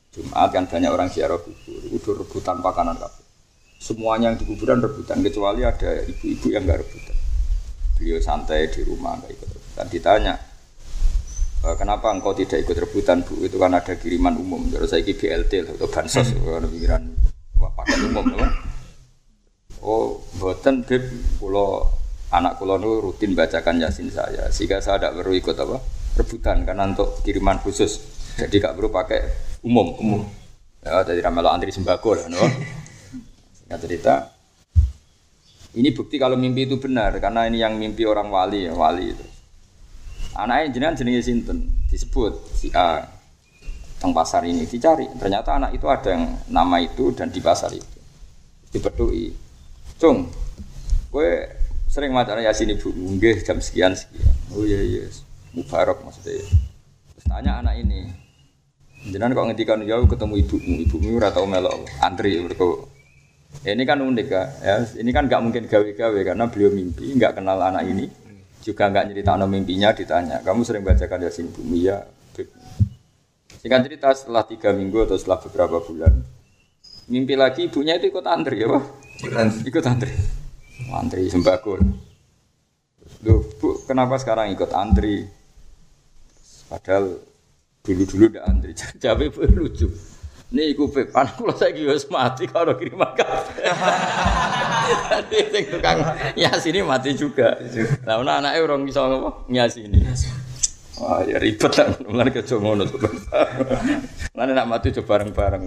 Jumat 0.09 0.49
kan 0.49 0.65
banyak 0.65 0.89
orang 0.89 1.09
ziarah 1.13 1.37
kubur, 1.37 1.79
udah 1.93 2.13
rebutan 2.25 2.57
makanan 2.65 2.97
kabeh. 2.97 3.25
Semuanya 3.79 4.33
yang 4.33 4.35
di 4.41 4.43
kuburan 4.49 4.81
rebutan 4.81 5.21
kecuali 5.21 5.61
ada 5.63 6.01
ibu-ibu 6.03 6.47
yang 6.51 6.65
nggak 6.65 6.81
rebutan. 6.81 7.18
Beliau 7.99 8.17
santai 8.23 8.71
di 8.71 8.81
rumah 8.87 9.19
nggak 9.19 9.31
ikut 9.35 9.49
rebutan. 9.51 9.85
Ditanya, 9.91 10.33
"E, 11.59 11.67
kenapa 11.75 12.15
engkau 12.15 12.31
tidak 12.31 12.63
ikut 12.63 12.87
rebutan 12.87 13.27
bu? 13.27 13.43
Itu 13.43 13.59
kan 13.59 13.75
ada 13.75 13.93
kiriman 13.99 14.39
umum. 14.39 14.71
Terus 14.71 14.95
saya 14.95 15.03
BLT 15.03 15.67
atau 15.67 15.91
bansos, 15.91 16.31
kan 16.31 16.63
pikiran 16.71 17.03
wah 17.59 17.71
paket 17.75 17.99
umum, 18.07 18.25
loh. 18.31 18.51
Oh, 19.83 20.23
boten 20.39 20.87
beb, 20.87 21.03
kulo 21.43 21.99
anak 22.31 22.55
kulo 22.61 22.79
nu 22.79 23.03
rutin 23.03 23.35
bacakan 23.35 23.83
yasin 23.83 24.07
saya, 24.07 24.47
sehingga 24.47 24.79
saya 24.79 25.01
tidak 25.01 25.19
perlu 25.19 25.33
ikut 25.35 25.55
apa 25.59 25.77
rebutan 26.19 26.63
karena 26.63 26.87
untuk 26.87 27.19
kiriman 27.23 27.59
khusus. 27.59 27.99
Jadi 28.39 28.63
gak 28.63 28.75
perlu 28.79 28.87
pakai 28.87 29.19
umum, 29.67 29.91
umum. 29.99 30.21
Ya, 30.79 31.03
jadi 31.03 31.27
ramelo 31.27 31.51
antri 31.51 31.75
sembako 31.75 32.15
lah, 32.15 32.27
no. 32.31 32.39
Singkat 33.59 33.79
cerita, 33.83 34.13
ini 35.77 35.89
bukti 35.93 36.17
kalau 36.17 36.33
mimpi 36.33 36.65
itu 36.65 36.81
benar 36.81 37.13
karena 37.21 37.45
ini 37.45 37.61
yang 37.61 37.77
mimpi 37.77 38.07
orang 38.07 38.33
wali, 38.33 38.65
ya, 38.65 38.73
wali 38.73 39.13
itu. 39.13 39.25
Anaknya 40.33 40.65
jenengan 40.71 40.95
jenenge 40.97 41.21
sinten 41.25 41.69
disebut 41.91 42.33
si 42.55 42.71
A 42.73 43.05
teng 43.99 44.15
pasar 44.15 44.47
ini 44.47 44.63
dicari. 44.65 45.05
Ternyata 45.19 45.59
anak 45.59 45.75
itu 45.75 45.85
ada 45.91 46.15
yang 46.15 46.37
nama 46.47 46.79
itu 46.79 47.11
dan 47.13 47.29
di 47.29 47.43
pasar 47.43 47.75
itu. 47.75 47.99
Dipedui. 48.71 49.33
Cung, 49.99 50.31
gue 51.11 51.29
sering 51.91 52.15
maca 52.15 52.37
Yasin 52.39 52.71
ibu 52.71 52.89
nggih 52.93 53.43
jam 53.43 53.59
sekian 53.59 53.93
sekian. 53.97 54.31
Oh 54.55 54.63
iya 54.63 54.79
iya. 54.79 55.03
Mubarak 55.51 55.99
maksudnya. 56.05 56.45
Terus 57.17 57.25
tanya 57.25 57.59
anak 57.59 57.81
ini, 57.81 58.07
Jenengan 58.99 59.31
kok 59.31 59.45
ngendikan 59.47 59.79
jauh 59.87 60.05
ketemu 60.11 60.33
ibumu, 60.43 60.73
ibumu 60.83 61.09
ora 61.15 61.31
tau 61.31 61.47
melok 61.47 61.87
antri 62.03 62.35
mergo. 62.43 62.91
Ya, 63.65 63.75
ini 63.75 63.83
kan 63.83 63.99
unik 63.99 64.27
ya. 64.29 64.43
ya. 64.63 64.75
Ini 64.95 65.09
kan 65.11 65.27
nggak 65.27 65.41
mungkin 65.43 65.63
gawe-gawe 65.67 66.19
karena 66.23 66.45
beliau 66.47 66.71
mimpi 66.71 67.11
nggak 67.17 67.41
kenal 67.41 67.59
anak 67.59 67.83
ini, 67.89 68.07
juga 68.63 68.87
nggak 68.87 69.11
cerita 69.11 69.35
mimpinya 69.43 69.89
ditanya. 69.91 70.37
Kamu 70.45 70.61
sering 70.63 70.85
bacakan 70.85 71.27
Yasin 71.27 71.51
ibumu 71.51 71.75
ya? 71.75 72.05
Singkat 73.59 73.91
cerita 73.91 74.07
setelah 74.15 74.47
tiga 74.47 74.71
minggu 74.71 75.03
atau 75.03 75.19
setelah 75.19 75.43
beberapa 75.43 75.83
bulan, 75.83 76.23
mimpi 77.11 77.35
lagi 77.35 77.67
ibunya 77.67 77.99
itu 77.99 78.07
ikut 78.07 78.23
antri 78.23 78.63
ya 78.63 78.71
pak? 78.71 78.83
Ikut 79.67 79.83
antri, 79.83 80.11
antri 80.95 81.27
sembako. 81.27 81.75
Loh, 83.27 83.43
bu, 83.59 83.83
kenapa 83.83 84.15
sekarang 84.15 84.55
ikut 84.55 84.71
antri? 84.71 85.27
Padahal 86.71 87.19
dulu-dulu 87.83 88.31
udah 88.31 88.47
antri. 88.47 88.71
Jadi 89.03 89.27
lucu. 89.51 89.91
Nih 90.49 90.73
iku 90.73 90.89
pep, 90.89 91.13
anak 91.13 91.37
kula 91.37 91.53
saiki 91.53 91.85
wis 91.85 92.09
mati 92.09 92.49
kalau 92.49 92.73
kiriman 92.73 93.13
kabeh. 93.13 93.69
Jadi 94.89 95.37
sing 95.53 95.63
tukang 95.69 96.01
nyasini 96.33 96.81
mati 96.81 97.13
juga. 97.13 97.53
Lah 98.01 98.17
ana 98.17 98.41
anake 98.41 98.57
urung 98.65 98.89
iso 98.89 99.05
apa 99.05 99.45
nyasini. 99.45 100.01
Wah, 100.97 101.21
ya 101.23 101.37
ribet 101.37 101.69
lah, 101.77 101.95
mulane 102.01 102.33
kerja 102.33 102.57
ngono. 102.57 102.83
Mulane 104.33 104.51
nak 104.57 104.67
mati 104.67 104.89
coba 104.99 105.21
bareng-bareng. 105.21 105.63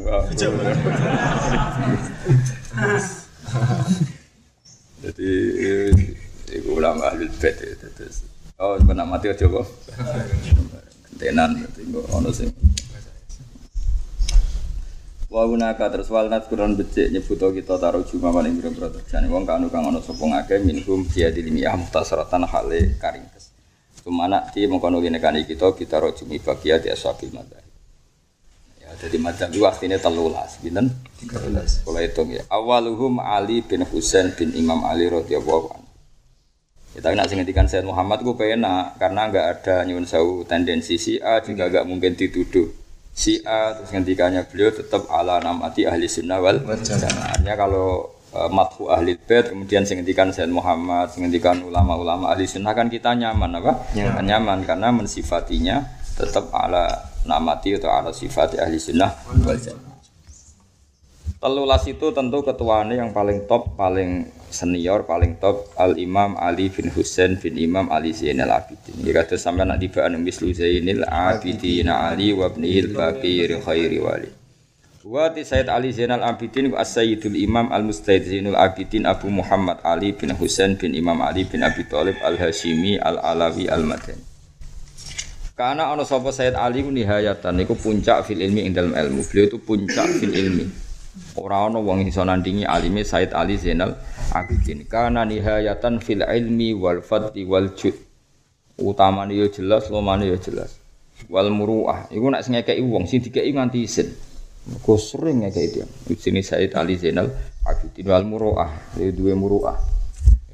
Jadi 5.06 5.30
iku 6.58 6.68
ulama 6.74 7.14
ahli 7.14 7.30
bait 7.38 7.54
terus. 7.94 8.26
Oh, 8.58 8.74
nak 8.82 9.06
mati 9.06 9.30
aja 9.30 9.46
kok. 9.46 9.66
Kentenan 11.06 11.70
tinggal 11.70 12.02
ono 12.10 12.34
sing 12.34 12.50
Wa 15.32 15.48
gunaka 15.48 15.88
terus 15.88 16.12
wal 16.12 16.28
kuron 16.44 16.76
becik 16.76 17.08
nyebuto 17.08 17.56
kita 17.56 17.80
taruh 17.80 18.04
cuma 18.04 18.28
maning 18.28 18.60
biro 18.60 18.68
biro 18.68 18.92
terjani 18.92 19.32
wong 19.32 19.48
kanu 19.48 19.72
kang 19.72 19.88
ono 19.88 20.04
sapa 20.04 20.20
ngake 20.20 20.60
minhum 20.60 21.08
dia 21.08 21.32
dilimiyah 21.32 21.72
muhtasaratan 21.72 22.44
hale 22.44 23.00
karingkes. 23.00 23.48
Cuma 24.04 24.28
nak 24.28 24.52
di 24.52 24.68
mengkono 24.68 25.00
gini 25.00 25.16
kan 25.16 25.32
kita 25.40 25.72
kita 25.72 26.04
roh 26.04 26.12
cumi 26.12 26.36
bagia 26.36 26.76
di 26.76 26.92
ashabil 26.92 27.32
madhab. 27.32 27.64
Ya 28.76 28.92
jadi 29.00 29.16
madhab 29.16 29.48
itu 29.56 29.64
artinya 29.64 29.96
telulas, 29.96 30.60
binten? 30.60 30.92
Telulas. 31.24 31.80
Kalau 31.80 31.96
hitung 32.04 32.28
ya. 32.28 32.44
Awaluhum 32.52 33.16
Ali 33.16 33.64
bin 33.64 33.88
Husain 33.88 34.36
bin 34.36 34.52
Imam 34.52 34.84
Ali 34.84 35.08
radhiyallahu 35.08 35.66
anhu. 35.72 35.88
Ya 36.92 37.00
tapi 37.00 37.16
nak 37.16 37.32
singetikan 37.32 37.64
Sayyid 37.64 37.88
Muhammad 37.88 38.20
gue 38.20 38.36
penak 38.36 39.00
karena 39.00 39.32
nggak 39.32 39.46
ada 39.48 39.88
nyuwun 39.88 40.04
sewu 40.04 40.44
tendensi 40.44 41.00
si 41.00 41.16
A 41.24 41.40
juga 41.40 41.72
nggak 41.72 41.88
mungkin 41.88 42.12
dituduh 42.20 42.81
si 43.12 43.44
A 43.44 43.76
terus 43.76 43.92
ngendikannya 43.92 44.48
beliau 44.48 44.72
tetap 44.72 45.04
ala 45.12 45.38
namati 45.38 45.84
ahli 45.84 46.08
sunnah 46.08 46.40
wal 46.40 46.64
jamaah. 46.64 47.36
Artinya 47.36 47.54
kalau 47.54 48.08
uh, 48.32 48.48
mathu 48.48 48.88
ahli 48.88 49.14
bait 49.20 49.52
kemudian 49.52 49.84
singetikan 49.84 50.32
Sayyid 50.32 50.50
Muhammad 50.50 51.12
singetikan 51.12 51.60
ulama-ulama 51.62 52.32
ahli 52.32 52.48
sunnah 52.48 52.72
kan 52.72 52.88
kita 52.88 53.12
nyaman 53.12 53.60
apa? 53.60 53.72
Nyaman, 53.92 54.24
nyaman 54.24 54.58
karena 54.64 54.88
mensifatinya 54.90 55.84
tetap 56.16 56.48
ala 56.56 56.88
namati 57.28 57.76
atau 57.76 57.92
ala 57.92 58.10
sifat 58.10 58.56
ahli 58.58 58.80
sunnah 58.80 59.12
wal 59.44 59.60
jamaah. 59.60 59.91
Telulas 61.42 61.82
itu 61.90 62.14
tentu 62.14 62.38
ketuanya 62.46 63.02
yang 63.02 63.10
paling 63.10 63.50
top, 63.50 63.74
paling 63.74 64.30
senior, 64.46 65.02
paling 65.02 65.42
top 65.42 65.74
Al 65.74 65.98
Imam 65.98 66.38
Ali 66.38 66.70
bin 66.70 66.86
Husain 66.94 67.34
bin 67.34 67.58
Imam 67.58 67.90
Ali 67.90 68.14
Zainal 68.14 68.54
Abidin. 68.54 69.02
Jika 69.02 69.26
itu 69.26 69.34
sampai 69.34 69.66
nak 69.66 69.82
dibaan 69.82 70.22
mislu 70.22 70.54
Zainal 70.54 71.02
Abidin 71.02 71.90
Ali 71.90 72.30
wa 72.30 72.46
ibnihil 72.46 72.94
Bakir 72.94 73.58
khairi 73.58 73.98
wali. 73.98 74.30
Wa 75.02 75.34
Sayyid 75.34 75.66
Ali 75.66 75.90
Zainal 75.90 76.22
Abidin 76.22 76.70
wa 76.70 76.78
As-Sayyidul 76.78 77.34
Imam 77.34 77.74
Al-Mustahid 77.74 78.22
Zainul 78.22 78.54
Abidin 78.54 79.02
Abu 79.02 79.26
Muhammad 79.26 79.82
Ali 79.82 80.14
bin 80.14 80.30
Husain 80.38 80.78
bin 80.78 80.94
Imam 80.94 81.18
Ali 81.26 81.42
bin 81.42 81.66
Abi 81.66 81.82
Thalib 81.90 82.22
Al-Hashimi 82.22 83.02
Al-Alawi 83.02 83.66
Al-Madani. 83.66 84.22
Karena 85.58 85.90
ana 85.90 86.06
sapa 86.06 86.30
Sayyid 86.30 86.54
Ali 86.54 86.86
ku 86.86 86.94
nihayatan 86.94 87.58
niku 87.58 87.74
puncak 87.74 88.30
fil 88.30 88.38
ilmi 88.38 88.62
ing 88.62 88.78
dalam 88.78 88.94
ilmu. 88.94 89.26
Beliau 89.26 89.50
itu 89.50 89.58
puncak 89.58 90.06
fil 90.22 90.38
ilmi. 90.38 90.81
Ora 91.36 91.68
ana 91.68 91.76
wong 91.76 92.08
iso 92.08 92.24
nandingi 92.24 92.64
alime 92.64 93.04
Sayyid 93.04 93.36
Ali 93.36 93.60
Zainal 93.60 93.96
Abidin. 94.32 94.88
Karena 94.88 95.28
nihayatan 95.28 96.00
fil 96.00 96.24
ilmi 96.24 96.72
wal 96.72 97.04
fadli 97.04 97.44
wal 97.44 97.76
jud. 97.76 97.92
Utamane 98.80 99.36
yo 99.36 99.52
jelas, 99.52 99.92
lomane 99.92 100.24
yo 100.24 100.40
jelas. 100.40 100.80
Wal 101.28 101.52
muruah. 101.52 102.08
Iku 102.08 102.32
nek 102.32 102.40
sing 102.40 102.56
ngekeki 102.56 102.82
wong 102.88 103.04
sing 103.04 103.20
dikeki 103.20 103.52
nganti 103.52 103.84
isin. 103.84 104.08
Kau 104.80 104.96
sering 104.96 105.44
ngekeki 105.44 105.68
dia. 105.68 105.86
Sini 106.16 106.40
Sayyid 106.40 106.72
Ali 106.72 106.96
Zainal 106.96 107.28
Abidin 107.68 108.08
wal 108.08 108.24
muruah. 108.24 108.72
Dia 108.96 109.12
duwe 109.12 109.36
muruah. 109.36 110.01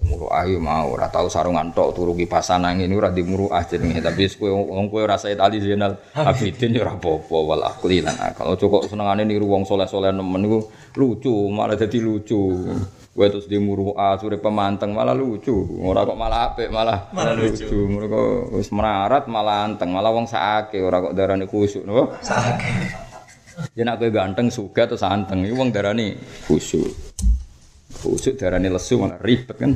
Muruah 0.09 0.49
yo 0.49 0.57
mau 0.57 0.97
ora 0.97 1.13
tau 1.13 1.29
sarungan 1.29 1.69
tok 1.77 1.93
turu 1.93 2.17
kipasan 2.17 2.65
angin 2.65 2.89
ora 2.97 3.13
di 3.13 3.21
muruah 3.21 3.61
jenenge 3.69 4.01
tapi 4.01 4.25
kowe 4.33 4.49
wong 4.49 4.89
kowe 4.89 5.05
ora 5.05 5.21
Sayyid 5.21 5.37
Ali 5.37 5.61
Zainal 5.61 6.01
Abidin 6.17 6.73
yo 6.73 6.89
ora 6.89 6.97
apa-apa 6.97 7.37
wal 7.45 7.63
akli 7.69 8.01
lan 8.01 8.17
akal. 8.17 8.57
Cukup 8.57 8.89
senengane 8.89 9.29
niru 9.29 9.45
wong 9.45 9.69
soleh-soleh 9.69 10.09
nemen 10.09 10.49
niku 10.49 10.65
lucu, 10.97 11.53
malah 11.53 11.77
dadi 11.77 12.01
lucu. 12.01 12.73
Kowe 13.13 13.27
terus 13.29 13.45
di 13.51 13.61
muruah 13.61 14.17
sore 14.17 14.41
pemanteng 14.41 14.97
malah 14.97 15.13
lucu. 15.13 15.53
Ora 15.85 16.09
kok 16.09 16.17
malah 16.17 16.55
apik 16.55 16.73
malah 16.73 17.13
malah 17.13 17.37
lucu. 17.37 17.69
Mereka 17.69 18.49
wis 18.57 18.73
merarat 18.73 19.29
malah 19.29 19.69
anteng, 19.69 19.93
malah 19.93 20.09
wong 20.09 20.25
sakake 20.25 20.81
ora 20.81 21.05
kok 21.05 21.13
darani 21.13 21.45
kusuk 21.45 21.85
napa? 21.85 22.17
Sakake. 22.25 22.73
Yen 23.75 23.91
aku 23.91 24.09
ganteng 24.15 24.55
suga 24.55 24.87
terus 24.87 25.03
anteng, 25.03 25.43
iki 25.43 25.51
wong 25.51 25.75
darani 25.75 26.15
khusyuk. 26.47 27.08
Khusyuk 27.99 28.39
darani 28.39 28.71
lesu 28.71 28.99
malah 28.99 29.19
ribet 29.19 29.59
kan. 29.59 29.75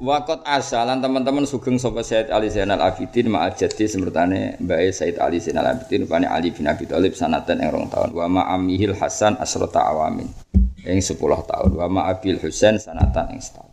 Wakot 0.00 0.40
asalan 0.48 1.04
teman-teman 1.04 1.44
sugeng 1.44 1.76
sapa 1.76 2.00
Said 2.00 2.32
Ali 2.32 2.48
Zainal 2.48 2.80
Abidin 2.80 3.28
ma'al 3.28 3.52
jadi 3.52 3.84
semertane 3.84 4.56
Mbak 4.56 4.80
Said 4.96 5.20
Ali 5.20 5.44
Zainal 5.44 5.76
Abidin 5.76 6.08
rupane 6.08 6.24
Ali 6.24 6.56
bin 6.56 6.64
Abi 6.64 6.88
Thalib 6.88 7.12
sanatan 7.12 7.60
ing 7.60 7.68
rong 7.68 7.92
tahun 7.92 8.16
wa 8.16 8.24
ma'amihil 8.24 8.96
Hasan 8.96 9.36
asrota 9.36 9.84
awamin 9.84 10.24
ing 10.88 11.04
10 11.04 11.20
tahun 11.20 11.70
wa 11.76 11.86
ma'abil 12.00 12.40
Husain 12.40 12.80
sanatan 12.80 13.36
ing 13.36 13.44
setahun. 13.44 13.68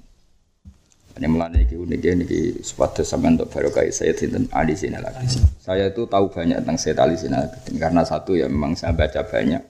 Ini 1.15 1.31
mulai 1.31 1.63
iki 1.63 1.79
unik 1.79 1.99
niki 2.19 2.59
sepatu 2.59 3.07
sampean 3.07 3.39
untuk 3.39 3.47
barokah 3.49 3.87
Sayyid 3.87 4.19
Sinten 4.19 4.51
Ali 4.51 4.75
Zainal 4.75 5.07
Abidin. 5.07 5.47
Saya 5.63 5.87
itu 5.87 6.03
tahu 6.11 6.27
banyak 6.27 6.59
tentang 6.59 6.75
Sayyid 6.75 6.99
Ali 6.99 7.15
Zainal 7.15 7.47
Abidin 7.47 7.79
karena 7.79 8.03
satu 8.03 8.35
ya 8.35 8.51
memang 8.51 8.75
saya 8.75 8.91
baca 8.91 9.23
banyak. 9.23 9.63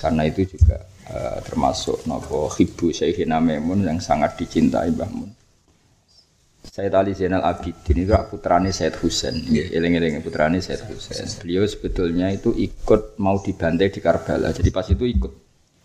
Karena 0.00 0.24
itu 0.24 0.48
juga 0.48 0.80
eh, 1.10 1.38
termasuk 1.44 2.08
nopo 2.08 2.48
hibu 2.52 2.92
Syekhina 2.92 3.40
Maimun 3.40 3.84
yang 3.84 3.98
sangat 4.00 4.36
dicintai 4.40 4.92
Mbah 4.92 5.10
Mun. 5.12 5.30
Sayyid 6.64 6.90
Ali 6.96 7.12
Zainal 7.14 7.44
Abidin 7.44 8.08
itu 8.08 8.12
putrane 8.32 8.72
Sayyid 8.72 8.98
Husain. 8.98 9.36
Eling-eling 9.46 10.18
putrane 10.24 10.58
Sayyid 10.58 10.88
Husain. 10.90 11.28
Beliau 11.38 11.62
sebetulnya 11.68 12.32
itu 12.32 12.50
ikut 12.50 13.20
mau 13.20 13.38
dibantai 13.38 13.92
di 13.92 14.00
Karbala. 14.02 14.50
Jadi 14.50 14.74
pas 14.74 14.82
itu 14.88 15.04
ikut. 15.06 15.32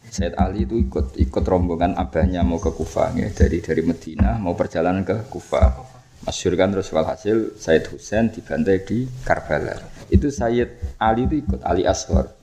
Sayyid 0.10 0.34
Ali 0.42 0.66
itu 0.66 0.82
ikut 0.82 1.14
ikut 1.22 1.44
rombongan 1.46 1.94
abahnya 1.94 2.42
mau 2.42 2.58
ke 2.58 2.74
Kufah 2.74 3.14
ya. 3.14 3.30
dari 3.30 3.62
dari 3.62 3.86
Medina 3.86 4.42
mau 4.42 4.58
perjalanan 4.58 5.06
ke 5.06 5.30
Kufah. 5.30 6.02
Masyur 6.26 6.58
kan 6.58 6.74
terus 6.74 6.90
walhasil 6.90 7.54
Sayyid 7.62 7.86
Husain 7.94 8.34
dibantai 8.34 8.82
di 8.82 9.06
Karbala. 9.22 9.78
Itu 10.10 10.34
Sayyid 10.34 10.98
Ali 10.98 11.30
itu 11.30 11.46
ikut 11.46 11.62
Ali 11.62 11.86
Asghar. 11.86 12.34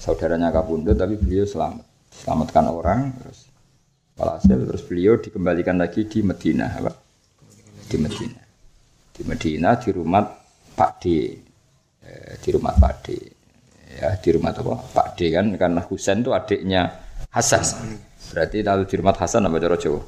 Saudaranya 0.00 0.48
Kabundut 0.48 0.96
tapi 0.96 1.20
beliau 1.20 1.44
selamat. 1.44 1.91
Selamatkan 2.22 2.70
orang 2.70 3.18
terus 3.18 3.50
walhasil 4.14 4.54
terus 4.70 4.82
beliau 4.86 5.18
dikembalikan 5.18 5.74
lagi 5.74 6.06
di 6.06 6.22
Medina 6.22 6.70
apa? 6.70 6.94
di 7.92 7.96
Medina. 8.00 8.40
Di 9.12 9.22
Medina 9.28 9.76
di 9.76 9.90
rumah 9.92 10.24
Pak 10.72 10.92
D. 11.02 11.04
Eh, 12.00 12.32
di 12.40 12.48
rumah 12.54 12.72
Pak 12.72 12.94
D. 13.04 13.06
Ya, 14.00 14.16
di 14.16 14.28
rumah 14.32 14.56
apa? 14.56 14.74
Pak 14.80 15.08
D 15.20 15.28
kan 15.28 15.52
karena 15.60 15.84
Husain 15.84 16.24
itu 16.24 16.32
adiknya 16.32 16.88
Hasan. 17.28 17.98
Berarti 18.32 18.64
kalau 18.64 18.88
di 18.88 18.94
rumah 18.96 19.12
Hasan 19.12 19.44
apa 19.44 19.56
cara 19.60 19.76
Jawa? 19.76 20.00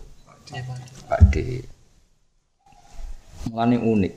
Pak 1.11 1.21
D. 1.29 1.35
Mulane 3.53 3.77
unik. 3.77 4.15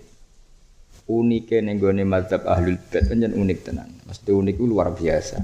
Unike 1.07 1.63
ning 1.63 1.79
gone 1.79 2.03
mazhab 2.03 2.43
Ahlul 2.47 2.79
Bait 2.91 3.03
pancen 3.07 3.31
unik 3.35 3.59
tenan. 3.63 3.89
Mesti 4.07 4.31
unik 4.31 4.55
luar 4.63 4.91
biasa. 4.91 5.39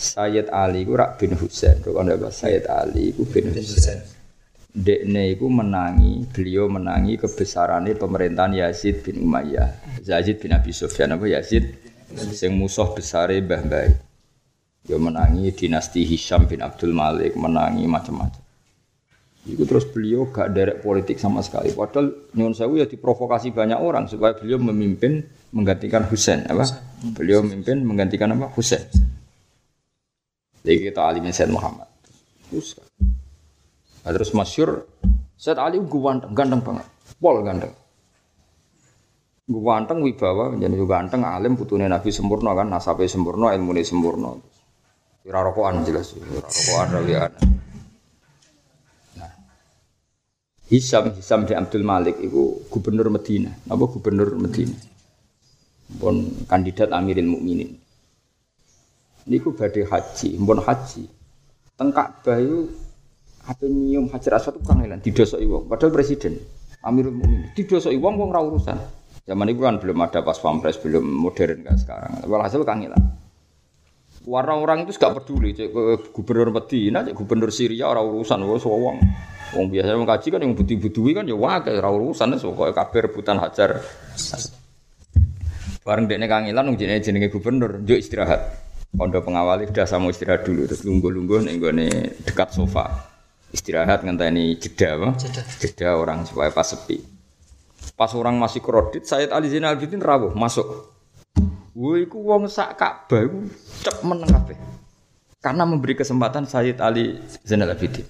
Sayyid 0.00 0.48
Ali 0.48 0.88
ku 0.88 0.96
rak 0.96 1.20
bin 1.20 1.36
Husain. 1.36 1.76
Kok 1.84 1.92
ana 2.00 2.16
Sayyid 2.16 2.64
Ali 2.72 3.12
ku 3.12 3.28
bin 3.28 3.52
Husain. 3.52 4.00
Dekne 4.70 5.34
iku 5.34 5.50
menangi, 5.50 6.24
beliau 6.30 6.70
menangi 6.70 7.18
kebesarannya 7.20 7.98
pemerintahan 7.98 8.54
Yazid 8.54 9.04
bin 9.04 9.20
Umayyah. 9.20 10.00
Yazid 10.06 10.40
bin 10.40 10.56
Abi 10.56 10.72
Sufyan 10.72 11.12
apa 11.12 11.26
Yazid 11.26 11.74
sing 12.32 12.56
musuh 12.56 12.96
besare 12.96 13.42
Mbah 13.44 13.60
Mbah. 13.66 13.84
Ya 14.88 14.96
menangi 14.96 15.52
dinasti 15.52 16.08
Hisham 16.08 16.48
bin 16.48 16.64
Abdul 16.64 16.96
Malik, 16.96 17.36
menangi 17.36 17.84
macam-macam. 17.84 18.40
Itu 19.44 19.64
terus 19.68 19.84
beliau 19.90 20.30
gak 20.30 20.52
derek 20.56 20.78
politik 20.80 21.20
sama 21.20 21.44
sekali. 21.44 21.74
Padahal 21.76 22.32
nyuwun 22.32 22.54
sewu 22.56 22.80
ya 22.80 22.86
diprovokasi 22.88 23.52
banyak 23.52 23.76
orang 23.76 24.08
supaya 24.08 24.38
beliau 24.38 24.56
memimpin 24.62 25.20
menggantikan 25.52 26.06
Husain 26.08 26.46
apa? 26.48 26.64
Beliau 27.16 27.44
memimpin 27.44 27.82
menggantikan 27.82 28.32
apa? 28.32 28.48
Husain. 28.54 28.86
Jadi 30.60 30.76
kita 30.92 31.00
alimin 31.08 31.32
Said 31.32 31.48
Muhammad. 31.48 31.88
Terus 32.50 32.76
Nah, 34.00 34.10
terus 34.16 34.32
masyur 34.32 34.88
Said 35.40 35.56
Ali 35.56 35.80
gue 35.80 36.00
ganteng, 36.04 36.36
ganteng 36.36 36.60
banget, 36.60 36.86
pol 37.16 37.40
ganteng. 37.40 37.72
Gue 39.48 39.62
ganteng 39.64 40.04
wibawa, 40.04 40.52
jadi 40.52 40.68
gue 40.76 40.84
ganteng, 40.84 41.24
alim 41.24 41.56
putune 41.56 41.88
Nabi 41.88 42.12
sempurna 42.12 42.52
kan, 42.52 42.68
nasabnya 42.68 43.08
sempurna, 43.08 43.56
ilmu 43.56 43.72
sempurna. 43.80 44.36
Ira 45.24 45.40
rokokan 45.40 45.80
jelas, 45.80 46.12
ira 46.12 46.44
rokokan 46.44 46.88
rawian. 46.92 47.32
Nah, 49.16 49.32
Hisam, 50.68 51.16
Hisam 51.16 51.48
di 51.48 51.56
Abdul 51.56 51.88
Malik 51.88 52.20
itu 52.20 52.60
gubernur 52.68 53.08
Medina, 53.08 53.48
apa 53.64 53.84
gubernur 53.88 54.36
Medina, 54.36 54.76
pun 55.96 56.44
kandidat 56.44 56.92
Amiril 56.92 57.32
Mukminin. 57.32 57.79
Niku 59.30 59.54
badhe 59.54 59.86
haji, 59.86 60.34
pun 60.42 60.58
haji. 60.58 61.02
Tengkak 61.78 62.26
bayu 62.26 62.66
apa 63.46 63.64
nyium 63.64 64.10
hajar 64.10 64.36
aswad 64.36 64.58
itu 64.58 64.66
kangelan 64.66 65.00
didosoki 65.00 65.46
wong. 65.46 65.64
Padahal 65.70 65.94
presiden 65.94 66.36
Amirul 66.82 67.14
Mukminin 67.14 67.54
didosoki 67.54 67.96
wong 67.96 68.18
wong 68.18 68.30
ra 68.34 68.42
urusan. 68.42 68.76
Zaman 69.24 69.46
itu 69.46 69.62
kan 69.62 69.78
belum 69.78 70.02
ada 70.02 70.26
pas 70.26 70.34
pampres 70.36 70.76
belum 70.82 71.06
modern 71.06 71.62
kayak 71.62 71.78
sekarang. 71.78 72.12
Walhasil 72.26 72.66
kangelan 72.66 73.00
warna 74.28 74.52
orang 74.52 74.84
itu 74.84 74.92
gak 75.00 75.16
peduli 75.16 75.56
cek 75.56 75.72
gubernur 76.12 76.52
Medina 76.52 77.00
cek 77.00 77.16
gubernur 77.16 77.48
Syria 77.48 77.88
orang 77.88 78.04
urusan 78.12 78.44
wong 78.44 78.60
wong. 78.60 78.96
Wong 79.56 79.66
biasa 79.72 79.96
wong 79.96 80.06
kaji 80.06 80.26
kan 80.30 80.40
yang 80.44 80.52
butuh 80.54 80.76
butuhi 80.78 81.10
kan 81.16 81.24
ya 81.26 81.34
wae 81.34 81.70
ora 81.74 81.90
urusan 81.90 82.36
so 82.36 82.52
kok 82.52 82.74
kabeh 82.76 83.00
rebutan 83.08 83.40
hajar. 83.40 83.80
Bareng 85.80 86.04
dekne 86.06 86.28
kangelan 86.28 86.64
wong 86.70 86.76
jenenge 86.76 87.00
jenenge 87.00 87.32
gubernur 87.32 87.80
njuk 87.80 87.98
istirahat 87.98 88.69
pondok 88.90 89.30
pengawali 89.30 89.70
udah 89.70 89.86
sama 89.86 90.10
istirahat 90.10 90.42
dulu 90.42 90.66
terus 90.66 90.82
lungguh-lungguh 90.82 91.46
ning 91.46 91.58
dekat 92.26 92.50
sofa 92.50 93.10
istirahat 93.50 94.06
ngenteni 94.06 94.56
jeda 94.58 94.98
apa? 94.98 95.08
Jeda. 95.18 95.42
jeda 95.58 95.88
orang 95.98 96.26
supaya 96.26 96.50
pas 96.54 96.66
sepi. 96.66 97.02
Pas 97.98 98.10
orang 98.16 98.38
masih 98.40 98.64
kredit, 98.64 99.04
Sayyid 99.04 99.30
Ali 99.34 99.52
Zainal 99.52 99.76
Abidin 99.76 100.00
rawuh 100.00 100.32
masuk. 100.32 100.94
Woi, 101.76 102.08
iku 102.08 102.18
wong 102.20 102.50
sak 102.50 102.76
Ka'bah 102.76 103.22
iku 103.24 103.38
cep 103.84 104.02
meneng 104.02 104.30
kabeh. 104.30 104.58
Karena 105.40 105.64
memberi 105.64 105.96
kesempatan 105.96 106.44
Sayyid 106.48 106.80
Ali 106.80 107.20
Zainal 107.44 107.72
Abidin. 107.72 108.06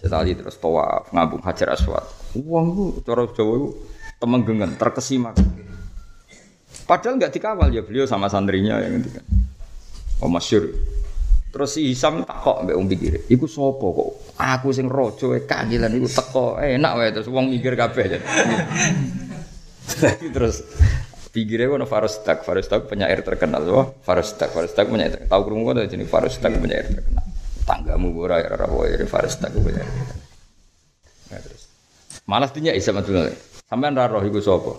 Sayyid 0.00 0.12
Ali 0.12 0.32
terus 0.36 0.58
tawaf 0.58 1.08
ngambung 1.14 1.40
Hajar 1.44 1.72
Aswad. 1.72 2.04
Wong 2.36 2.64
iku 2.72 2.84
cara 3.06 3.22
Jawa 3.32 3.52
iku 3.56 3.70
temenggengan, 4.20 4.70
terkesima. 4.78 5.34
Padahal 6.86 7.16
nggak 7.18 7.32
dikawal 7.32 7.68
ya 7.70 7.82
beliau 7.82 8.04
sama 8.04 8.28
santrinya 8.28 8.78
yang 8.82 8.98
ngendikan. 8.98 9.24
Oh 10.22 10.30
masyur. 10.30 10.70
Terus 11.52 11.68
si 11.76 11.92
Hisam 11.92 12.24
tak 12.24 12.40
kok 12.40 12.64
mbek 12.64 12.78
wong 12.78 12.88
pikir, 12.88 13.28
iku 13.28 13.44
sapa 13.44 13.84
kok? 13.84 14.08
Aku 14.40 14.72
sing 14.72 14.88
raja 14.88 15.28
e 15.36 15.44
kangilan 15.44 15.92
iku 15.92 16.08
teko 16.08 16.56
enak 16.56 16.92
wae 16.96 17.12
terus 17.12 17.28
wong 17.28 17.52
mikir 17.52 17.76
kabeh. 17.76 18.16
terus 20.32 20.64
pikirnya 21.28 21.76
ono 21.76 21.84
Farostak, 21.84 22.40
Farostak 22.48 22.88
penyair 22.88 23.20
terkenal 23.20 23.68
loh. 23.68 24.00
Farostak, 24.00 24.48
Farostak 24.48 24.88
penyair. 24.88 25.28
Tahu 25.28 25.42
krungu 25.44 25.76
kan 25.76 25.84
jeneng 25.84 26.08
Farostak 26.08 26.56
penyair 26.56 26.88
terkenal. 26.88 27.26
Tanggamu 27.68 28.16
ora 28.16 28.40
ya 28.40 28.48
ora 28.56 28.72
wae 28.72 29.04
Farostak 29.04 29.52
penyair. 29.52 29.92
Nah, 31.28 31.36
terus. 31.36 31.68
Malas 32.24 32.48
dinya 32.56 32.72
Hisam 32.72 32.96
Abdul 32.96 33.28
Sampean 33.68 33.92
ra 33.92 34.08
roh 34.08 34.24
iku 34.24 34.40
sapa? 34.40 34.72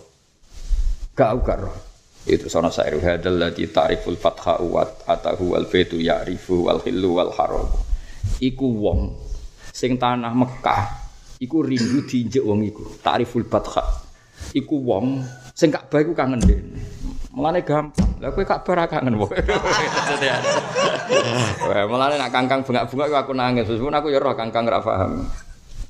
Gak 1.14 1.38
gak 1.46 1.58
roh. 1.62 1.93
Itu 2.24 2.48
sono 2.48 2.72
sairu 2.72 3.04
hadal 3.04 3.36
ladzi 3.36 3.68
ta'riful 3.68 4.16
fatha 4.16 4.56
wa 4.64 4.88
atahu 4.88 5.60
wal 5.60 5.68
baitu 5.68 6.00
ya'rifu 6.00 6.72
wal 6.72 6.80
hillu 6.80 7.20
wal 7.20 7.36
haram. 7.36 7.68
Iku 8.40 8.64
wong 8.64 9.12
sing 9.76 10.00
tanah 10.00 10.32
Mekah 10.32 10.84
iku 11.44 11.68
rindu 11.68 12.08
diinjek 12.08 12.40
wong 12.40 12.64
iku. 12.64 12.88
Ta'riful 13.04 13.44
fatha. 13.44 13.84
Iku 14.56 14.80
wong 14.80 15.20
sing 15.52 15.68
Ka'bah 15.68 16.00
iku 16.00 16.16
kangen 16.16 16.40
dene. 16.40 16.80
Mulane 17.36 17.60
gampang. 17.66 18.08
Lah 18.24 18.32
kowe 18.32 18.46
Ka'bah 18.48 18.74
ra 18.80 18.86
kangen 18.88 19.20
wae. 19.20 19.44
Wah, 21.68 21.84
mulane 21.92 22.16
nak 22.16 22.32
kangkang 22.32 22.64
bengak-bengak 22.64 23.20
aku 23.20 23.36
nangis. 23.36 23.68
Meskipun 23.68 23.92
aku 23.92 24.16
ya 24.16 24.24
roh 24.24 24.32
kangkang 24.32 24.64
ra 24.64 24.80
paham. 24.80 25.28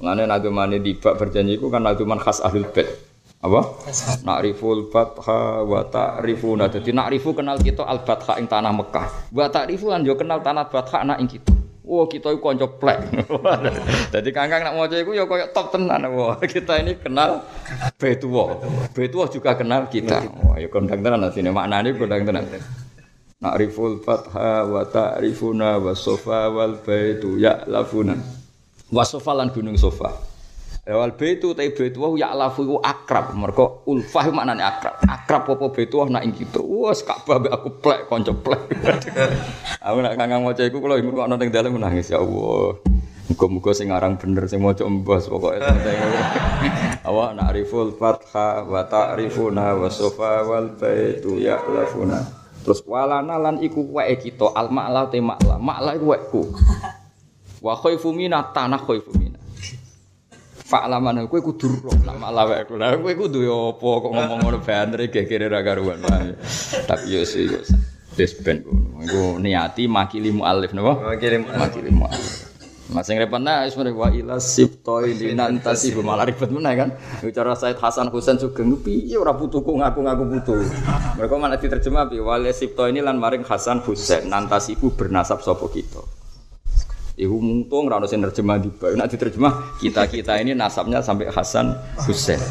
Mulane 0.01 0.25
nadumane 0.25 0.81
dibak 0.81 1.13
berjanji 1.21 1.61
iku 1.61 1.69
kan 1.69 1.86
naduman 1.86 2.17
khas 2.17 2.41
ahlul 2.41 2.65
bait. 2.73 3.12
Apa? 3.43 3.59
Nakriful 4.23 4.87
fatha 4.87 5.67
wa 5.67 5.83
ta'rifuna. 5.83 6.71
Dadi 6.71 6.95
nakrifu 6.95 7.35
kenal 7.35 7.59
kita 7.59 7.83
al 7.83 7.99
fatha 8.07 8.39
ing 8.39 8.47
tanah 8.47 8.71
Mekah. 8.71 9.35
Wa 9.35 9.51
ta'rifu 9.51 9.91
lan 9.91 10.07
yo 10.07 10.15
kenal 10.15 10.39
tanah 10.39 10.71
fatha 10.71 11.03
anak 11.03 11.19
ing 11.19 11.27
kita. 11.27 11.51
Wah, 11.83 12.07
kita 12.07 12.31
iku 12.31 12.39
kanca 12.39 12.67
plek. 12.71 13.11
Dadi 14.15 14.31
kangkang 14.31 14.63
nak 14.63 14.79
maca 14.79 14.95
iku 14.95 15.11
ya 15.11 15.27
koyo 15.27 15.51
top 15.51 15.75
tenan. 15.75 16.07
Wah, 16.15 16.39
kita 16.39 16.79
ini 16.79 16.95
kenal 16.95 17.43
Betuwa. 17.99 18.63
Betuwa 18.95 19.27
juga 19.27 19.59
kenal 19.59 19.91
kita. 19.91 20.23
Wah, 20.47 20.55
ya 20.55 20.71
kondang 20.71 21.03
tenan 21.03 21.27
sini 21.35 21.51
maknane 21.51 21.91
kondang 21.99 22.23
tenan. 22.23 22.47
Nakriful 23.43 23.99
fatha 23.99 24.63
wa 24.63 24.87
ta'rifuna 24.87 25.83
wa 25.83 25.91
sofa 25.91 26.47
wal 26.47 26.79
baitu 26.79 27.35
ya'lafuna. 27.35 28.15
Wa 28.87 29.03
sofa 29.03 29.35
lan 29.35 29.51
gunung 29.51 29.75
sofa. 29.75 30.32
Ya 30.84 30.99
wal 30.99 31.15
baitu 31.15 31.55
ta 31.55 31.63
baitu 31.63 31.95
wa 31.95 32.11
ya'lafu 32.11 32.67
iku 32.67 32.75
akrab. 32.84 33.31
Mergo 33.39 33.88
ulfah 33.88 34.27
maknane 34.36 34.59
akrab. 34.59 34.99
Akrab 35.07 35.55
apa 35.55 35.71
baitu 35.71 35.95
nak 36.11 36.27
ing 36.27 36.36
kita. 36.36 36.59
Wes 36.59 37.07
mbek 37.07 37.47
aku 37.55 37.79
plek 37.79 38.11
kanca 38.11 38.36
plek. 38.36 38.67
aku 39.88 39.97
nak 40.03 40.19
kangang 40.19 40.43
maca 40.43 40.59
iku 40.67 40.84
kula 40.84 40.99
ngrungokno 40.99 41.39
ning 41.39 41.55
dalem 41.55 41.79
nangis 41.79 42.11
ya 42.11 42.19
Allah. 42.19 42.84
Muga-muga 43.31 43.71
sing 43.71 43.95
aran 43.95 44.19
bener 44.19 44.43
sing 44.51 44.59
maca 44.59 44.84
embos 44.84 45.31
pokoke. 45.31 45.63
Awak 47.07 47.29
na'riful 47.39 47.95
fatha 47.95 48.67
wa 48.67 48.84
ta'rifuna 48.84 49.79
wa 49.79 49.88
sofa 49.88 50.43
wal 50.43 50.75
baitu 50.75 51.39
ya'lafuna. 51.39 52.19
Terus 52.67 52.84
walana 52.84 53.39
lan 53.39 53.63
iku 53.63 53.88
wae 53.88 54.19
kita 54.19 54.51
al 54.51 54.67
ma'la 54.67 55.07
te 55.07 55.23
ma'la. 55.23 55.55
Ma'la 55.63 55.95
iku 55.95 56.11
waeku. 56.11 56.43
Wa 57.63 57.79
khaifu 57.79 58.11
mina 58.11 58.51
tanah 58.51 58.84
khaifu 58.84 59.22
mina. 60.64 60.72
Fa'laman 60.72 61.28
kowe 61.28 61.41
kudu 61.43 61.84
roh 61.84 61.97
nak 62.07 62.16
ma'la 62.18 62.47
waeku. 62.47 62.80
Lah 62.80 62.95
kowe 62.95 63.14
kudu 63.14 63.43
yo 63.43 63.76
apa 63.76 63.89
kok 63.99 64.11
ngomong 64.16 64.39
ngono 64.39 64.59
banter 64.64 65.11
gegere 65.11 65.51
ra 65.51 65.59
karuan. 65.59 65.99
Tapi 66.88 67.05
yo 67.11 67.28
sih 67.28 67.51
yo. 67.51 67.59
Wis 68.16 68.32
ben 68.39 68.64
ngono. 68.64 69.43
Niati 69.43 69.91
makili 69.91 70.32
muallif 70.32 70.72
napa? 70.72 71.20
Kirim 71.20 71.43
Makili 71.45 71.91
muallif. 71.91 72.55
Mas 72.91 73.07
sing 73.07 73.16
repotna 73.16 73.64
wis 73.64 73.80
mrene 73.80 73.95
wa 73.95 74.11
ila 74.11 74.36
sibtoi 74.43 75.16
linantasi 75.16 75.95
malah 76.03 76.28
ribet 76.28 76.51
meneh 76.51 76.76
kan. 76.76 76.89
Bicara 77.24 77.55
Said 77.55 77.80
Hasan 77.80 78.11
Husain 78.11 78.36
Sugeng 78.36 78.76
piye 78.84 79.16
ora 79.16 79.32
butuhku 79.32 79.72
ngaku-ngaku 79.80 80.24
butuh. 80.28 80.61
Mereka 81.16 81.34
malah 81.39 81.57
diterjemah 81.57 82.11
bi 82.11 82.20
wa 82.20 82.36
sibto 82.51 82.84
ini 82.86 82.99
lan 82.99 83.18
maring 83.18 83.47
Hasan 83.47 83.80
Husain 83.88 84.28
nantasiku 84.28 84.91
bernasab 84.93 85.39
sapa 85.39 85.64
kita. 85.72 86.22
Iku 87.14 87.38
muntung 87.38 87.86
ora 87.86 88.01
ono 88.01 88.09
sing 88.09 88.26
nerjemah 88.26 88.57
di 88.57 88.74
bawah. 88.74 88.97
Nek 88.97 89.09
diterjemah 89.14 89.78
kita-kita 89.78 90.41
ini 90.41 90.57
nasabnya 90.57 90.97
sampai 91.05 91.30
Hasan 91.30 91.78
Husain. 92.09 92.41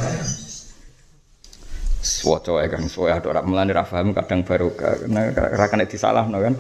Suwaca 2.03 2.59
ae 2.63 2.67
Kang, 2.67 2.91
suwe 2.91 3.15
ada 3.15 3.31
ora 3.31 3.43
mulane 3.47 3.71
ra 3.71 3.87
paham 3.87 4.11
kadang 4.11 4.43
barokah 4.43 5.07
karena 5.07 5.31
ra 5.35 5.67
kena 5.71 5.87
disalahno 5.87 6.39
kan. 6.39 6.55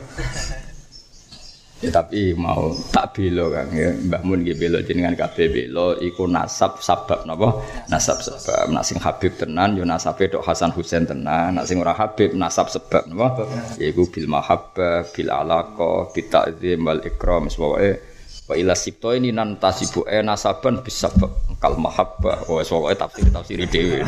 Ya, 1.83 1.91
tapi 1.91 2.31
mau 2.39 2.71
tak 2.95 3.19
belo 3.19 3.51
kan. 3.51 3.67
Ya 3.75 3.91
Mbah 3.91 4.23
Mun 4.23 4.47
nggih 4.47 4.55
belo 4.55 4.79
jenengan 4.87 5.19
kabeh 5.19 5.51
belo 5.51 5.99
iku 5.99 6.31
nasab 6.31 6.79
sabab 6.79 7.27
napa? 7.27 7.59
Nasab 7.91 8.23
sebab. 8.23 8.71
Nak 8.71 8.87
sing 8.87 9.03
Habib 9.03 9.35
tenan 9.35 9.75
yo 9.75 9.83
nasabe 9.83 10.31
tok 10.31 10.47
Hasan 10.47 10.71
Husain 10.79 11.11
tenan. 11.11 11.59
Nak 11.59 11.67
sing 11.67 11.83
ora 11.83 11.91
Habib 11.91 12.39
nasab 12.39 12.71
sebab 12.71 13.11
napa? 13.11 13.51
Yaiku 13.83 14.07
bil 14.15 14.31
mahabbah 14.31 15.11
bil 15.11 15.27
alaqah 15.27 16.15
bil 16.15 16.27
ta'zim 16.31 16.87
wal 16.87 17.03
ikram 17.03 17.51
sewae 17.51 17.99
wa 18.47 18.55
ila 18.55 18.79
sibto 18.79 19.11
ini 19.11 19.35
nan 19.35 19.59
tasibu 19.59 20.07
e 20.07 20.23
nasaban 20.23 20.87
bis 20.87 21.03
sabab. 21.03 21.35
Kal 21.59 21.83
mahabbah. 21.83 22.47
Wes 22.47 22.71
pokoke 22.71 22.95
tafsir 22.95 23.27
tafsir 23.35 23.59
dhewe. 23.67 24.07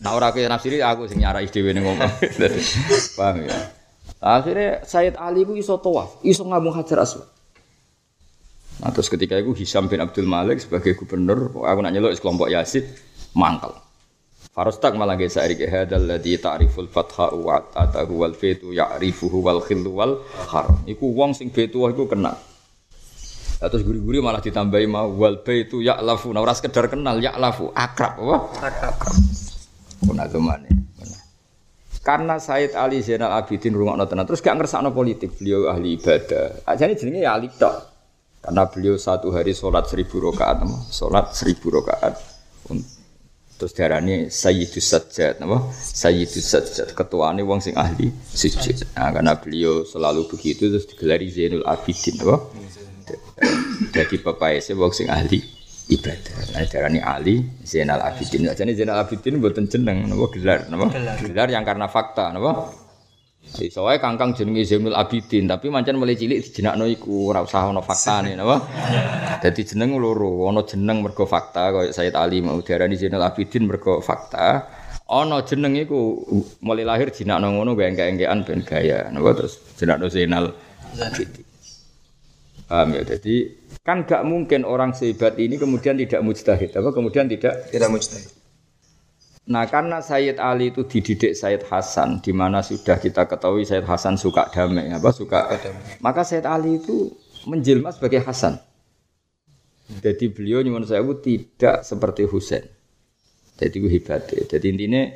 Nah 0.00 0.16
ora 0.16 0.32
kowe 0.32 0.40
nafsiri 0.40 0.80
aku 0.80 1.04
sing 1.04 1.20
nyarai 1.20 1.52
dhewe 1.52 1.76
ning 1.76 1.84
ngomong 1.84 2.12
paham 3.20 3.44
ya 3.44 3.73
Akhirnya 4.24 4.80
Sayyid 4.88 5.20
Ali 5.20 5.44
itu 5.44 5.52
iso 5.52 5.76
tawaf, 5.76 6.24
iso 6.24 6.48
ngambung 6.48 6.72
Hajar 6.72 7.04
Aswad. 7.04 7.28
Nah, 8.80 8.88
terus 8.88 9.12
ketika 9.12 9.36
itu 9.36 9.52
Hisam 9.52 9.84
bin 9.84 10.00
Abdul 10.00 10.24
Malik 10.24 10.64
sebagai 10.64 10.96
gubernur, 10.96 11.52
aku 11.60 11.78
nak 11.84 11.92
nyeluk 11.92 12.16
kelompok 12.16 12.48
Yazid, 12.48 12.88
mangkal. 13.36 13.76
Farostak 14.54 14.96
malah 14.96 15.18
ge 15.20 15.28
sarik 15.28 15.66
hadal 15.66 16.08
ladzi 16.08 16.40
ta'riful 16.40 16.88
fatha 16.88 17.36
wa 17.36 17.58
atahu 17.74 18.22
wal 18.22 18.32
fitu 18.38 18.70
ya'rifuhu 18.72 19.44
wal 19.44 19.60
khillu 19.60 19.92
wal 19.92 20.22
haram. 20.48 20.78
Iku 20.88 21.10
wong 21.10 21.34
sing 21.34 21.50
betu 21.50 21.84
iku 21.84 22.06
kena. 22.06 22.32
Lah 23.60 23.68
terus 23.68 23.82
guri-guri 23.82 24.22
malah 24.22 24.38
ditambahi 24.38 24.86
mau 24.86 25.10
wal 25.10 25.42
baitu 25.42 25.82
ya'lafu. 25.82 26.30
Nah 26.30 26.40
ora 26.40 26.54
sekedar 26.54 26.86
kenal 26.86 27.18
ya'lafu, 27.18 27.74
akrab 27.74 28.14
apa? 28.14 28.36
Akrab. 28.62 28.94
Kuna 30.06 30.24
temane. 30.30 30.70
Karena 32.04 32.36
Said 32.36 32.76
Ali 32.76 33.00
Zainal 33.00 33.32
Abidin 33.32 33.72
rungokno 33.72 34.04
tenan 34.04 34.28
terus 34.28 34.44
gak 34.44 34.60
ngersakno 34.60 34.92
politik, 34.92 35.40
beliau 35.40 35.72
ahli 35.72 35.96
ibadah. 35.96 36.68
Ajane 36.68 37.00
jenenge 37.00 37.24
ya 37.24 37.32
Ali 37.32 37.48
tok. 37.48 37.72
Karena 38.44 38.68
beliau 38.68 39.00
satu 39.00 39.32
hari 39.32 39.56
sholat 39.56 39.88
seribu 39.88 40.20
rakaat, 40.20 40.68
sholat 40.92 41.32
seribu 41.32 41.80
rakaat. 41.80 42.20
Terus 43.56 43.72
darani 43.72 44.28
Sayyidus 44.28 44.84
Sajjad, 44.84 45.40
apa? 45.40 45.72
Sayyidus 45.72 46.44
Sajjad, 46.44 46.92
ketuane 46.92 47.40
wong 47.40 47.64
sing 47.64 47.72
ahli 47.72 48.12
sujud. 48.12 48.84
Nah, 49.00 49.08
karena 49.08 49.40
beliau 49.40 49.88
selalu 49.88 50.28
begitu 50.28 50.68
terus 50.68 50.84
digelari 50.84 51.32
Zainul 51.32 51.64
Abidin, 51.64 52.20
apa? 52.20 52.36
Jadi 53.96 54.20
pepaese 54.20 54.76
wong 54.76 54.92
sing 54.92 55.08
ahli 55.08 55.63
ibadah. 55.88 56.36
Nah, 56.56 56.64
darani 56.64 57.00
Ali 57.00 57.44
Zainal 57.60 58.00
Abidin. 58.00 58.48
Jadi 58.48 58.72
Zainal 58.72 59.04
Abidin 59.04 59.36
mboten 59.36 59.68
jeneng 59.68 60.08
napa 60.08 60.26
gelar, 60.32 60.60
napa? 60.72 60.88
Gelar 61.20 61.48
yang 61.52 61.64
karena 61.64 61.86
fakta, 61.88 62.32
napa? 62.32 62.72
Jadi 63.44 63.68
soalnya 63.68 64.00
kangkang 64.00 64.32
jenenge 64.32 64.64
Zainul 64.64 64.96
Abidin, 64.96 65.44
tapi 65.44 65.68
mancen 65.68 66.00
mulai 66.00 66.16
cilik 66.16 66.40
dijenakno 66.40 66.88
iku 66.88 67.28
ora 67.28 67.44
usah 67.44 67.68
ana 67.68 67.84
faktane, 67.84 68.32
napa? 68.40 68.64
Dadi 69.44 69.62
jeneng 69.68 70.00
loro, 70.00 70.48
ana 70.48 70.64
jeneng 70.64 71.04
mergo 71.04 71.28
fakta 71.28 71.68
kaya 71.68 71.92
Sayyid 71.92 72.16
Ali 72.16 72.40
mau 72.40 72.56
diarani 72.64 72.96
Zainul 72.96 73.20
Abidin 73.20 73.68
mergo 73.68 74.00
fakta. 74.00 74.64
Ana 75.04 75.44
jeneng 75.44 75.76
iku 75.76 76.24
mulai 76.64 76.88
lahir 76.88 77.12
jenakno 77.12 77.52
ngono 77.52 77.76
gengke-gengkean 77.76 78.40
ben 78.48 78.64
gaya, 78.64 79.12
napa 79.12 79.36
terus 79.36 79.60
jenakno 79.76 80.08
Zainal 80.08 80.56
Abidin. 80.96 81.44
Paham 82.64 82.96
ya? 82.96 83.02
Jadi 83.04 83.34
kan 83.84 84.08
gak 84.08 84.24
mungkin 84.24 84.64
orang 84.64 84.96
sehebat 84.96 85.36
ini 85.36 85.60
kemudian 85.60 86.00
tidak 86.00 86.24
mujtahid, 86.24 86.72
apa 86.72 86.90
kemudian 86.90 87.28
tidak 87.28 87.68
Tidak 87.68 87.90
mujtahid. 87.92 88.32
Nah 89.44 89.68
karena 89.68 90.00
Sayyid 90.00 90.40
Ali 90.40 90.72
itu 90.72 90.88
dididik 90.88 91.36
Sayyid 91.36 91.68
Hasan, 91.68 92.24
di 92.24 92.32
mana 92.32 92.64
sudah 92.64 92.96
kita 92.96 93.28
ketahui 93.28 93.68
Sayyid 93.68 93.84
Hasan 93.84 94.16
suka 94.16 94.48
damai, 94.48 94.88
apa 94.88 95.12
suka, 95.12 95.52
maka 96.00 96.24
Sayyid 96.24 96.48
Ali 96.48 96.80
itu 96.80 97.12
menjelma 97.44 97.92
sebagai 97.92 98.24
Hasan. 98.24 98.56
Jadi 100.00 100.32
beliau 100.32 100.64
nyuwun 100.64 100.88
saya 100.88 101.04
tidak 101.20 101.84
seperti 101.84 102.24
Husain. 102.24 102.64
Jadi 103.60 103.84
itu 103.84 103.88
hebat. 103.92 104.24
Jadi 104.32 104.66
intinya 104.72 105.12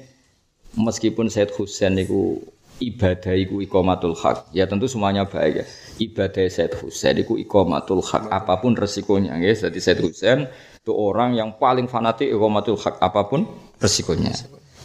meskipun 0.76 1.32
Sayyid 1.32 1.56
Husain 1.56 1.96
itu 1.96 2.44
ibadah 2.78 3.34
iku 3.34 3.60
ikomatul 3.62 4.14
hak. 4.14 4.54
Ya 4.54 4.64
tentu 4.70 4.86
semuanya 4.86 5.26
baik 5.26 5.52
ya. 5.62 5.64
Ibadah 5.98 6.46
Said 6.46 6.72
Husain 6.78 7.18
iku 7.18 7.34
ikomatul 7.34 8.00
hak 8.02 8.30
apa 8.30 8.62
pun 8.62 8.78
resikonya 8.78 9.38
ya. 9.38 9.54
Jadi 9.54 9.78
Said 9.82 9.98
Husain 10.02 10.46
itu 10.78 10.92
orang 10.94 11.34
yang 11.34 11.58
paling 11.58 11.90
fanatik 11.90 12.30
ikomatul 12.30 12.78
hak 12.78 13.02
apa 13.02 13.26
pun 13.26 13.44
resikonya. 13.82 14.32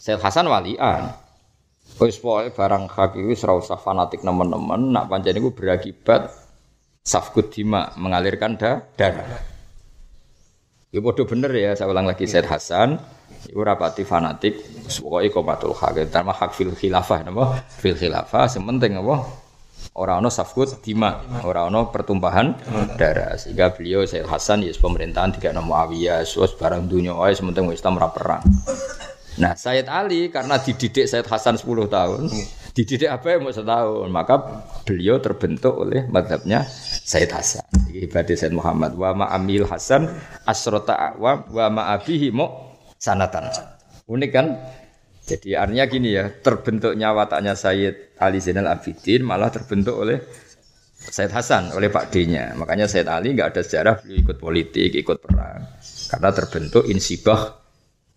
Said 0.01 0.19
Hasan 0.19 0.49
walian. 0.49 1.13
Wis 2.01 2.17
pokoke 2.17 2.57
barang 2.57 2.89
hak 2.89 3.11
iku 3.21 3.33
ora 3.45 3.53
usah 3.61 3.77
fanatik 3.77 4.25
nemen-nemen 4.25 4.89
nak 4.89 5.13
pancen 5.13 5.37
iku 5.37 5.53
berakibat 5.53 6.33
safkut 7.05 7.53
dima 7.53 7.93
mengalirkan 8.01 8.57
da 8.57 8.81
darah. 8.97 9.53
Ya 10.93 11.01
bodoh 11.01 11.25
bener 11.25 11.49
ya, 11.53 11.73
saya 11.73 11.89
ulang 11.89 12.05
lagi 12.05 12.29
Said 12.29 12.45
Hasan 12.45 13.01
Iku 13.49 13.59
rapati 13.59 14.07
fanatik, 14.07 14.59
pokoknya 14.87 15.29
komatul 15.33 15.75
hak. 15.75 16.07
Terima 16.07 16.31
hak 16.31 16.51
fil 16.55 16.71
khilafah, 16.71 17.27
napa? 17.27 17.59
Fil 17.81 17.97
khilafah, 17.97 18.47
sementing 18.47 18.95
apa? 18.99 19.43
Orang 19.93 20.25
ono 20.25 20.29
safkut 20.31 20.79
dima, 20.81 21.21
orang 21.43 21.69
ono 21.69 21.91
pertumpahan 21.91 22.55
darah. 22.95 23.35
Sehingga 23.35 23.75
beliau 23.75 24.01
Sayyid 24.07 24.25
Hasan 24.25 24.63
ya 24.65 24.71
pemerintahan 24.73 25.35
tiga 25.37 25.51
nama 25.51 25.85
Muawiyah, 25.85 26.23
suas 26.23 26.55
barang 26.55 26.87
dunia, 26.87 27.13
oh 27.13 27.27
sementing 27.29 27.67
Islam 27.69 27.99
perang. 27.99 28.41
Nah, 29.37 29.53
Sayyid 29.53 29.89
Ali 29.89 30.29
karena 30.33 30.57
dididik 30.57 31.05
Sayyid 31.05 31.25
Hasan 31.29 31.61
10 31.61 31.89
tahun, 31.89 32.25
dididik 32.73 33.09
apa 33.09 33.37
yang 33.37 33.45
mau 33.45 33.53
setahun, 33.53 34.09
maka 34.09 34.65
beliau 34.85 35.21
terbentuk 35.21 35.77
oleh 35.77 36.09
madhabnya 36.09 36.65
Sayyid 37.05 37.29
Hasan. 37.29 37.65
Ibadah 37.93 38.33
Sayyid 38.33 38.53
Muhammad. 38.53 38.97
Wa 38.97 39.13
ma'amil 39.13 39.69
Hasan 39.69 40.09
asrota 40.49 40.97
awam 40.97 41.45
wa 41.53 41.65
ma'abihi 41.69 42.33
mo 42.33 42.72
sanatan. 43.03 43.51
Unik 44.07 44.31
kan? 44.31 44.47
Jadi 45.23 45.55
artinya 45.55 45.87
gini 45.87 46.15
ya, 46.15 46.31
terbentuknya 46.31 47.15
wataknya 47.15 47.55
Sayyid 47.55 48.19
Ali 48.19 48.43
Zainal 48.43 48.67
Abidin 48.71 49.23
malah 49.23 49.51
terbentuk 49.51 49.95
oleh 49.95 50.19
Sayyid 50.99 51.31
Hasan 51.31 51.71
oleh 51.75 51.87
Pak 51.87 52.11
D-nya. 52.11 52.55
Makanya 52.59 52.87
Sayyid 52.91 53.07
Ali 53.07 53.31
nggak 53.35 53.55
ada 53.55 53.61
sejarah 53.63 54.03
beliau 54.03 54.19
ikut 54.19 54.37
politik, 54.39 54.91
ikut 54.91 55.23
perang. 55.23 55.63
Karena 56.11 56.29
terbentuk 56.35 56.83
insibah 56.87 57.59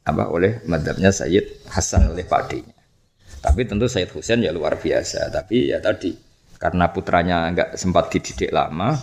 apa 0.07 0.25
oleh 0.31 0.63
madhabnya 0.67 1.15
Sayyid 1.15 1.71
Hasan 1.71 2.11
oleh 2.11 2.27
Pak 2.27 2.43
D-nya. 2.51 2.75
Tapi 3.39 3.63
tentu 3.71 3.87
Sayyid 3.87 4.11
Husain 4.11 4.43
ya 4.43 4.51
luar 4.51 4.75
biasa. 4.79 5.31
Tapi 5.31 5.71
ya 5.71 5.79
tadi 5.79 6.11
karena 6.59 6.91
putranya 6.91 7.47
nggak 7.55 7.79
sempat 7.79 8.11
dididik 8.11 8.51
lama, 8.51 8.99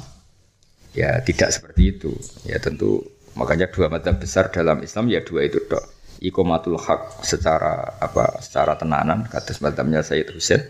ya 0.91 1.23
tidak 1.23 1.55
seperti 1.55 1.95
itu. 1.95 2.11
Ya 2.43 2.59
tentu 2.59 3.12
makanya 3.33 3.69
dua 3.69 3.89
madhab 3.89 4.17
besar 4.21 4.49
dalam 4.53 4.81
Islam 4.81 5.09
ya 5.09 5.21
dua 5.21 5.45
itu 5.45 5.61
dok. 5.65 5.83
Ikomatul 6.23 6.79
hak 6.79 7.25
secara 7.25 7.99
apa 7.99 8.39
secara 8.39 8.79
tenanan 8.79 9.27
kata 9.27 9.59
madhabnya 9.59 9.99
Sayyid 9.99 10.31
Husain 10.31 10.63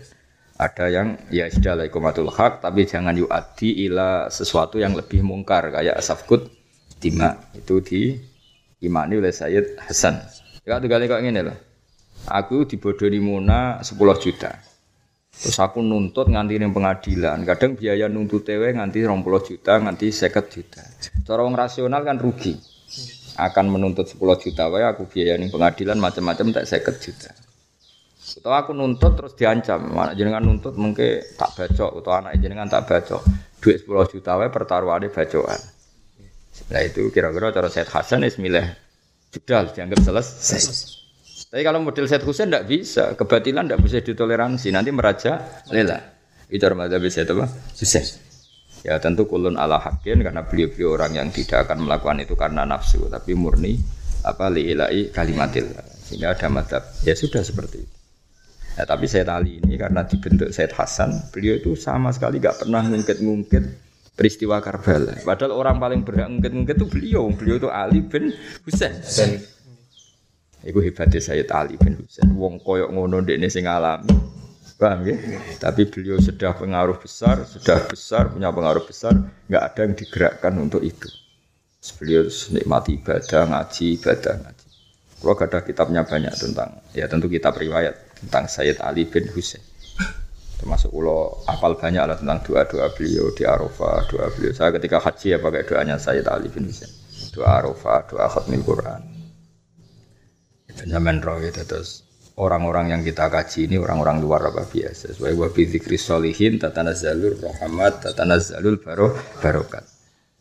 ada 0.54 0.86
yang 0.86 1.18
ya 1.34 1.50
sudah 1.50 1.74
lah 1.78 1.86
ikomatul 1.86 2.30
hak 2.30 2.62
tapi 2.62 2.86
jangan 2.86 3.14
yu'adi 3.14 3.86
ila 3.90 4.30
sesuatu 4.30 4.78
yang 4.78 4.94
lebih 4.94 5.22
mungkar 5.26 5.70
kayak 5.70 5.98
asafkut 5.98 6.46
dima 7.02 7.38
itu 7.54 7.82
di 7.82 8.18
imani 8.82 9.18
oleh 9.18 9.34
Sayyid 9.34 9.78
Hasan. 9.82 10.22
Ya 10.64 10.80
tuh 10.80 10.88
kali 10.88 11.10
kok 11.10 11.20
ini 11.20 11.40
loh. 11.42 11.56
Aku 12.24 12.64
dibodohi 12.64 13.20
Muna 13.20 13.84
10 13.84 14.00
juta. 14.16 14.56
Terus 15.34 15.58
aku 15.60 15.82
nuntut 15.82 16.30
nganti 16.30 16.56
ning 16.56 16.70
pengadilan. 16.70 17.42
Kadang 17.42 17.74
biaya 17.74 18.06
nuntut 18.06 18.46
tewe 18.46 18.70
nganti 18.70 19.02
20 19.04 19.48
juta, 19.48 19.72
nganti 19.82 20.06
50 20.08 20.54
juta. 20.54 20.82
Cara 21.26 21.40
wong 21.42 21.54
rasional 21.58 22.00
kan 22.06 22.16
rugi. 22.16 22.54
Akan 23.34 23.66
menuntut 23.66 24.06
10 24.06 24.20
juta 24.38 24.70
wae 24.70 24.86
aku 24.86 25.10
biaya 25.10 25.34
ning 25.34 25.50
pengadilan 25.50 25.98
macam-macam 25.98 26.54
tak 26.54 26.64
50 26.70 27.04
juta. 27.04 27.30
Atau 28.34 28.50
aku 28.50 28.72
nuntut 28.72 29.14
terus 29.14 29.36
diancam, 29.36 29.94
anak 29.94 30.16
jenengan 30.16 30.42
nuntut 30.42 30.74
mungkin 30.74 31.22
tak 31.36 31.54
bacok 31.54 32.02
atau 32.02 32.12
anak 32.14 32.40
jenengan 32.40 32.66
tak 32.66 32.88
bacok. 32.88 33.22
Duit 33.60 33.84
10 33.84 34.12
juta 34.16 34.38
wae 34.40 34.48
pertaruhane 34.48 35.12
bacokan. 35.12 35.60
Nah 36.70 36.82
itu 36.86 37.10
kira-kira 37.10 37.50
cara 37.50 37.68
Said 37.68 37.90
Hasan 37.90 38.22
is 38.22 38.38
milih 38.38 38.64
jedal 39.34 39.68
dianggap 39.74 39.98
selesai. 40.00 41.03
Tapi 41.54 41.62
kalau 41.62 41.78
model 41.86 42.10
Said 42.10 42.26
Husain 42.26 42.50
tidak 42.50 42.66
bisa, 42.66 43.14
kebatilan 43.14 43.70
tidak 43.70 43.86
bisa 43.86 44.02
ditoleransi, 44.02 44.74
nanti 44.74 44.90
meraja 44.90 45.62
lela. 45.70 46.02
Itu 46.50 46.66
cara 46.66 46.74
madzhab 46.74 47.06
Said 47.06 47.30
apa? 47.30 47.46
Husain. 47.78 48.02
Ya 48.82 48.98
tentu 48.98 49.30
kulun 49.30 49.54
ala 49.54 49.78
hakin 49.78 50.18
karena 50.26 50.42
beliau-beliau 50.42 50.98
orang 50.98 51.14
yang 51.14 51.28
tidak 51.30 51.70
akan 51.70 51.86
melakukan 51.86 52.26
itu 52.26 52.34
karena 52.34 52.66
nafsu, 52.66 53.06
tapi 53.06 53.38
murni 53.38 53.78
apa 54.26 54.50
liilai 54.50 55.14
kalimatil. 55.14 55.70
Sehingga 56.02 56.34
ada 56.34 56.50
madzhab. 56.50 56.82
Ya 57.06 57.14
sudah 57.14 57.46
seperti 57.46 57.86
itu. 57.86 57.94
Ya, 58.74 58.82
tapi 58.90 59.06
Said 59.06 59.30
Ali 59.30 59.62
ini 59.62 59.78
karena 59.78 60.02
dibentuk 60.02 60.50
Said 60.50 60.74
Hasan, 60.74 61.30
beliau 61.30 61.54
itu 61.54 61.78
sama 61.78 62.10
sekali 62.10 62.42
gak 62.42 62.66
pernah 62.66 62.82
ngungkit-ngungkit 62.82 63.64
peristiwa 64.18 64.58
Karbala. 64.58 65.22
Padahal 65.22 65.54
orang 65.54 65.78
paling 65.78 66.02
berhak 66.02 66.34
ngungkit-ngungkit 66.34 66.82
itu 66.82 66.86
beliau. 66.90 67.30
Beliau 67.30 67.62
itu 67.62 67.70
Ali 67.70 68.02
bin 68.02 68.34
Husain. 68.66 68.98
Iku 70.64 70.80
hebatnya 70.80 71.20
Sayyid 71.20 71.52
Ali 71.52 71.76
bin 71.76 72.00
Husain. 72.00 72.32
Wong 72.32 72.56
koyok 72.64 72.88
ngono 72.88 73.20
dekne 73.20 73.52
sing 73.52 73.68
alami. 73.68 74.08
Paham 74.74 75.06
ya? 75.06 75.16
Tapi 75.60 75.86
beliau 75.86 76.18
sudah 76.18 76.50
pengaruh 76.56 76.98
besar, 76.98 77.46
sudah 77.46 77.86
besar, 77.86 78.34
punya 78.34 78.50
pengaruh 78.50 78.82
besar, 78.82 79.14
nggak 79.46 79.62
ada 79.62 79.80
yang 79.86 79.94
digerakkan 79.94 80.52
untuk 80.58 80.82
itu. 80.82 81.06
Beliau 82.00 82.26
nikmati 82.26 82.98
ibadah, 82.98 83.44
ngaji, 83.44 83.86
ibadah, 84.00 84.34
ngaji. 84.40 84.66
Kalau 85.20 85.36
ada 85.40 85.60
kitabnya 85.64 86.02
banyak 86.04 86.34
tentang, 86.36 86.84
ya 86.92 87.08
tentu 87.08 87.30
kitab 87.30 87.56
riwayat 87.56 88.18
tentang 88.24 88.44
Sayyid 88.50 88.82
Ali 88.82 89.06
bin 89.08 89.24
Husain. 89.30 89.62
Termasuk 90.60 90.90
ulo 90.92 91.44
apal 91.48 91.76
banyak 91.76 92.04
lah 92.04 92.16
tentang 92.16 92.40
doa-doa 92.44 92.92
beliau 92.92 93.32
di 93.36 93.44
Arafah, 93.44 94.04
doa 94.10 94.26
beliau. 94.32 94.52
Saya 94.52 94.72
ketika 94.74 95.00
haji 95.00 95.36
ya 95.36 95.38
pakai 95.40 95.64
doanya 95.64 95.96
Sayyid 96.00 96.28
Ali 96.28 96.48
bin 96.50 96.66
Husain. 96.68 96.90
Doa 97.32 97.62
Arafah, 97.62 98.04
doa 98.10 98.26
khatmil 98.28 98.64
Quran. 98.64 99.23
Roh 100.82 101.38
itu 101.38 101.62
terus 101.62 102.02
orang-orang 102.34 102.90
yang 102.90 103.02
kita 103.06 103.30
kaji 103.30 103.70
ini 103.70 103.76
orang-orang 103.78 104.18
luar 104.18 104.50
apa 104.50 104.66
biasa. 104.66 105.14
Sesuai 105.14 105.38
wa 105.38 105.48
solihin 105.94 106.58
tatanazzalul 106.58 107.38
rahmat 107.38 108.10
tatanazzalul 108.10 108.82
baro 108.82 109.14
barokat. 109.38 109.86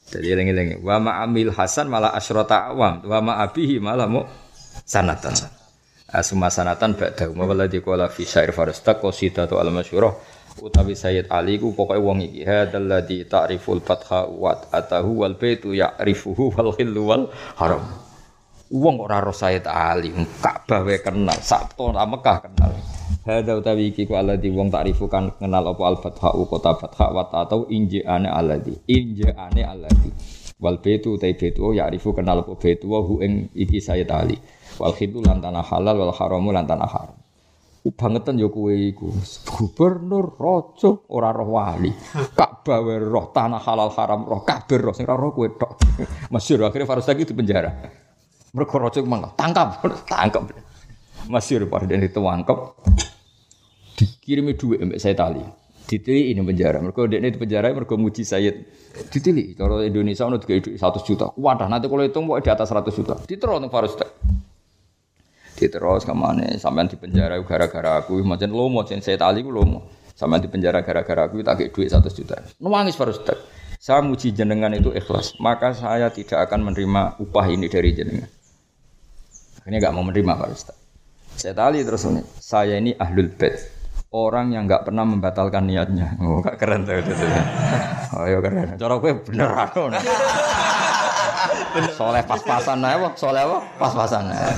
Jadi 0.09 0.29
lengi-lengi 0.35 0.75
wa 0.81 0.99
ma'amil 1.01 1.53
hasan 1.53 1.89
malah 1.89 2.13
asyrata 2.13 2.69
awam 2.69 3.01
wa 3.05 3.19
ma'abihi 3.21 3.81
malah 3.81 4.09
mu 4.09 4.21
sanatan. 4.85 5.33
Asuma 6.13 6.53
sanatan 6.53 6.93
ba'da 6.93 7.29
wa 7.33 7.49
walladzi 7.49 7.81
qala 7.81 8.09
fi 8.13 8.21
syair 8.21 8.53
farastaq 8.53 9.01
qasidatu 9.01 9.57
al 9.57 9.73
masyhurah 9.73 10.13
utawi 10.61 10.93
Sayyid 10.93 11.33
Ali 11.33 11.57
ku 11.57 11.73
pokoke 11.73 11.97
wong 11.97 12.21
iki 12.21 12.45
hadzal 12.45 12.85
ladzi 12.85 13.25
ta'riful 13.25 13.81
fatha 13.81 14.29
wa 14.29 14.53
atahu 14.69 15.25
wal 15.25 15.33
baitu 15.33 15.73
ya'rifuhu 15.73 16.53
wal 16.53 16.69
khillu 16.77 17.01
wal 17.09 17.23
haram. 17.57 18.02
Wong 18.73 19.05
ora 19.05 19.21
roh 19.21 19.37
Sayyid 19.37 19.69
Ali, 19.69 20.09
Ka'bah 20.41 20.81
wae 20.81 20.97
kenal, 20.97 21.37
Sabto 21.45 21.93
Mekah 21.93 22.41
kenal. 22.41 22.73
Hadza 23.21 23.53
utawi 23.53 23.93
iki 23.93 24.09
ku 24.09 24.17
alladzi 24.17 24.49
wong 24.49 24.73
ta'rifu 24.73 25.05
kan 25.07 25.31
kenal 25.37 25.63
apa 25.71 25.83
al 25.85 26.01
fatha 26.01 26.33
kota 26.33 26.73
fatha 26.75 27.07
wa 27.13 27.23
atau 27.29 27.69
injaane 27.69 28.25
alladzi. 28.25 28.73
Injaane 28.89 29.61
alladzi. 29.61 30.09
Wal 30.57 30.81
baitu 30.81 31.15
utai 31.15 31.37
baitu 31.37 31.69
ya'rifu 31.69 32.17
kenal 32.17 32.41
apa 32.41 32.57
baitu 32.57 32.89
wa 32.89 32.99
hu 33.05 33.21
ing 33.21 33.53
iki 33.53 33.77
Sayyid 33.77 34.09
Ali. 34.09 34.41
Wal 34.81 34.97
khidu 34.97 35.21
lan 35.21 35.37
tanah 35.37 35.63
halal 35.63 35.93
wal 35.93 36.11
haramu 36.11 36.49
lan 36.49 36.65
haram. 36.65 37.15
Bangetan 37.83 38.41
yo 38.41 38.49
kowe 38.49 38.73
iku. 38.73 39.07
Gubernur 39.53 40.33
raja 40.33 40.91
ora 41.13 41.29
roh 41.29 41.61
wali. 41.61 41.93
Ka'bah 42.33 42.81
roh 42.97 43.29
tanah 43.29 43.61
halal 43.61 43.93
haram 43.93 44.25
roh 44.25 44.41
kabeh 44.41 44.81
roh 44.81 44.97
sing 44.97 45.05
ora 45.05 45.15
roh 45.15 45.31
kowe 45.31 45.47
tok. 45.47 45.77
Masyhur 46.33 46.67
akhirnya 46.67 46.89
Farus 46.89 47.05
lagi 47.05 47.23
di 47.23 47.37
penjara. 47.37 48.02
Mereka 48.53 48.77
rojo 48.77 49.01
mangga 49.09 49.33
tangkap, 49.33 49.81
tangkap. 50.05 50.45
Masyhur 51.25 51.65
pada 51.65 51.89
dan 51.89 52.05
ditangkap. 52.05 52.77
Dikirimi 53.97 54.53
duit 54.53 54.77
mbek 54.77 55.01
saya 55.01 55.17
tali. 55.17 55.41
Ditili 55.89 56.29
ini 56.29 56.45
penjara. 56.45 56.77
Mereka 56.77 57.09
dia 57.09 57.17
di 57.17 57.33
penjara 57.33 57.73
mereka 57.73 57.97
muji 57.97 58.21
Sayyid. 58.21 58.55
Ditili. 59.09 59.57
Kalau 59.57 59.81
Indonesia 59.81 60.29
ono 60.29 60.37
tiga 60.37 60.61
satu 60.77 61.01
juta. 61.01 61.33
Wadah 61.33 61.65
nanti 61.65 61.89
kalau 61.89 62.05
hitung 62.05 62.29
mau 62.29 62.37
di 62.37 62.45
atas 62.53 62.69
seratus 62.69 62.93
juta. 62.93 63.17
Diterus 63.25 63.57
untuk 63.57 63.73
Farus 63.73 63.97
Diterus 65.57 66.05
ke 66.05 66.13
mana? 66.13 66.53
Sampai 66.61 66.85
di 66.85 66.93
penjara 66.93 67.41
gara-gara 67.41 68.05
aku. 68.05 68.21
Macam 68.21 68.53
lo 68.53 68.69
mau 68.69 68.85
saya 68.85 69.17
tali 69.17 69.41
lo 69.41 69.65
mau. 69.65 69.81
Sampai 70.13 70.45
di 70.45 70.47
penjara 70.47 70.85
gara-gara 70.85 71.25
aku 71.25 71.41
tak 71.41 71.73
duit 71.73 71.89
satu 71.89 72.13
juta. 72.13 72.37
Nangis 72.61 72.93
Farus 72.93 73.17
Saya 73.81 73.99
muji 73.99 74.31
jenengan 74.31 74.71
itu 74.71 74.95
ikhlas, 74.95 75.35
maka 75.43 75.75
saya 75.75 76.07
tidak 76.07 76.47
akan 76.47 76.71
menerima 76.71 77.19
upah 77.19 77.51
ini 77.51 77.67
dari 77.67 77.91
jenengan. 77.91 78.31
Akhirnya 79.63 79.79
nggak 79.79 79.95
mau 79.95 80.03
menerima 80.03 80.33
Pak 80.35 80.49
Ustaz. 80.51 80.75
Saya 81.39 81.55
tali 81.55 81.79
terus 81.87 82.03
ini, 82.03 82.19
saya 82.35 82.75
ini 82.75 82.91
ahlul 82.99 83.31
bait. 83.31 83.55
Orang 84.11 84.51
yang 84.51 84.67
nggak 84.67 84.91
pernah 84.91 85.07
membatalkan 85.07 85.63
niatnya. 85.65 86.19
Oh, 86.19 86.43
gak 86.43 86.59
keren 86.59 86.83
tuh 86.83 86.99
itu. 86.99 87.15
Oh, 88.13 88.27
ya 88.27 88.37
keren. 88.43 88.75
Cara 88.75 88.93
gue 88.99 89.11
beneran. 89.23 89.71
Soleh 91.97 92.21
pas-pasan 92.27 92.83
aja. 92.85 93.09
Soleh 93.17 93.41
apa? 93.41 93.57
Pas-pasan 93.81 94.29
aja. 94.29 94.53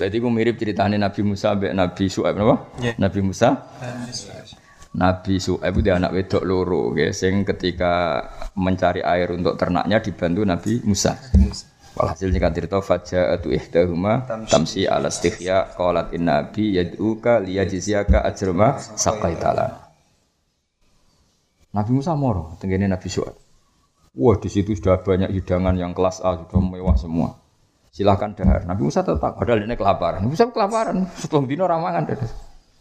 Jadi 0.00 0.16
gue 0.16 0.32
mirip 0.32 0.56
ceritanya 0.56 0.96
Nabi 0.96 1.20
Musa 1.20 1.52
be 1.52 1.76
Nabi 1.76 2.08
Su'aib 2.08 2.40
apa? 2.40 2.56
Nabi 2.96 3.20
Musa. 3.20 3.52
Nabi 4.96 5.36
Su'aib 5.36 5.74
itu 5.76 5.90
anak 5.92 6.16
wedok 6.16 6.42
loro, 6.48 6.96
guys, 6.96 7.20
yang 7.20 7.44
ketika 7.44 8.24
mencari 8.56 9.04
air 9.04 9.28
untuk 9.36 9.60
ternaknya 9.60 10.00
dibantu 10.00 10.40
Nabi 10.48 10.80
Musa. 10.88 11.20
Walhasil 12.00 12.32
jika 12.32 12.48
cerita 12.48 12.80
faja'atu 12.80 13.52
ihdahuma 13.52 14.24
tamsi 14.48 14.88
ala 14.88 15.12
istighya 15.12 15.76
qalat 15.76 16.16
inna 16.16 16.48
abi 16.48 16.80
yad'uka 16.80 17.44
liyajziyaka 17.44 18.24
ajrama 18.24 18.80
saqaitala. 18.80 19.84
Nabi 21.76 21.90
Musa 21.92 22.16
moro 22.16 22.56
tenggene 22.56 22.88
Nabi 22.88 23.04
Syuaib. 23.12 23.36
Wah, 24.16 24.36
di 24.40 24.48
situ 24.48 24.72
sudah 24.72 25.04
banyak 25.04 25.28
hidangan 25.28 25.76
yang 25.76 25.92
kelas 25.92 26.24
A, 26.24 26.40
sudah 26.40 26.58
mewah 26.58 26.96
semua. 26.96 27.36
Silahkan 27.92 28.32
dahar. 28.32 28.64
Nabi 28.64 28.88
Musa 28.88 29.04
tetap, 29.04 29.36
padahal 29.36 29.68
ini 29.68 29.76
kelaparan. 29.76 30.24
Nabi 30.24 30.34
Musa 30.34 30.48
kelaparan, 30.50 31.04
setelah 31.14 31.46
dino 31.46 31.64
ramangan. 31.68 32.10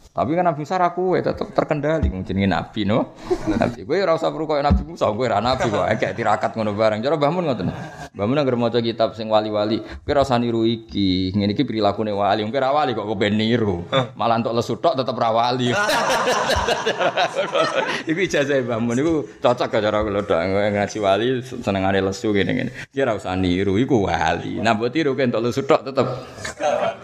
Tapi 0.09 0.33
kan 0.33 0.41
Nabi 0.41 0.65
Musa 0.65 0.81
ra 0.81 0.89
kowe 0.89 1.21
tetep 1.21 1.53
terkendali 1.53 2.09
mung 2.09 2.25
jenenge 2.25 2.49
nabi 2.49 2.81
no. 2.81 3.13
Nabi 3.45 3.85
ora 3.87 4.17
usah 4.17 4.33
perlu 4.33 4.49
koyo 4.49 4.65
Nabi 4.65 4.81
Musa, 4.81 5.05
kowe 5.05 5.21
ora 5.21 5.37
nabi 5.37 5.69
kok 5.69 5.85
kayak 5.85 6.17
tirakat 6.17 6.51
ngono 6.57 6.73
bareng. 6.73 7.05
Cara 7.05 7.13
Mbah 7.13 7.29
Mun 7.29 7.45
ngoten. 7.45 7.69
Mun 8.17 8.35
anggere 8.35 8.57
maca 8.57 8.81
kitab 8.81 9.13
sing 9.13 9.29
wali-wali, 9.29 9.77
ora 9.79 10.25
usah 10.25 10.41
niru 10.41 10.65
iki. 10.65 11.29
Ngene 11.37 11.53
iki 11.53 11.61
prilakune 11.61 12.09
wali, 12.09 12.41
kowe 12.41 12.57
ra 12.57 12.73
wali 12.73 12.97
kok 12.97 13.05
kepen 13.05 13.37
niru. 13.37 13.85
Malah 14.17 14.41
entuk 14.41 14.57
lesu 14.57 14.81
tok 14.81 14.97
tetep 14.97 15.13
ra 15.13 15.29
wali. 15.29 15.69
Iku 18.09 18.19
ijazah 18.25 18.65
Mbah 18.65 18.81
Mun 18.81 18.97
iku 18.97 19.13
cocok 19.37 19.69
gak 19.69 19.81
cara 19.85 20.01
kula 20.01 20.25
tok 20.25 20.41
ngaji 20.41 20.97
wali 20.97 21.45
senengane 21.45 22.01
lesu 22.01 22.33
ngene-ngene. 22.33 22.89
Ki 22.89 23.05
ora 23.05 23.13
usah 23.13 23.37
niru 23.37 23.77
iku 23.77 24.09
wali. 24.09 24.57
Nah 24.57 24.73
mbok 24.73 24.89
tiru 24.89 25.13
entuk 25.13 25.45
lesu 25.45 25.61
tok 25.69 25.85
tetep 25.85 26.07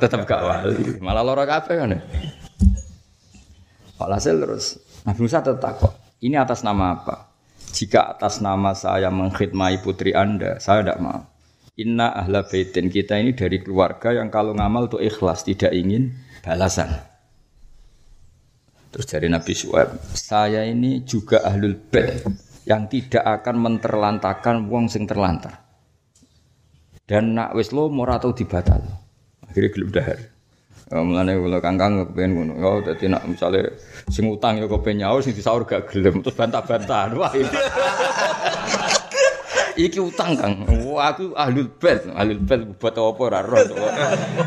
tetep 0.01 0.25
gak 0.25 0.41
wali. 0.41 0.97
Malah 0.97 1.21
lara 1.21 1.45
kabeh 1.45 1.77
kan. 1.77 1.93
Walhasil 3.95 4.35
terus 4.35 4.65
Nabi 5.07 5.19
Musa 5.23 5.39
tetap 5.39 5.79
kok. 5.79 5.93
Ini 6.19 6.41
atas 6.41 6.65
nama 6.65 6.97
apa? 6.97 7.31
Jika 7.75 8.15
atas 8.15 8.39
nama 8.39 8.71
saya 8.71 9.11
mengkhidmati 9.11 9.83
putri 9.83 10.15
Anda, 10.15 10.57
saya 10.63 10.81
tidak 10.83 10.99
mau. 11.03 11.21
Inna 11.75 12.07
ahla 12.15 12.47
baitin 12.47 12.87
kita 12.87 13.19
ini 13.19 13.35
dari 13.35 13.59
keluarga 13.59 14.15
yang 14.15 14.31
kalau 14.31 14.55
ngamal 14.55 14.87
tuh 14.87 15.03
ikhlas, 15.03 15.43
tidak 15.43 15.75
ingin 15.75 16.15
balasan. 16.39 16.87
Terus 18.95 19.11
dari 19.11 19.27
Nabi 19.27 19.51
Suhaib, 19.51 19.99
saya 20.15 20.63
ini 20.63 21.03
juga 21.03 21.43
ahlul 21.43 21.75
bait 21.75 22.23
yang 22.63 22.87
tidak 22.87 23.27
akan 23.43 23.59
menterlantakan 23.59 24.71
wong 24.71 24.87
sing 24.87 25.03
terlantar. 25.03 25.67
Dan 27.03 27.35
nak 27.35 27.53
wis 27.59 27.75
lo 27.75 27.91
mau 27.91 28.07
atau 28.07 28.31
dibatal. 28.31 28.81
Akhirnya 29.45 29.69
gelem 29.75 29.91
dahar. 29.91 30.19
Ya, 30.85 31.01
mulane 31.01 31.33
kula 31.41 31.57
kangkang 31.65 31.97
kepen 32.05 32.37
ngono. 32.37 32.53
Ya 32.61 32.93
dadi 32.93 33.09
nek 33.09 33.25
misale 33.25 33.73
sing 34.05 34.29
utang 34.29 34.61
ya 34.61 34.69
kepen 34.69 35.01
nyaur 35.01 35.17
sing 35.25 35.33
disaur 35.33 35.65
gak 35.65 35.89
gelem 35.89 36.21
terus 36.21 36.37
bantah-bantahan. 36.37 37.17
Wah. 37.17 37.33
Iki. 39.75 39.97
utang 39.97 40.37
Kang. 40.37 40.61
Wah 40.87 41.11
aku 41.11 41.35
ahlul 41.35 41.67
bait, 41.81 42.05
ahlul 42.13 42.39
bait 42.45 42.61
buat 42.77 42.95
apa 42.95 43.21
ora 43.27 43.41
roh. 43.41 43.65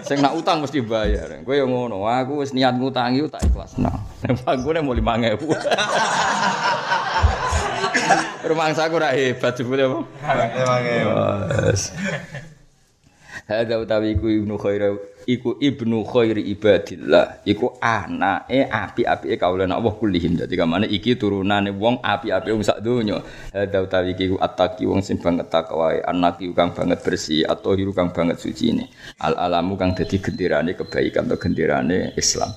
Sing 0.06 0.22
nak 0.22 0.38
utang 0.38 0.62
mesti 0.62 0.78
bayar. 0.80 1.42
Kowe 1.42 1.58
yo 1.58 1.66
ngono. 1.66 2.06
Aku 2.06 2.40
wis 2.40 2.54
niat 2.54 2.78
ngutangi 2.78 3.26
tak 3.28 3.42
ikhlasno. 3.44 3.90
Nek 4.22 4.38
panggone 4.46 4.80
mau 4.80 4.94
5000. 4.94 5.42
Rumah 8.48 8.72
saya 8.72 8.88
ora 8.88 9.12
hebat 9.12 9.52
jebule 9.58 9.84
apa? 9.84 10.00
Wes. 11.66 11.92
Hadza 13.44 13.76
utawi 13.80 14.16
iku 14.16 14.32
ibnu 14.32 14.56
khairi 14.56 15.17
iku 15.28 15.60
ibnu 15.60 16.08
khairi 16.08 16.40
ibadillah. 16.56 17.44
Iku 17.44 17.76
anake 17.84 18.64
api-apike 18.64 19.36
kaulan 19.36 19.76
Allah 19.76 19.92
kullihim 19.92 20.40
dadi 20.40 20.56
kamane 20.56 20.88
iki 20.88 21.20
turunane 21.20 21.68
wong 21.76 22.00
api-apike 22.00 22.56
wong 22.56 22.64
sak 22.64 22.80
donya. 22.80 23.20
Hadza 23.52 23.84
utawi 23.84 24.16
iku 24.16 24.40
attaqi 24.40 24.88
wong 24.88 25.04
sing 25.04 25.20
banget 25.20 25.52
takwa 25.52 25.92
anaki 25.92 26.48
kang 26.56 26.72
banget 26.72 27.04
bersih 27.04 27.44
atau 27.44 27.76
hiru 27.76 27.92
kang 27.92 28.08
banget 28.16 28.40
suci 28.40 28.72
ini 28.72 28.88
al 29.20 29.36
alamu 29.36 29.76
kang 29.76 29.92
dadi 29.92 30.16
gendirane 30.16 30.72
kebaikan 30.72 31.28
atau 31.28 31.36
gendirane 31.36 32.16
Islam. 32.16 32.48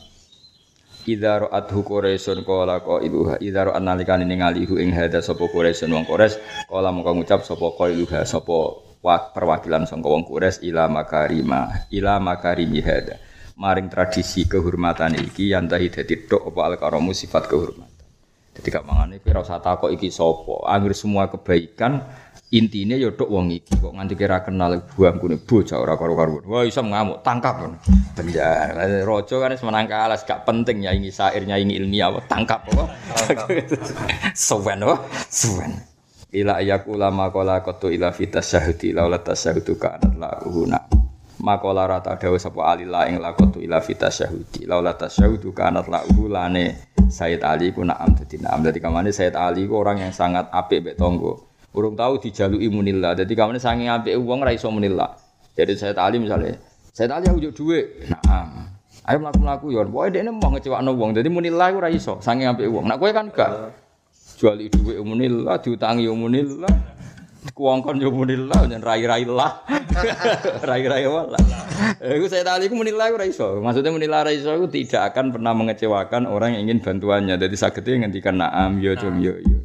Idza 1.01 1.41
ra'athu 1.41 1.81
Quraisyun 1.81 2.45
qala 2.45 2.77
qailuha 2.85 3.41
idza 3.41 3.65
ra'an 3.65 3.81
nalikane 3.81 4.21
ningalihu 4.21 4.77
ing 4.77 4.93
hadza 4.93 5.25
sapa 5.25 5.49
Quraisyun 5.49 5.89
wong 5.89 6.05
Quraisy 6.05 6.69
qala 6.69 6.93
mongko 6.93 7.17
ngucap 7.17 7.41
sapa 7.41 7.73
qailuha 7.73 8.21
sapa 8.21 8.90
perwakilan 9.01 9.89
sangka 9.89 10.07
wong 10.07 10.23
Quraisy 10.29 10.69
ila 10.69 10.85
makarima 10.85 11.89
ila 11.89 12.21
makarimi 12.21 12.79
hada. 12.85 13.17
Maring 13.57 13.89
tradisi 13.89 14.45
kehormatan 14.45 15.17
iki 15.21 15.53
yantahi 15.53 15.89
dadi 15.89 16.25
tok 16.25 16.53
apa 16.53 16.61
al 16.65 16.73
karamu 16.77 17.13
sifat 17.13 17.49
kehormatan. 17.49 18.05
Dadi 18.51 18.67
gak 18.69 18.85
mangane 18.85 19.21
kowe 19.21 19.31
ora 19.33 19.41
usah 19.45 19.61
takok 19.61 19.91
iki 19.93 20.09
sapa. 20.09 20.65
Anggere 20.69 20.97
semua 20.97 21.29
kebaikan 21.29 22.01
intine 22.53 22.97
ya 22.97 23.09
tok 23.13 23.29
wong 23.29 23.53
iki. 23.53 23.77
Kok 23.77 23.93
nganti 23.97 24.13
kira 24.17 24.41
kenal 24.45 24.81
buangkune 24.97 25.41
bocah 25.41 25.77
ora 25.77 25.93
karo-karo 25.97 26.41
wah 26.45 26.65
iso 26.65 26.81
ngamuk 26.81 27.21
tangkap 27.21 27.69
penjara 28.17 29.05
raja 29.05 29.35
kan 29.37 29.53
wis 29.53 29.63
menang 29.65 29.85
kalah 29.89 30.17
gak 30.21 30.41
penting 30.45 30.85
nyaingi 30.85 31.09
syair 31.13 31.41
nyaingi 31.45 31.77
ilmiah 31.77 32.17
tangkap 32.25 32.65
apa? 32.69 32.85
Suwen 34.33 34.81
apa? 34.85 34.95
Suwen 35.29 35.90
ila 36.31 36.63
ayakula 36.63 37.11
makola 37.11 37.59
kotu 37.59 37.91
ila 37.91 38.15
fitas 38.15 38.55
syahudi 38.55 38.95
laula 38.95 39.19
tasyahudu 39.19 39.75
kanat 39.75 40.15
lahuna 40.15 40.79
makola 41.43 41.83
rata 41.83 42.15
dawa 42.15 42.39
sapa 42.39 42.71
alila 42.71 43.03
ing 43.11 43.19
lakotu 43.19 43.59
ila 43.59 43.83
fitas 43.83 44.23
syahudi 44.23 44.63
laula 44.63 44.95
tasyahudu 44.95 45.51
kanat 45.51 45.91
lahu 45.91 46.31
lane 46.31 46.91
Sayyid 47.11 47.43
Ali 47.43 47.75
ku 47.75 47.83
na'am 47.83 48.15
dadi 48.15 48.39
na'am 48.39 48.63
dadi 48.63 48.79
kamane 48.79 49.11
Sayyid 49.11 49.35
Ali 49.35 49.67
ku 49.67 49.75
orang 49.75 49.99
yang 49.99 50.15
sangat 50.15 50.47
apik 50.47 50.79
mek 50.79 50.95
tonggo. 50.95 51.43
Urung 51.75 51.99
tahu 51.99 52.23
dijaluki 52.23 52.71
munillah 52.71 53.19
dadi 53.19 53.35
kamane 53.35 53.59
saking 53.59 53.91
apike 53.91 54.15
wong 54.15 54.39
ra 54.39 54.55
iso 54.55 54.71
munillah 54.71 55.11
jadi 55.51 55.75
Sayyid 55.75 55.99
Ali 55.99 56.23
misalnya 56.23 56.55
Sayyid 56.95 57.11
Ali 57.11 57.27
aku 57.27 57.43
juk 57.43 57.53
dhuwit 57.59 58.07
na'am 58.07 58.71
ayo 59.11 59.17
mlaku-mlaku 59.19 59.75
yo. 59.75 59.83
Pokoke 59.83 60.15
dekne 60.15 60.31
mau 60.31 60.55
ngecewakno 60.55 60.95
wong. 60.95 61.11
Dadi 61.11 61.27
munillah 61.27 61.67
ku 61.75 61.83
ra 61.83 61.91
iso 61.91 62.23
saking 62.23 62.47
apike 62.47 62.71
wong. 62.71 62.87
Nak 62.87 62.95
kowe 62.95 63.11
kan 63.11 63.27
gak 63.27 63.75
jual 64.41 64.57
dhuwit 64.57 64.97
umunillah 64.97 65.61
diutangi 65.61 66.09
umunillah 66.09 66.73
kuangkon 67.53 68.01
yo 68.01 68.09
umunillah 68.13 68.69
dan 68.69 68.81
rai-rai 68.85 69.25
lah. 69.25 69.65
Rai-rai 70.69 71.09
wala 71.09 71.37
iku 72.01 72.25
saya 72.29 72.45
tadi 72.45 72.69
iku 72.69 72.77
munillah 72.77 73.09
ora 73.09 73.25
iso. 73.25 73.61
Maksudnya 73.61 73.89
munillah 73.93 74.25
ora 74.25 74.33
iso 74.33 74.53
iku 74.53 74.69
tidak 74.69 75.13
akan 75.13 75.33
pernah 75.33 75.53
mengecewakan 75.57 76.29
orang 76.29 76.57
yang 76.57 76.69
ingin 76.69 76.85
bantuannya. 76.85 77.37
Jadi 77.41 77.55
sakitnya 77.57 78.05
ngendikan 78.05 78.37
naam 78.37 78.77
yo 78.77 78.93
cum 78.93 79.17
yo 79.21 79.37
yo. 79.41 79.57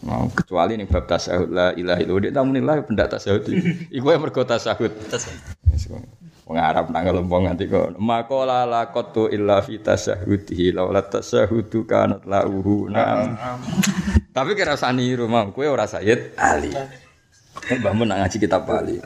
Mau 0.00 0.32
kecuali 0.32 0.80
nih 0.80 0.88
bab 0.88 1.04
tasahud 1.04 1.52
la 1.52 1.76
ilaha 1.76 2.00
illallah. 2.00 2.24
Dia 2.24 2.32
tamu 2.32 2.52
nilai 2.56 2.84
pendak 2.84 3.16
tasahud 3.16 3.48
iku 3.88 4.06
yang 4.12 4.20
mergo 4.20 4.44
tasahud 4.44 4.92
Wong 5.90 6.19
Arab 6.58 6.90
nang 6.90 7.06
lempong 7.06 7.46
nganti 7.46 7.70
kok 7.70 8.00
makola 8.00 8.66
la 8.66 8.90
qatu 8.90 9.30
illa 9.30 9.62
fi 9.62 9.78
tasahudihi 9.78 10.74
laula 10.74 11.06
tasahudu 11.06 11.86
kanat 11.86 12.26
lahu 12.26 12.90
nam 12.90 13.38
tapi 14.34 14.58
kira 14.58 14.74
usah 14.74 14.90
niru 14.90 15.30
mau 15.30 15.50
kowe 15.54 15.66
ora 15.68 15.86
Sayyid 15.86 16.34
Ali 16.34 16.74
Mbah 17.70 17.92
Mun 17.94 18.10
nak 18.10 18.26
ngaji 18.26 18.36
kitab 18.40 18.66
Bali 18.66 18.98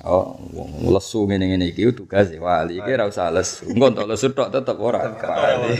Oh, 0.00 0.32
wong 0.56 0.96
lesu 0.96 1.28
ngene-ngene 1.28 1.76
iki 1.76 1.92
tugas 1.92 2.32
wali 2.40 2.80
iki 2.80 2.88
ora 2.88 3.04
usah 3.04 3.28
lesu. 3.28 3.68
Engko 3.68 3.92
entuk 3.92 4.08
lesu 4.08 4.32
tok 4.32 4.48
tetep 4.48 4.80
ora 4.80 5.04
wali. 5.12 5.76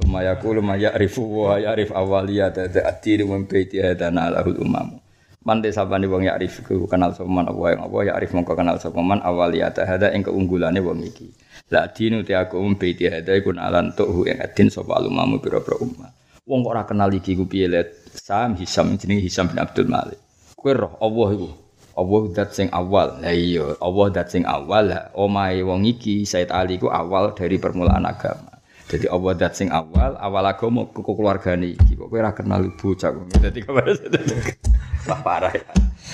Suma 0.00 0.24
yaqulu 0.24 0.64
ma 0.64 0.80
ya'rifu 0.80 1.20
wa 1.20 1.60
ya'rif 1.60 1.92
awaliyat 1.92 2.56
ta'tir 2.72 3.28
wa 3.28 3.36
baiti 3.44 3.76
hadana 3.76 4.32
lahul 4.32 4.56
umam. 4.56 4.96
Man 5.46 5.62
desa 5.62 5.86
bani 5.86 6.10
wong 6.10 6.26
ya'rif 6.26 6.66
ku 6.66 6.90
kenal 6.90 7.14
sapa 7.14 7.30
man 7.30 7.46
yang 7.46 7.86
apa 7.86 7.96
ya'rif 8.02 8.34
mongko 8.34 8.58
kenal 8.58 8.82
sapa 8.82 8.98
man 8.98 9.22
awaliyat 9.22 9.78
hada 9.78 10.10
ing 10.10 10.26
keunggulane 10.26 10.82
wong 10.82 11.06
iki. 11.06 11.30
La 11.70 11.86
dinu 11.86 12.26
te 12.26 12.34
aku 12.34 12.58
um 12.58 12.74
baiti 12.74 13.06
hada 13.06 13.30
iku 13.30 13.54
nalan 13.54 13.94
tuhu 13.94 14.26
ing 14.26 14.42
adin 14.42 14.74
sapa 14.74 14.98
alumamu 14.98 15.38
pira-pira 15.38 15.78
ummah. 15.78 16.10
Wong 16.50 16.66
kok 16.66 16.72
ora 16.74 16.82
kenal 16.82 17.14
iki 17.14 17.38
ku 17.38 17.46
piye 17.46 17.70
let 17.70 17.94
Sam 18.10 18.58
Hisam 18.58 18.98
jenenge 18.98 19.22
Hisam 19.22 19.46
bin 19.46 19.62
Abdul 19.62 19.86
Malik. 19.86 20.18
Kowe 20.58 20.74
roh 20.74 20.98
Allah 20.98 21.28
iku. 21.38 21.48
Allah 21.94 22.22
dat 22.34 22.50
sing 22.50 22.68
awal. 22.74 23.22
Lah 23.22 23.30
iya, 23.30 23.78
Allah 23.78 24.06
dat 24.10 24.26
sing 24.34 24.42
awal. 24.42 24.90
Omahe 25.14 25.62
wong 25.62 25.86
iki 25.86 26.26
Said 26.26 26.50
Ali 26.50 26.82
ku 26.82 26.90
awal 26.90 27.38
dari 27.38 27.62
permulaan 27.62 28.02
agama. 28.02 28.55
Jadi 28.86 29.10
Allah 29.10 29.32
dat 29.34 29.52
sing 29.58 29.66
awal, 29.74 30.14
awal 30.14 30.46
agama 30.46 30.86
ke 30.86 31.02
keluargane 31.02 31.74
iki. 31.74 31.98
Kok 31.98 32.14
ora 32.14 32.30
kenal 32.30 32.70
bocah 32.78 33.10
kok. 33.10 33.26
Dadi 33.42 33.60
kemarin 33.66 33.98
Wah 35.10 35.20
parah 35.26 35.50
ya. 35.50 35.66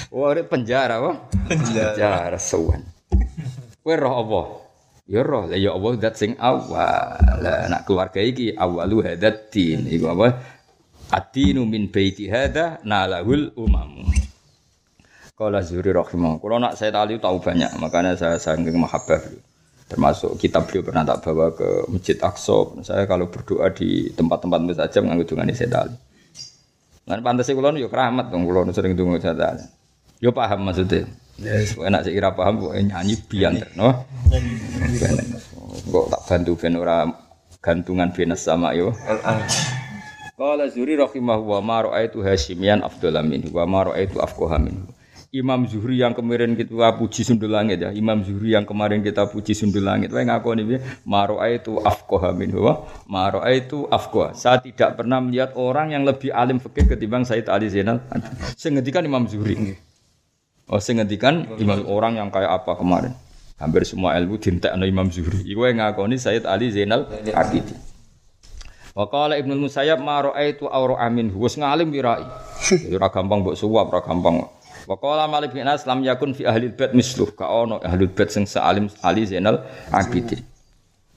Wah, 0.08 0.32
ini 0.32 0.44
penjara 0.48 0.96
wah. 1.00 1.16
Penjara. 1.48 1.92
Penjara 1.92 2.38
suwan. 2.40 2.80
Kowe 3.84 3.94
roh 3.96 4.14
Allah. 4.24 4.46
Ya 5.04 5.20
roh, 5.20 5.50
lah 5.50 5.58
ya 5.58 5.76
Allah 5.76 5.92
dat 6.00 6.16
sing 6.16 6.32
awal. 6.40 7.20
Lah 7.44 7.68
anak 7.68 7.84
keluarga 7.84 8.24
iki 8.24 8.56
awalu 8.56 9.04
hadat 9.04 9.52
din. 9.52 9.84
Iku 9.92 10.08
apa? 10.08 10.40
Ad-dinu 11.12 11.68
min 11.68 11.92
baiti 11.92 12.24
hada 12.32 12.80
nalahul 12.88 13.52
umamu. 13.52 14.08
Kala 15.36 15.60
Zuhri 15.60 15.92
rahimah. 15.92 16.40
Kalau 16.40 16.56
nak 16.56 16.80
saya 16.80 16.88
tali 16.92 17.20
tahu 17.20 17.36
banyak, 17.36 17.76
makanya 17.76 18.16
saya 18.16 18.40
sangat 18.40 18.72
mahabbah. 18.72 19.20
Termasuk 19.92 20.40
kitab 20.40 20.64
beliau 20.64 20.88
pernah 20.88 21.04
tak 21.04 21.20
bawa 21.20 21.52
ke 21.52 21.84
Masjid 21.92 22.16
Aqsa. 22.16 22.80
Saya 22.80 23.04
kalau 23.04 23.28
berdoa 23.28 23.68
di 23.76 24.08
tempat-tempat 24.16 24.60
mustajab 24.64 25.04
nganggo 25.04 25.28
dungane 25.28 25.52
saya 25.52 25.68
tali. 25.68 25.96
Lan 27.04 27.20
pantes 27.20 27.52
kula 27.52 27.76
yo 27.76 27.92
keramat 27.92 28.32
dong 28.32 28.48
kula 28.48 28.72
sering 28.72 28.96
saya 29.20 29.36
tali. 29.36 29.64
Yo 30.24 30.32
paham 30.32 30.64
maksudnya. 30.64 31.04
Yes, 31.40 31.76
enak 31.76 32.08
sih 32.08 32.12
kira 32.16 32.32
paham 32.32 32.60
kok 32.60 32.72
nyanyi 32.76 33.20
bianter, 33.28 33.68
no? 33.76 34.04
Kok 35.88 36.06
tak 36.08 36.22
bantu 36.28 36.52
ben 36.56 36.76
ora 36.80 37.08
gantungan 37.60 38.12
benes 38.16 38.44
sama 38.44 38.72
yo. 38.72 38.96
Qala 40.36 40.72
Zuri 40.72 40.96
rahimahu 40.96 41.52
wa 41.52 41.60
ma 41.60 41.76
ra'aitu 41.84 42.24
Hasyimian 42.24 42.80
afdhala 42.80 43.20
minhu 43.20 43.52
wa 43.52 43.68
ma 43.68 43.92
ra'aitu 43.92 44.20
afqaha 44.24 44.56
minhu. 44.56 44.88
Imam 45.32 45.64
Zuhri 45.64 45.96
yang 45.96 46.12
kemarin 46.12 46.52
kita 46.52 46.92
puji 47.00 47.24
sundul 47.24 47.56
langit 47.56 47.80
ya. 47.80 47.88
Imam 47.88 48.20
Zuhri 48.20 48.52
yang 48.52 48.68
kemarin 48.68 49.00
kita 49.00 49.24
puji 49.24 49.56
sundul 49.56 49.80
langit. 49.80 50.12
Wae 50.12 50.28
ngaku 50.28 50.60
nih 50.60 50.76
maroa 51.08 51.48
itu 51.48 51.80
afqaha 51.80 52.36
minhu 52.36 52.60
wa 52.60 52.84
maroa 53.08 53.48
itu 53.48 53.88
afqaha. 53.88 54.36
Saya 54.36 54.60
tidak 54.60 55.00
pernah 55.00 55.24
melihat 55.24 55.56
orang 55.56 55.96
yang 55.96 56.04
lebih 56.04 56.36
alim 56.36 56.60
fikih 56.60 56.84
ketimbang 56.84 57.24
Said 57.24 57.48
Ali 57.48 57.72
Zainal. 57.72 58.04
Sing 58.60 58.76
ngendikan 58.76 59.08
Imam 59.08 59.24
Zuhri. 59.24 59.72
Oh 60.68 60.76
sing 60.84 61.00
ngendikan 61.00 61.48
Imam 61.56 61.80
orang 61.88 62.20
yang 62.20 62.28
kayak 62.28 62.52
apa 62.52 62.76
kemarin. 62.76 63.16
Hampir 63.56 63.88
semua 63.88 64.12
ilmu 64.20 64.36
dintekno 64.36 64.84
Imam 64.84 65.08
Zuhri. 65.08 65.48
Iku 65.48 65.64
yang 65.64 65.80
ngakoni 65.80 66.20
Said 66.20 66.44
Ali 66.44 66.68
Zainal 66.76 67.08
Abidin. 67.32 67.80
Wa 68.92 69.08
qala 69.08 69.40
Ibnu 69.40 69.56
Musayyab 69.64 69.96
ma 69.96 70.28
raaitu 70.28 70.68
awra 70.68 71.08
amin 71.08 71.32
wis 71.32 71.56
ngalim 71.56 71.88
wirai. 71.88 72.28
Ora 72.92 73.08
gampang 73.08 73.40
mbok 73.40 73.56
suwap, 73.56 73.88
ora 73.88 74.04
gampang. 74.04 74.60
Wa 74.86 74.96
qala 74.98 75.30
Malik 75.30 75.54
bin 75.54 75.62
Anas 75.62 75.86
lam 75.86 76.02
yakun 76.02 76.34
fi 76.34 76.42
ahli 76.46 76.74
bait 76.74 76.90
misluh 76.90 77.30
ka 77.34 77.46
ono 77.46 77.78
ahli 77.78 78.10
bait 78.10 78.30
sing 78.34 78.44
salim 78.50 78.90
Ali 79.02 79.26
Zainal 79.26 79.62
Abidin. 79.94 80.42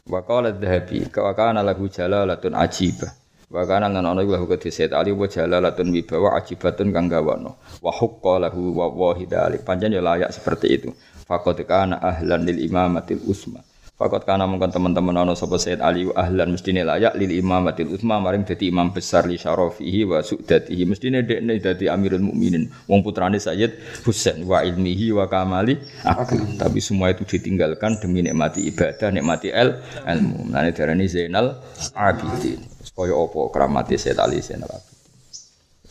Wa 0.05 0.21
qala 0.21 0.53
Dzahabi 0.53 1.09
ka 1.09 1.33
kana 1.33 1.65
lahu 1.65 1.89
jalalatun 1.89 2.53
ajibah. 2.53 3.09
Wa 3.49 3.61
kana 3.65 3.89
lan 3.89 4.05
ono 4.05 4.21
lahu 4.21 4.45
kedhi 4.45 4.69
Said 4.69 4.93
Ali 4.93 5.13
wa 5.13 5.25
jalalatun 5.25 5.89
wibawa 5.89 6.37
ajibatun 6.41 6.93
kang 6.93 7.09
gawono. 7.09 7.57
Wa 7.81 7.89
hukka 7.93 8.41
lahu 8.49 8.73
wa 8.73 8.85
wahidalik. 8.89 9.65
Panjen 9.65 9.93
ya 9.93 10.01
layak 10.01 10.29
seperti 10.33 10.67
itu. 10.69 10.89
Faqad 11.25 11.65
kana 11.65 11.97
ahlan 12.01 12.45
lil 12.45 12.61
imamatil 12.61 13.21
usma. 13.25 13.65
Fakot 13.95 14.27
kana 14.27 14.43
mungkin 14.43 14.75
teman-teman 14.75 15.15
ana 15.15 15.39
sapa 15.39 15.55
Sayyid 15.55 15.79
Ali 15.79 16.03
ahlan 16.11 16.51
mestine 16.51 16.83
layak 16.83 17.15
lil 17.15 17.31
imamatil 17.31 17.95
usma 17.95 18.19
maring 18.19 18.43
dadi 18.43 18.67
imam 18.67 18.91
besar 18.91 19.23
li 19.23 19.39
syarafihi 19.39 20.03
wa 20.03 20.19
su'datihi. 20.19 20.83
Mestine 20.83 21.23
dekne 21.23 21.55
dadi 21.63 21.87
amirul 21.87 22.19
mukminin. 22.19 22.67
Wong 22.91 23.07
putrane 23.07 23.39
Sayyid 23.39 24.03
Husain 24.03 24.43
wa 24.43 24.67
ilmihi 24.67 25.15
wa 25.15 25.31
kamali 25.31 25.79
akal 26.03 26.43
tapi 26.59 26.83
semua 26.83 27.15
itu 27.15 27.23
ditinggalkan 27.23 27.95
demi 28.03 28.19
nikmati 28.19 28.67
ibadah 28.67 29.15
nikmati 29.15 29.55
el 29.55 29.79
ilmu. 30.03 30.51
Menane 30.51 30.75
darani 30.75 31.07
Zainal 31.07 31.63
Abidin. 31.95 32.67
Kaya 32.91 33.15
apa? 33.15 33.41
Keramati 33.47 33.95
Sayyid 33.95 34.19
Ali 34.19 34.43
Zainal 34.43 34.75
Abidin 34.75 34.94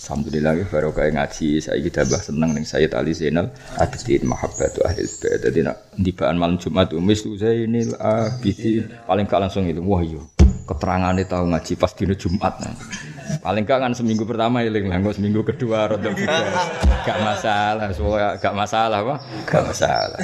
Alhamdulillah 0.05 0.69
baru 0.69 0.93
kayak 0.93 1.17
ngaji. 1.17 1.65
Saya 1.65 1.81
kita 1.81 2.05
bah 2.05 2.21
seneng 2.21 2.53
nih 2.53 2.69
Sayyid 2.69 2.93
Ali 2.93 3.17
Zainal 3.17 3.49
Abidin 3.81 4.29
mahabbatu 4.29 4.85
ahli 4.85 5.01
bait. 5.01 5.41
Jadi 5.41 5.65
nak 5.65 5.89
dibaan 5.97 6.37
malam 6.37 6.61
Jumat 6.61 6.93
umis 6.93 7.25
tuh 7.25 7.41
Zainal 7.41 7.97
Abidin. 7.97 8.85
Paling 9.09 9.25
gak 9.25 9.49
langsung 9.49 9.65
itu 9.65 9.81
wah 9.81 10.05
yo 10.05 10.21
keterangan 10.69 11.17
tahu 11.25 11.45
ngaji 11.57 11.73
pas 11.81 11.93
dino 11.97 12.13
Jumat. 12.13 12.53
Nah. 12.61 12.77
paling 13.41 13.65
gak 13.65 13.81
kan 13.81 13.97
seminggu 13.97 14.29
pertama 14.29 14.61
iling 14.61 14.93
lah 14.93 15.01
seminggu 15.17 15.41
kedua 15.41 15.89
rodo 15.89 16.13
gak 16.13 17.19
masalah 17.25 17.89
soalnya 17.97 18.37
gak 18.37 18.53
masalah 18.53 19.01
wah 19.01 19.19
gak 19.49 19.65
masalah. 19.65 20.21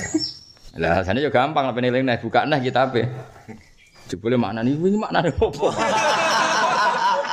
Lah 0.76 1.01
sana 1.01 1.24
juga 1.24 1.41
gampang 1.41 1.64
lah 1.64 1.72
peniling 1.72 2.05
nih 2.05 2.20
buka 2.20 2.45
nah 2.45 2.61
kita 2.61 2.93
apa 2.93 3.09
Jebule 4.12 4.37
makna 4.37 4.61
nih 4.61 4.76
ini 4.76 5.01
makna 5.01 5.24
apa 5.24 5.49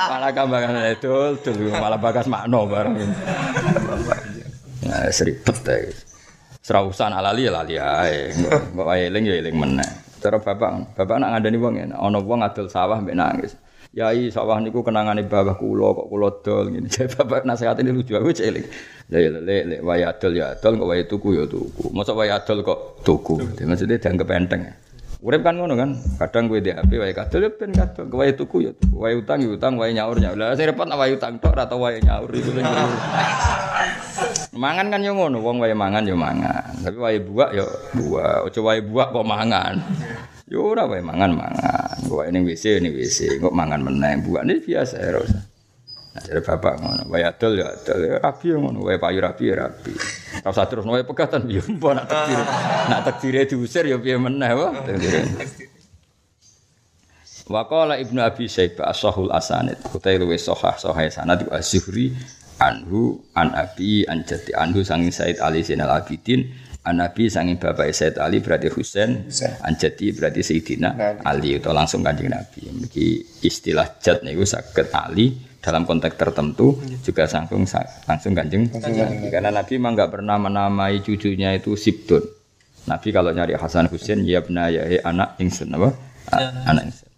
malah 0.08 0.30
kambangan 0.32 0.76
itu 0.88 1.12
dul 1.44 1.68
malah 1.76 2.00
bagas 2.00 2.26
makno 2.26 2.64
bareng 2.64 2.96
nah 4.88 5.04
seribet 5.12 5.56
deh 5.62 5.92
serausan 6.64 7.12
alali 7.12 7.44
ya 7.44 7.52
lali 7.52 7.74
ae 7.76 8.32
wae 8.72 9.12
eling 9.12 9.24
ya 9.28 9.34
eling 9.36 9.56
meneh 9.56 9.90
cara 10.18 10.40
bapak 10.40 10.96
bapak 10.96 11.16
nak 11.20 11.36
ngandani 11.36 11.58
wong 11.60 11.74
ya 11.76 11.84
ana 11.92 12.18
wong 12.18 12.40
adol 12.40 12.66
sawah 12.66 12.98
mbek 12.98 13.16
nangis 13.16 13.52
Yai 13.96 14.28
sawah 14.28 14.60
niku 14.60 14.84
kenangane 14.84 15.24
babah 15.24 15.56
kula 15.56 15.96
kok 15.96 16.06
kula 16.12 16.28
dol 16.44 16.68
ngene. 16.68 16.86
Jadi 16.92 17.08
bapak 17.08 17.48
nasihat 17.48 17.80
ini 17.80 17.96
lucu 17.96 18.20
aku 18.20 18.36
celik. 18.36 18.68
Ya 19.08 19.16
ya 19.16 19.40
lek 19.40 19.64
lek 19.64 19.80
wae 19.80 20.04
adol 20.04 20.36
ya 20.36 20.52
adol 20.52 20.76
kok 20.76 20.88
wae 20.92 21.02
tuku 21.08 21.28
ya 21.40 21.48
tuku. 21.48 21.88
Masa 21.96 22.12
wae 22.12 22.28
adol 22.28 22.60
kok 22.60 23.00
tuku. 23.00 23.40
Maksudnya 23.64 23.96
dianggap 23.96 24.28
enteng. 24.36 24.68
Urip 25.18 25.42
kan 25.42 25.58
ngono 25.58 25.74
kan, 25.74 25.98
kadang 26.14 26.46
gue 26.46 26.62
di 26.62 26.70
HP 26.70 26.94
wae 26.94 27.10
kadol 27.10 27.42
ya 27.42 27.50
ben 27.50 27.74
kadol, 27.74 28.06
wae 28.14 28.30
tuku 28.38 28.70
ya 28.70 28.70
tuku, 28.70 29.02
wae 29.02 29.18
utang 29.18 29.42
ya 29.42 29.50
utang, 29.50 29.74
wae 29.74 29.90
nyaur 29.90 30.14
nyaur. 30.14 30.38
Lah 30.38 30.54
sing 30.54 30.70
repot 30.70 30.86
wae 30.86 31.10
utang 31.10 31.42
tok 31.42 31.58
atau 31.58 31.82
wae 31.82 31.98
nyaur 31.98 32.30
itu 32.30 32.54
Mangan 34.54 34.86
kan 34.94 35.02
yo 35.02 35.18
ngono, 35.18 35.42
wong 35.42 35.58
wae 35.58 35.74
mangan 35.74 36.06
yo 36.06 36.14
mangan. 36.14 36.70
Tapi 36.86 36.98
wae 37.02 37.18
buak 37.18 37.50
yo 37.50 37.66
buak, 37.98 38.46
aja 38.46 38.60
wae 38.62 38.78
buak 38.78 39.10
kok 39.10 39.26
mangan. 39.26 39.82
Yo 40.46 40.62
ora 40.62 40.86
wae 40.86 41.02
mangan 41.02 41.34
mangan. 41.34 41.98
Wae 42.06 42.30
ning 42.30 42.46
WC 42.46 42.78
ning 42.78 42.94
WC, 42.94 43.42
kok 43.42 43.50
mangan 43.50 43.82
meneh. 43.82 44.22
Buak 44.22 44.46
ini 44.46 44.62
biasa 44.62 45.02
ya 45.02 45.18
Nah, 45.18 45.42
jadi 46.24 46.40
bapak 46.40 46.80
ngono, 46.80 47.02
wae 47.12 47.22
adol 47.22 47.58
ya 47.58 47.68
adol, 47.68 48.00
ya 48.00 48.16
rapi 48.18 48.54
ngono, 48.54 48.80
wae 48.86 48.96
payu 48.96 49.18
rapi 49.20 49.44
ya 49.52 49.68
rapi. 49.68 49.92
Kau 50.42 50.50
usah 50.50 50.66
terus 50.66 50.86
wae 50.88 51.04
pegatan 51.04 51.44
ya 51.46 51.62
mbok 51.62 51.92
nak 51.94 52.06
takdir. 52.08 52.40
Nak 52.88 53.00
takdire 53.04 53.40
diusir 53.44 53.84
ya 53.86 53.96
piye 54.00 54.16
meneh 54.16 54.50
wae. 54.56 54.72
Wa 57.48 57.64
qala 57.64 57.96
Ibnu 57.96 58.20
Abi 58.20 58.44
Syaibah 58.44 58.92
as-sahul 58.92 59.32
asanid, 59.32 59.80
kutai 59.88 60.20
luwe 60.20 60.36
sahah 60.36 60.76
sahih 60.76 61.08
sanad 61.08 61.48
az-Zuhri 61.48 62.12
anhu 62.60 63.24
an 63.32 63.56
Abi 63.56 64.04
an 64.04 64.20
jati 64.28 64.52
anhu 64.52 64.84
sanging 64.84 65.08
Said 65.08 65.40
Ali 65.40 65.64
Zainal 65.64 65.88
Abidin 65.88 66.44
an 66.84 67.00
Nabi 67.00 67.32
sanging 67.32 67.56
bapak 67.56 67.88
Said 67.96 68.20
Ali 68.20 68.44
berarti 68.44 68.68
Husain 68.68 69.32
an 69.64 69.72
jati 69.80 70.12
berarti 70.12 70.44
Sayyidina 70.44 71.24
Ali 71.24 71.56
itu 71.56 71.72
langsung 71.72 72.04
kanjeng 72.04 72.28
Nabi. 72.28 72.68
Iki 72.68 73.40
istilah 73.48 73.96
jat 73.96 74.20
niku 74.20 74.44
saged 74.44 74.92
Ali 74.92 75.32
dalam 75.58 75.82
konteks 75.82 76.14
tertentu 76.14 76.78
juga 77.02 77.26
langsung 77.26 77.66
langsung 78.06 78.32
kanjeng 78.34 78.70
karena 79.30 79.50
Nabi 79.50 79.72
memang 79.76 79.98
nggak 79.98 80.10
pernah 80.14 80.36
menamai 80.38 81.02
cucunya 81.02 81.54
itu 81.54 81.74
Sibdun. 81.74 82.22
Nabi 82.88 83.12
kalau 83.12 83.34
nyari 83.34 83.58
Hasan 83.58 83.90
Husain 83.92 84.24
ya 84.24 84.40
benar 84.40 84.72
ya 84.72 84.86
anak 85.04 85.36
ingsun 85.42 85.74
apa? 85.76 85.92
Anak 86.64 86.82
ingsun. 86.88 87.10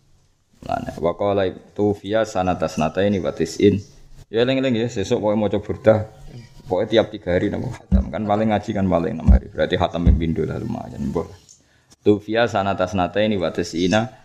Lana 0.67 0.93
wakola 0.99 1.49
itu 1.49 1.87
via 2.01 2.27
sanata 2.29 2.69
sanata 2.69 3.01
ini 3.01 3.17
batisin 3.23 3.81
ya 4.29 4.45
leng-leng 4.45 4.77
ya 4.77 4.89
sesuk 4.89 5.21
mau 5.21 5.49
coba 5.49 5.61
burdah. 5.61 6.01
Pokoknya 6.67 6.87
tiap 6.87 7.07
tiga 7.11 7.35
hari 7.35 7.51
nama 7.51 7.67
hatam. 7.67 8.15
Kan 8.15 8.23
paling 8.31 8.55
ngaji 8.55 8.71
kan 8.71 8.87
paling 8.87 9.13
enam 9.19 9.27
hari. 9.27 9.51
Berarti 9.51 9.75
hatam 9.75 10.07
yang 10.07 10.17
bindu 10.17 10.47
lah 10.47 10.55
lumayan 10.63 11.03
boleh 11.11 11.51
tu 12.01 12.17
via 12.25 12.49
sanata 12.49 12.89
sanata 12.89 13.21
ini 13.21 13.37
batisina 13.37 14.20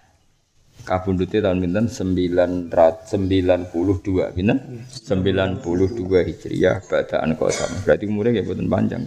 kabundute 0.86 1.42
tahun 1.42 1.58
pinten? 1.60 1.90
992 1.90 4.38
pinten? 4.38 4.58
92 4.86 6.06
Hijriah 6.06 6.78
badaan 6.86 7.34
sama 7.34 7.76
berarti 7.82 8.06
umurnya 8.06 8.38
kayak 8.38 8.46
boten 8.46 8.70
panjang. 8.70 9.04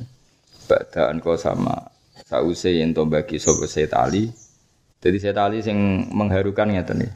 Badaan 0.66 1.22
sama 1.38 1.94
sause 2.26 2.76
yang 2.76 2.92
to 2.92 3.06
bagi 3.06 3.38
sapa 3.38 3.64
Sayyid 3.64 3.94
Ali. 3.94 4.28
Jadi 4.98 5.16
Sayyid 5.22 5.38
Ali 5.38 5.62
sing 5.62 5.78
mengharukan 6.10 6.68
ngeten 6.68 7.06
nih 7.06 7.12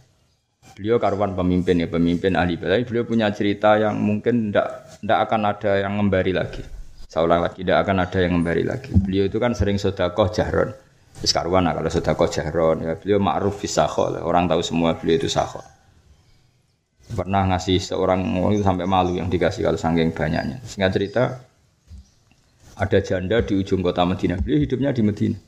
beliau 0.72 0.96
karuan 0.96 1.36
pemimpin 1.36 1.84
ya 1.84 1.88
pemimpin 1.90 2.32
ahli. 2.32 2.56
Tapi 2.56 2.88
beliau 2.88 3.04
punya 3.04 3.28
cerita 3.34 3.76
yang 3.76 4.00
mungkin 4.00 4.54
ndak 4.54 5.02
ndak 5.04 5.18
akan 5.28 5.40
ada 5.52 5.84
yang 5.84 6.00
ngembari 6.00 6.32
lagi. 6.32 6.64
Seolah 7.12 7.44
lagi 7.44 7.60
tidak 7.60 7.84
akan 7.84 8.08
ada 8.08 8.18
yang 8.24 8.40
ngembari 8.40 8.64
lagi. 8.64 8.88
Beliau 8.96 9.28
itu 9.28 9.36
kan 9.36 9.52
sering 9.52 9.76
sodakoh 9.76 10.32
jahron 10.32 10.72
Wis 11.22 11.30
karuan 11.30 11.70
kalau 11.70 11.86
sudah 11.86 12.18
jahron 12.26 12.82
ya 12.82 12.98
beliau 12.98 13.22
ma'ruf 13.22 13.62
fisakho 13.62 14.10
orang 14.26 14.50
tahu 14.50 14.58
semua 14.60 14.98
beliau 14.98 15.22
itu 15.22 15.30
sakho. 15.30 15.62
Pernah 17.12 17.46
ngasih 17.54 17.78
seorang 17.78 18.24
orang 18.40 18.58
itu 18.58 18.64
sampai 18.66 18.90
malu 18.90 19.14
yang 19.14 19.30
dikasih 19.30 19.62
kalau 19.62 19.78
saking 19.78 20.10
banyaknya. 20.10 20.58
Singkat 20.66 20.90
cerita 20.90 21.22
ada 22.74 22.98
janda 23.04 23.38
di 23.44 23.52
ujung 23.54 23.84
kota 23.84 24.02
Madinah. 24.02 24.40
Beliau 24.40 24.64
hidupnya 24.64 24.90
di 24.90 25.02
Madinah. 25.04 25.40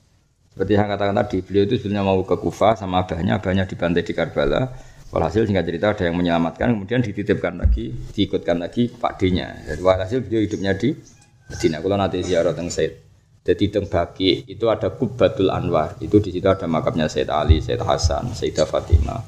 Seperti 0.55 0.71
yang 0.77 0.87
katakan 0.87 1.17
tadi, 1.19 1.43
beliau 1.43 1.65
itu 1.67 1.75
sebenarnya 1.83 2.05
mau 2.07 2.23
ke 2.23 2.37
Kufah 2.39 2.79
sama 2.79 3.03
abahnya, 3.03 3.43
abahnya 3.43 3.67
dibantai 3.67 4.07
di 4.07 4.15
Karbala. 4.15 4.71
Walhasil 5.11 5.51
singkat 5.51 5.67
cerita 5.67 5.95
ada 5.95 6.05
yang 6.07 6.15
menyelamatkan, 6.15 6.75
kemudian 6.75 7.03
dititipkan 7.03 7.59
lagi, 7.59 7.91
diikutkan 8.15 8.63
lagi 8.63 8.87
Pak 8.87 9.19
D-nya. 9.19 9.67
Jadi 9.67 9.81
walhasil 9.83 10.23
beliau 10.23 10.47
hidupnya 10.47 10.79
di 10.79 10.95
Madinah. 11.51 11.79
Kalau 11.83 11.97
nanti 11.99 12.19
ziarah 12.23 12.55
teng 12.55 12.71
Said. 12.71 12.93
Jadi 13.45 13.69
teng 13.69 13.85
Baki 13.85 14.49
itu 14.49 14.65
ada 14.73 14.89
Kubatul 14.89 15.53
Anwar. 15.53 16.01
Itu 16.01 16.17
di 16.17 16.33
situ 16.33 16.49
ada 16.49 16.65
makamnya 16.65 17.13
Said 17.13 17.29
Ali, 17.29 17.61
Said 17.61 17.85
Hasan, 17.85 18.33
Sayyidah 18.33 18.65
Fatimah. 18.65 19.21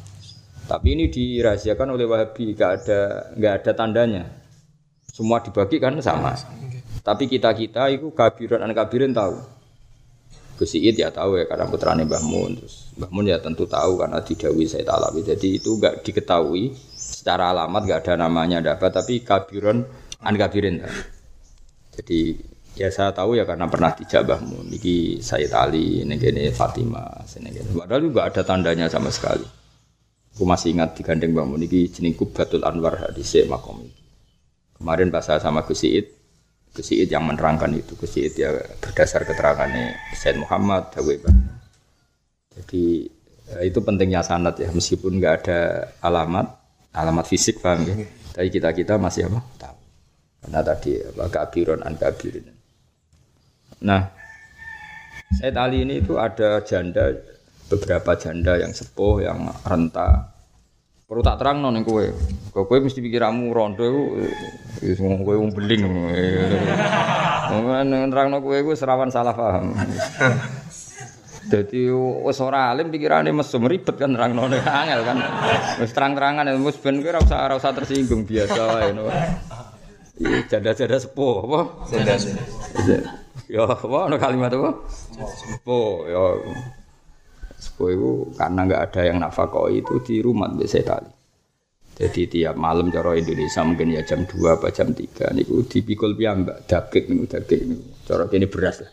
Tapi 0.64 0.96
ini 0.96 1.12
dirahasiakan 1.12 1.92
oleh 1.92 2.08
Wahabi, 2.08 2.56
nggak 2.56 2.70
ada 2.80 3.00
nggak 3.36 3.54
ada 3.60 3.72
tandanya. 3.76 4.24
Semua 5.04 5.44
dibagi 5.44 5.76
kan 5.76 6.00
sama. 6.00 6.32
Tapi 7.04 7.28
kita 7.28 7.52
kita 7.52 7.92
itu 7.92 8.08
kabiran 8.10 8.64
dan 8.64 8.72
kabirin 8.72 9.12
tahu. 9.12 9.36
Gus 10.56 10.72
ya 10.72 11.12
tahu 11.12 11.36
ya 11.36 11.44
karena 11.44 11.68
putrane 11.68 12.08
Mbah 12.08 12.24
Mun. 12.24 12.56
Terus 12.56 12.88
Mbah 12.96 13.12
Mun 13.12 13.28
ya 13.28 13.36
tentu 13.36 13.68
tahu 13.68 14.00
karena 14.00 14.24
didawi 14.24 14.64
Said 14.64 14.88
Alawi. 14.88 15.20
Jadi 15.28 15.60
itu 15.60 15.76
nggak 15.76 16.00
diketahui 16.00 16.72
secara 16.96 17.52
alamat 17.52 17.84
nggak 17.84 18.00
ada 18.08 18.14
namanya 18.24 18.64
dapat 18.64 18.96
tapi 18.96 19.20
kabiron 19.20 19.84
an 20.24 20.34
kabirin. 20.40 20.80
Jadi 21.92 22.55
Ya 22.76 22.92
saya 22.92 23.08
tahu 23.08 23.40
ya 23.40 23.48
karena 23.48 23.64
pernah 23.72 23.96
dijabahmu. 23.96 24.68
Niki 24.68 25.24
Sayyid 25.24 25.52
Ali, 25.56 26.04
ini 26.04 26.52
Fatimah, 26.52 27.24
ini 27.40 27.64
Padahal 27.72 28.04
juga 28.04 28.28
ada 28.28 28.44
tandanya 28.44 28.84
sama 28.92 29.08
sekali. 29.08 29.48
Aku 30.36 30.44
masih 30.44 30.76
ingat 30.76 30.92
digandeng 30.92 31.32
bangun 31.32 31.56
niki 31.56 31.88
jenengku 31.88 32.28
Batul 32.28 32.60
Anwar 32.60 33.00
hadis 33.00 33.32
makom 33.48 33.88
Kemarin 34.76 35.08
pas 35.08 35.24
saya 35.24 35.40
sama 35.40 35.64
Gus 35.64 35.80
Iid, 35.80 36.12
Gus 36.76 36.92
Iid 36.92 37.08
yang 37.08 37.24
menerangkan 37.24 37.72
itu. 37.72 37.96
Gus 37.96 38.12
Iid 38.20 38.36
ya 38.36 38.52
berdasar 38.76 39.24
keterangannya 39.24 39.96
Said 40.12 40.36
Muhammad, 40.36 40.92
Dawe 40.92 41.16
Jadi 42.52 43.08
eh, 43.56 43.64
itu 43.64 43.80
pentingnya 43.80 44.20
sanat 44.20 44.60
ya, 44.60 44.68
meskipun 44.68 45.16
nggak 45.16 45.34
ada 45.40 45.60
alamat, 46.04 46.52
alamat 46.92 47.24
fisik 47.24 47.64
paham 47.64 47.88
ya. 47.88 47.96
Tapi 48.36 48.52
kita 48.52 48.76
kita 48.76 49.00
masih 49.00 49.32
apa? 49.32 49.40
Tahu. 49.56 49.78
Karena 50.44 50.60
tadi 50.60 51.00
apa 51.00 51.24
kabiron 51.32 51.80
an 51.80 51.96
kabirin. 51.96 52.55
Nah, 53.86 54.02
Said 55.38 55.54
Ali 55.54 55.86
ini 55.86 56.02
itu 56.02 56.18
ada 56.18 56.58
janda 56.66 57.14
beberapa 57.70 58.18
janda 58.18 58.58
yang 58.58 58.74
sepuh 58.74 59.22
yang 59.22 59.46
renta. 59.62 60.34
Perlu 61.06 61.22
tak 61.22 61.38
terang 61.38 61.62
non 61.62 61.86
kue. 61.86 62.10
Kue 62.50 62.78
mesti 62.82 62.98
pikiramu 62.98 63.54
rondo 63.54 63.86
itu 63.86 64.02
semua 64.98 65.22
kue 65.22 65.38
um 65.38 65.54
beling. 65.54 65.86
Mungkin 67.46 68.10
terang 68.10 68.34
no 68.34 68.42
kue 68.42 68.66
gue 68.66 68.74
serawan 68.74 69.10
salah 69.10 69.34
paham. 69.34 69.70
Jadi 71.46 71.94
wes 72.26 72.42
ora 72.42 72.74
alim 72.74 72.90
pikirane 72.90 73.30
mesum 73.30 73.70
ribet 73.70 73.94
kan 73.94 74.10
terang 74.18 74.34
none 74.34 74.58
angel 74.58 75.06
kan. 75.06 75.16
Wis 75.78 75.94
terang-terangan 75.94 76.50
wis 76.58 76.74
ben 76.82 76.98
kowe 76.98 77.10
ora 77.14 77.22
usah 77.22 77.38
ora 77.46 77.54
usah 77.54 77.70
tersinggung 77.70 78.26
biasa 78.26 78.60
wae 78.66 78.90
iya 80.16 80.40
janda-janda 80.48 80.96
sepuh 80.96 81.44
apa? 81.44 81.60
Janda. 81.92 82.14
Ya 83.46 83.62
apa 83.66 83.96
ono 84.10 84.16
kalimat 84.18 84.50
apa 84.50 84.70
sepuh 85.16 85.90
ya 86.10 86.24
sepuh 87.56 87.88
itu 87.94 88.10
karena 88.34 88.60
nggak 88.66 88.82
ada 88.90 89.00
yang 89.06 89.18
nafakoi 89.22 89.80
itu 89.80 90.02
di 90.02 90.20
rumah 90.20 90.50
biasa 90.50 90.82
kali 90.82 91.10
jadi 91.96 92.22
tiap 92.28 92.54
malam 92.60 92.92
cara 92.92 93.16
Indonesia 93.16 93.64
mungkin 93.64 93.96
ya 93.96 94.02
jam 94.04 94.28
2 94.28 94.60
apa 94.60 94.68
jam 94.74 94.92
3 94.92 95.32
niku 95.32 95.64
dipikul 95.64 96.12
piyambak 96.12 96.68
daging 96.68 97.16
niku 97.16 97.24
daging 97.30 97.62
niku 97.72 97.84
cara 98.04 98.28
kene 98.28 98.46
beras 98.50 98.84
lah 98.84 98.92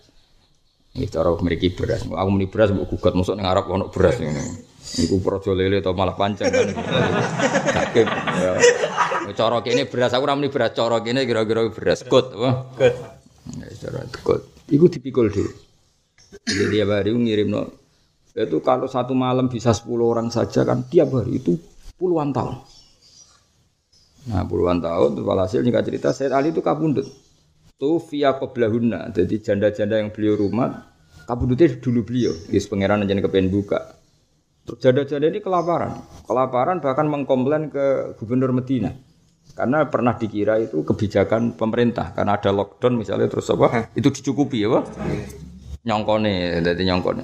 ini 0.94 1.10
cara 1.10 1.34
memiliki 1.34 1.74
beras. 1.74 2.06
Aku 2.06 2.30
meni 2.30 2.46
beras 2.46 2.70
mbok 2.70 2.86
gugat 2.94 3.18
masuk 3.18 3.34
ning 3.34 3.50
Arab 3.50 3.66
ono 3.66 3.90
beras 3.90 4.22
ngene. 4.22 4.44
Iku 5.02 5.26
projo 5.26 5.58
lele 5.58 5.82
atau 5.82 5.98
malah 5.98 6.14
pancen 6.14 6.54
kan. 6.54 6.70
Daging. 7.74 8.08
Ya. 8.38 8.54
Cara 9.34 9.66
kene 9.66 9.90
beras 9.90 10.14
aku 10.14 10.30
ora 10.30 10.38
meni 10.38 10.54
beras, 10.54 10.78
cara 10.78 11.02
kene 11.02 11.26
kira-kira 11.26 11.66
beras 11.74 12.06
gut 12.06 12.30
apa? 12.38 12.78
Good. 12.78 13.23
Ya 13.60 13.68
cara 13.88 14.08
gut. 14.24 14.42
Iku 14.72 14.88
dipikul 14.88 15.28
dhewe. 15.28 15.52
Jadi 16.48 16.80
tiap 16.80 16.90
hari 16.96 17.12
ngirim 17.14 17.52
no. 17.52 17.70
Itu 18.34 18.66
kalau 18.66 18.90
satu 18.90 19.14
malam 19.14 19.46
bisa 19.46 19.70
10 19.70 19.86
orang 20.02 20.34
saja 20.34 20.66
kan 20.66 20.82
tiap 20.90 21.14
hari 21.14 21.38
itu 21.38 21.54
puluhan 22.02 22.34
tahun. 22.34 22.58
Nah 24.24 24.48
puluhan 24.48 24.80
tahun, 24.80 25.20
walhasil 25.20 25.62
jika 25.62 25.84
cerita 25.84 26.10
Said 26.16 26.32
Ali 26.32 26.56
itu 26.56 26.64
kabundut 26.64 27.06
tu 27.78 28.00
via 28.10 28.40
qoblahunna. 28.40 29.12
Jadi 29.12 29.44
janda-janda 29.44 30.00
yang 30.00 30.10
beliau 30.16 30.40
rumah 30.40 30.96
kabudutnya 31.28 31.78
dulu 31.78 32.08
beliau. 32.08 32.34
Yes 32.50 32.72
pangeran 32.72 33.04
aja 33.04 33.14
kepengen 33.20 33.52
buka. 33.52 34.00
Terus 34.64 34.80
janda-janda 34.80 35.28
ini 35.28 35.44
kelaparan. 35.44 36.00
Kelaparan 36.24 36.80
bahkan 36.80 37.12
mengkomplain 37.12 37.68
ke 37.68 38.16
gubernur 38.16 38.56
Medina. 38.56 38.96
Karena 39.54 39.86
pernah 39.86 40.18
dikira 40.18 40.58
itu 40.58 40.82
kebijakan 40.82 41.54
pemerintah 41.54 42.16
karena 42.16 42.40
ada 42.40 42.50
lockdown 42.50 42.98
misalnya 42.98 43.30
terus 43.30 43.52
apa 43.54 43.94
itu 43.94 44.10
dicukupi 44.10 44.66
ya 44.66 44.82
Pak? 44.82 44.84
nyongkone 45.84 46.64
jadi 46.64 46.84
nyongkone 46.90 47.24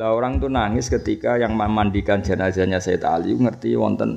lah 0.00 0.16
orang 0.16 0.40
tuh 0.40 0.48
nangis 0.48 0.88
ketika 0.88 1.36
yang 1.36 1.52
memandikan 1.52 2.24
jenazahnya 2.24 2.80
Said 2.80 3.04
Ali 3.04 3.36
ngerti 3.36 3.76
wonten 3.76 4.16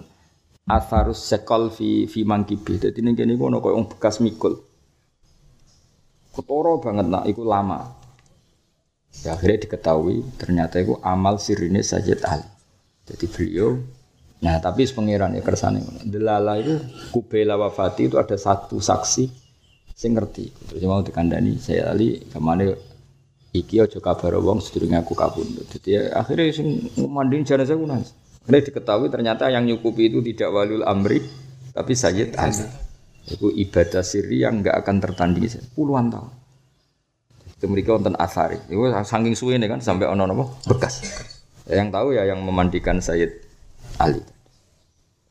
atharus 0.64 1.28
sekol 1.28 1.68
fi 1.68 2.08
fi 2.08 2.24
mangkibi. 2.24 2.80
Dadi 2.80 3.04
ning 3.04 3.20
kene 3.20 3.36
iku 3.36 3.52
ana 3.52 3.60
koyo 3.60 3.84
bekas 3.84 4.24
mikul. 4.24 4.64
Ketoro 6.32 6.80
banget 6.80 7.12
nak 7.12 7.28
iku 7.28 7.44
lama. 7.44 8.00
Ya 9.28 9.36
akhirnya 9.36 9.68
diketahui 9.68 10.24
ternyata 10.40 10.80
itu 10.80 10.96
amal 11.04 11.36
sirine 11.36 11.84
Sayyid 11.84 12.24
Ali. 12.24 12.48
Jadi 13.04 13.26
beliau 13.28 13.84
Nah, 14.44 14.60
tapi 14.60 14.84
pengiran 14.92 15.32
ya 15.32 15.40
kersane 15.40 15.80
Delala 16.04 16.60
itu 16.60 16.76
kubela 17.16 17.56
wafati 17.56 18.12
itu 18.12 18.20
ada 18.20 18.36
satu 18.36 18.84
saksi 18.84 19.24
sing 19.96 20.12
ngerti. 20.20 20.52
Terus 20.68 20.84
mau 20.84 21.00
dikandani 21.00 21.56
saya 21.56 21.96
Ali 21.96 22.20
ke 22.28 22.40
mana 22.44 22.76
iki 23.56 23.80
aja 23.80 24.04
kabar 24.04 24.36
wong 24.44 24.60
sedurunge 24.60 25.00
aku 25.00 25.16
kabundut. 25.16 25.64
Jadi 25.72 25.90
ya, 25.96 26.02
akhirnya 26.20 26.52
sing 26.52 26.92
mandiin 27.08 27.48
jenazah 27.48 27.80
ku 27.80 27.88
nangis. 27.88 28.12
Ini 28.44 28.60
diketahui 28.60 29.08
ternyata 29.08 29.48
yang 29.48 29.64
nyukupi 29.64 30.12
itu 30.12 30.20
tidak 30.20 30.52
walul 30.52 30.84
amri, 30.84 31.24
tapi 31.72 31.96
Sayyid 31.96 32.36
Ali. 32.36 32.68
Itu 33.24 33.48
ibadah 33.48 34.04
siri 34.04 34.44
yang 34.44 34.60
nggak 34.60 34.84
akan 34.84 35.00
tertandingi 35.00 35.72
puluhan 35.72 36.12
tahun. 36.12 36.28
Itu 37.56 37.72
mereka 37.72 37.96
nonton 37.96 38.20
asari. 38.20 38.60
Itu 38.68 38.92
saking 38.92 39.40
suwe 39.40 39.56
kan 39.56 39.80
sampai 39.80 40.12
ono 40.12 40.28
nopo 40.28 40.60
bekas. 40.68 41.08
Ya, 41.64 41.80
yang 41.80 41.96
tahu 41.96 42.12
ya 42.12 42.28
yang 42.28 42.44
memandikan 42.44 43.00
Sayyid 43.00 43.43
Ali. 44.00 44.22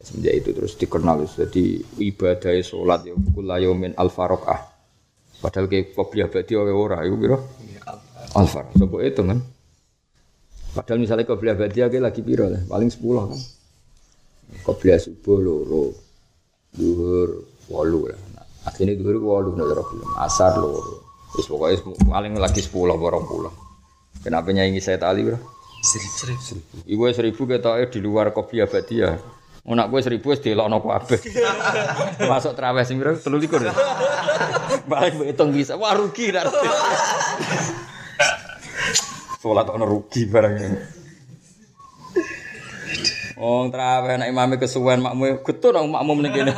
Semenjak 0.03 0.35
itu 0.43 0.51
terus 0.51 0.75
dikenal 0.75 1.23
jadi 1.31 1.65
ibadah 2.03 2.53
sholat 2.63 3.07
ya 3.07 3.15
kulayomin 3.15 3.95
al 3.95 4.11
farokah. 4.11 4.71
Padahal 5.39 5.67
kayak 5.71 5.95
kopi 5.95 6.23
abadi 6.23 6.59
ora 6.59 7.03
itu 7.07 7.15
biro 7.15 7.39
al 8.35 8.47
farokah. 8.47 8.79
Coba 8.83 8.97
itu 9.07 9.23
kan. 9.23 9.39
Padahal 10.73 10.99
misalnya 11.05 11.29
beli 11.29 11.51
abadi 11.53 12.01
lagi 12.01 12.21
piro 12.25 12.49
lah, 12.49 12.63
paling 12.65 12.89
sepuluh 12.89 13.29
kan. 13.29 13.41
Beli 14.73 14.97
subuh 14.97 15.39
loro, 15.39 15.93
duhur 16.73 17.45
walu 17.69 18.09
lah. 18.09 18.21
Nah, 18.41 18.47
akhirnya 18.67 18.97
duhur 18.97 19.21
walu 19.21 19.53
nih 19.55 19.69
cara 19.69 19.83
film, 19.85 20.09
asar 20.19 20.53
loro. 20.57 21.05
Terus 21.37 21.47
pokoknya 21.49 21.77
paling 22.09 22.35
lagi 22.41 22.61
sepuluh 22.65 22.97
borong 22.97 23.25
pulau. 23.25 23.53
Kenapa 24.25 24.49
nyanyi 24.53 24.81
saya 24.81 24.97
tali 24.97 25.25
bro? 25.25 25.37
Seribu. 25.83 26.39
Seribu. 26.39 26.75
Ibu 26.87 27.03
seribu 27.11 27.43
kita 27.51 27.75
di 27.91 27.99
luar 27.99 28.31
kopi 28.31 28.63
abadi 28.63 29.03
ya. 29.03 29.19
Unak 29.63 29.91
gue 29.95 30.01
seribu 30.03 30.35
es 30.35 30.43
delok 30.43 30.67
nopo 30.67 30.91
abe. 30.91 31.19
Masuk 32.31 32.55
terawih 32.59 32.83
sing 32.83 32.99
bro, 32.99 33.15
telu 33.19 33.39
likur. 33.39 33.63
Balik 34.91 35.23
hitung 35.23 35.55
bisa, 35.55 35.79
wah 35.79 35.95
rugi 35.95 36.35
dah. 36.35 36.47
Sholat 39.39 39.71
ono 39.71 39.87
rugi 39.87 40.27
barang 40.27 40.55
ini. 40.55 40.79
Oh, 43.39 43.67
terawih 43.71 44.23
nek 44.23 44.31
imame 44.31 44.55
kesuwen 44.59 45.03
makmu 45.03 45.43
getun 45.47 45.75
nang 45.75 45.87
makmum 45.91 46.23
ning 46.23 46.35
kene. 46.35 46.55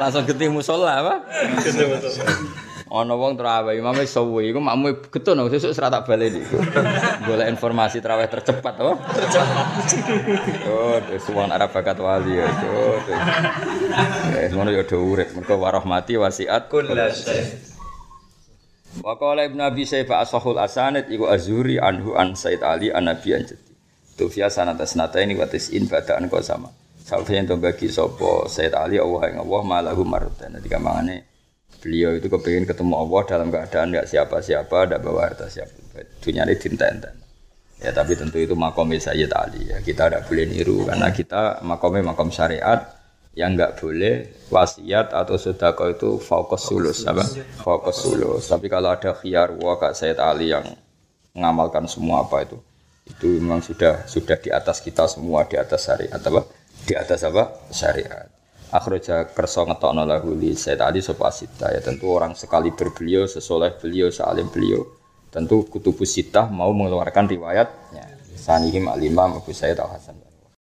Langsung 0.00 0.24
getih 0.28 0.52
musala 0.52 1.04
apa? 1.04 1.14
Betul 1.56 1.88
betul. 1.88 2.12
Ono 2.92 3.16
wong 3.16 3.40
terawih 3.40 3.80
imame 3.80 4.04
suwi 4.04 4.52
iku 4.52 4.60
makmu 4.60 5.08
getun 5.08 5.40
nang 5.40 5.48
sesuk 5.48 5.72
serat 5.72 5.96
tak 5.96 6.04
baleni. 6.04 6.44
Golek 7.24 7.48
informasi 7.48 8.04
terawih 8.04 8.28
tercepat 8.28 8.76
apa? 8.76 8.92
Tercepat. 9.16 9.66
Oh, 10.68 11.00
suwan 11.16 11.56
Arab 11.56 11.72
bakat 11.72 11.96
wali 11.96 12.36
ya. 12.36 12.44
Oh, 12.68 13.00
eh 14.36 14.52
ngono 14.52 14.68
ya 14.76 14.84
do 14.84 15.00
urip 15.00 15.32
mergo 15.32 15.56
warahmati 15.56 16.20
wasiat 16.20 16.68
Kulla 16.68 17.08
syai. 17.08 17.72
Wa 19.00 19.16
qala 19.16 19.48
Ibnu 19.48 19.64
Abi 19.64 19.88
Syaibah 19.88 20.20
asahul 20.20 20.60
asanid 20.60 21.08
iku 21.08 21.32
Azuri 21.32 21.80
anhu 21.80 22.12
an 22.12 22.36
Said 22.36 22.60
Ali 22.60 22.92
an 22.92 23.08
Nabi 23.08 23.32
an 23.32 23.48
Jadi. 23.48 23.72
Tufia 24.20 24.52
sanata 24.52 24.84
sanata 24.84 25.16
ini 25.24 25.32
wa 25.32 25.48
tis'in 25.48 25.88
badaan 25.88 26.28
kau 26.28 26.44
sama. 26.44 26.68
Sampai 27.00 27.40
yang 27.40 27.56
bagi 27.56 27.88
sopo 27.88 28.52
Said 28.52 28.76
Ali 28.76 29.00
Allah 29.00 29.32
yang 29.32 29.48
Allah 29.48 29.62
malahu 29.64 30.04
marutan. 30.04 30.52
Jadi 30.60 30.68
kamangane 30.68 31.31
beliau 31.82 32.14
itu 32.14 32.30
kepingin 32.30 32.64
ketemu 32.64 32.94
Allah 32.94 33.20
dalam 33.26 33.48
keadaan 33.50 33.90
nggak 33.90 34.06
siapa-siapa, 34.06 34.86
tidak 34.86 35.02
bawa 35.02 35.26
harta 35.26 35.50
siapa. 35.50 35.74
Dunia 36.22 36.46
ini 36.46 36.54
dinten 36.56 37.02
Ya 37.82 37.90
tapi 37.90 38.14
tentu 38.14 38.38
itu 38.38 38.54
makomnya 38.54 39.02
Sayyid 39.02 39.34
Ali. 39.34 39.66
Ya. 39.66 39.82
Kita 39.82 40.06
tidak 40.06 40.30
boleh 40.30 40.46
niru 40.46 40.86
karena 40.86 41.10
kita 41.10 41.58
makomnya 41.66 42.14
makom 42.14 42.30
syariat 42.30 42.94
yang 43.34 43.58
nggak 43.58 43.82
boleh 43.82 44.46
wasiat 44.54 45.10
atau 45.10 45.34
sedekah 45.34 45.90
itu 45.90 46.22
fokus 46.22 46.62
sulus 46.62 47.02
apa? 47.02 47.26
Fokus 47.58 48.06
sulus. 48.06 48.46
Tapi 48.46 48.70
kalau 48.70 48.94
ada 48.94 49.18
khiyar 49.18 49.58
wah 49.58 49.82
kak 49.82 49.98
Sayyid 49.98 50.22
Ali 50.22 50.54
yang 50.54 50.62
mengamalkan 51.34 51.90
semua 51.90 52.22
apa 52.22 52.46
itu 52.46 52.62
itu 53.02 53.42
memang 53.42 53.58
sudah 53.58 54.06
sudah 54.06 54.38
di 54.38 54.54
atas 54.54 54.78
kita 54.78 55.10
semua 55.10 55.42
di 55.50 55.58
atas 55.58 55.90
syariat 55.90 56.22
apa? 56.22 56.46
Di 56.86 56.94
atas 56.94 57.26
apa? 57.26 57.66
Syariat 57.74 58.30
akhraja 58.72 59.28
kerso 59.36 59.68
ngetokno 59.68 60.08
lahu 60.08 60.32
li 60.32 60.56
Ali 60.80 61.04
sopasita 61.04 61.68
ya 61.70 61.84
tentu 61.84 62.08
orang 62.08 62.32
sekali 62.32 62.72
berbeliau 62.72 63.28
sesoleh 63.28 63.76
beliau 63.76 64.08
salim 64.08 64.48
beliau 64.48 64.82
tentu 65.32 65.64
kutubus 65.68 66.12
sitah 66.12 66.48
mau 66.52 66.72
mengeluarkan 66.76 67.24
riwayatnya. 67.24 68.20
Sanihim 68.32 68.90
al-imam 68.90 69.38
Abu 69.38 69.54
Sayyid 69.54 69.78
al-Hasan 69.78 70.31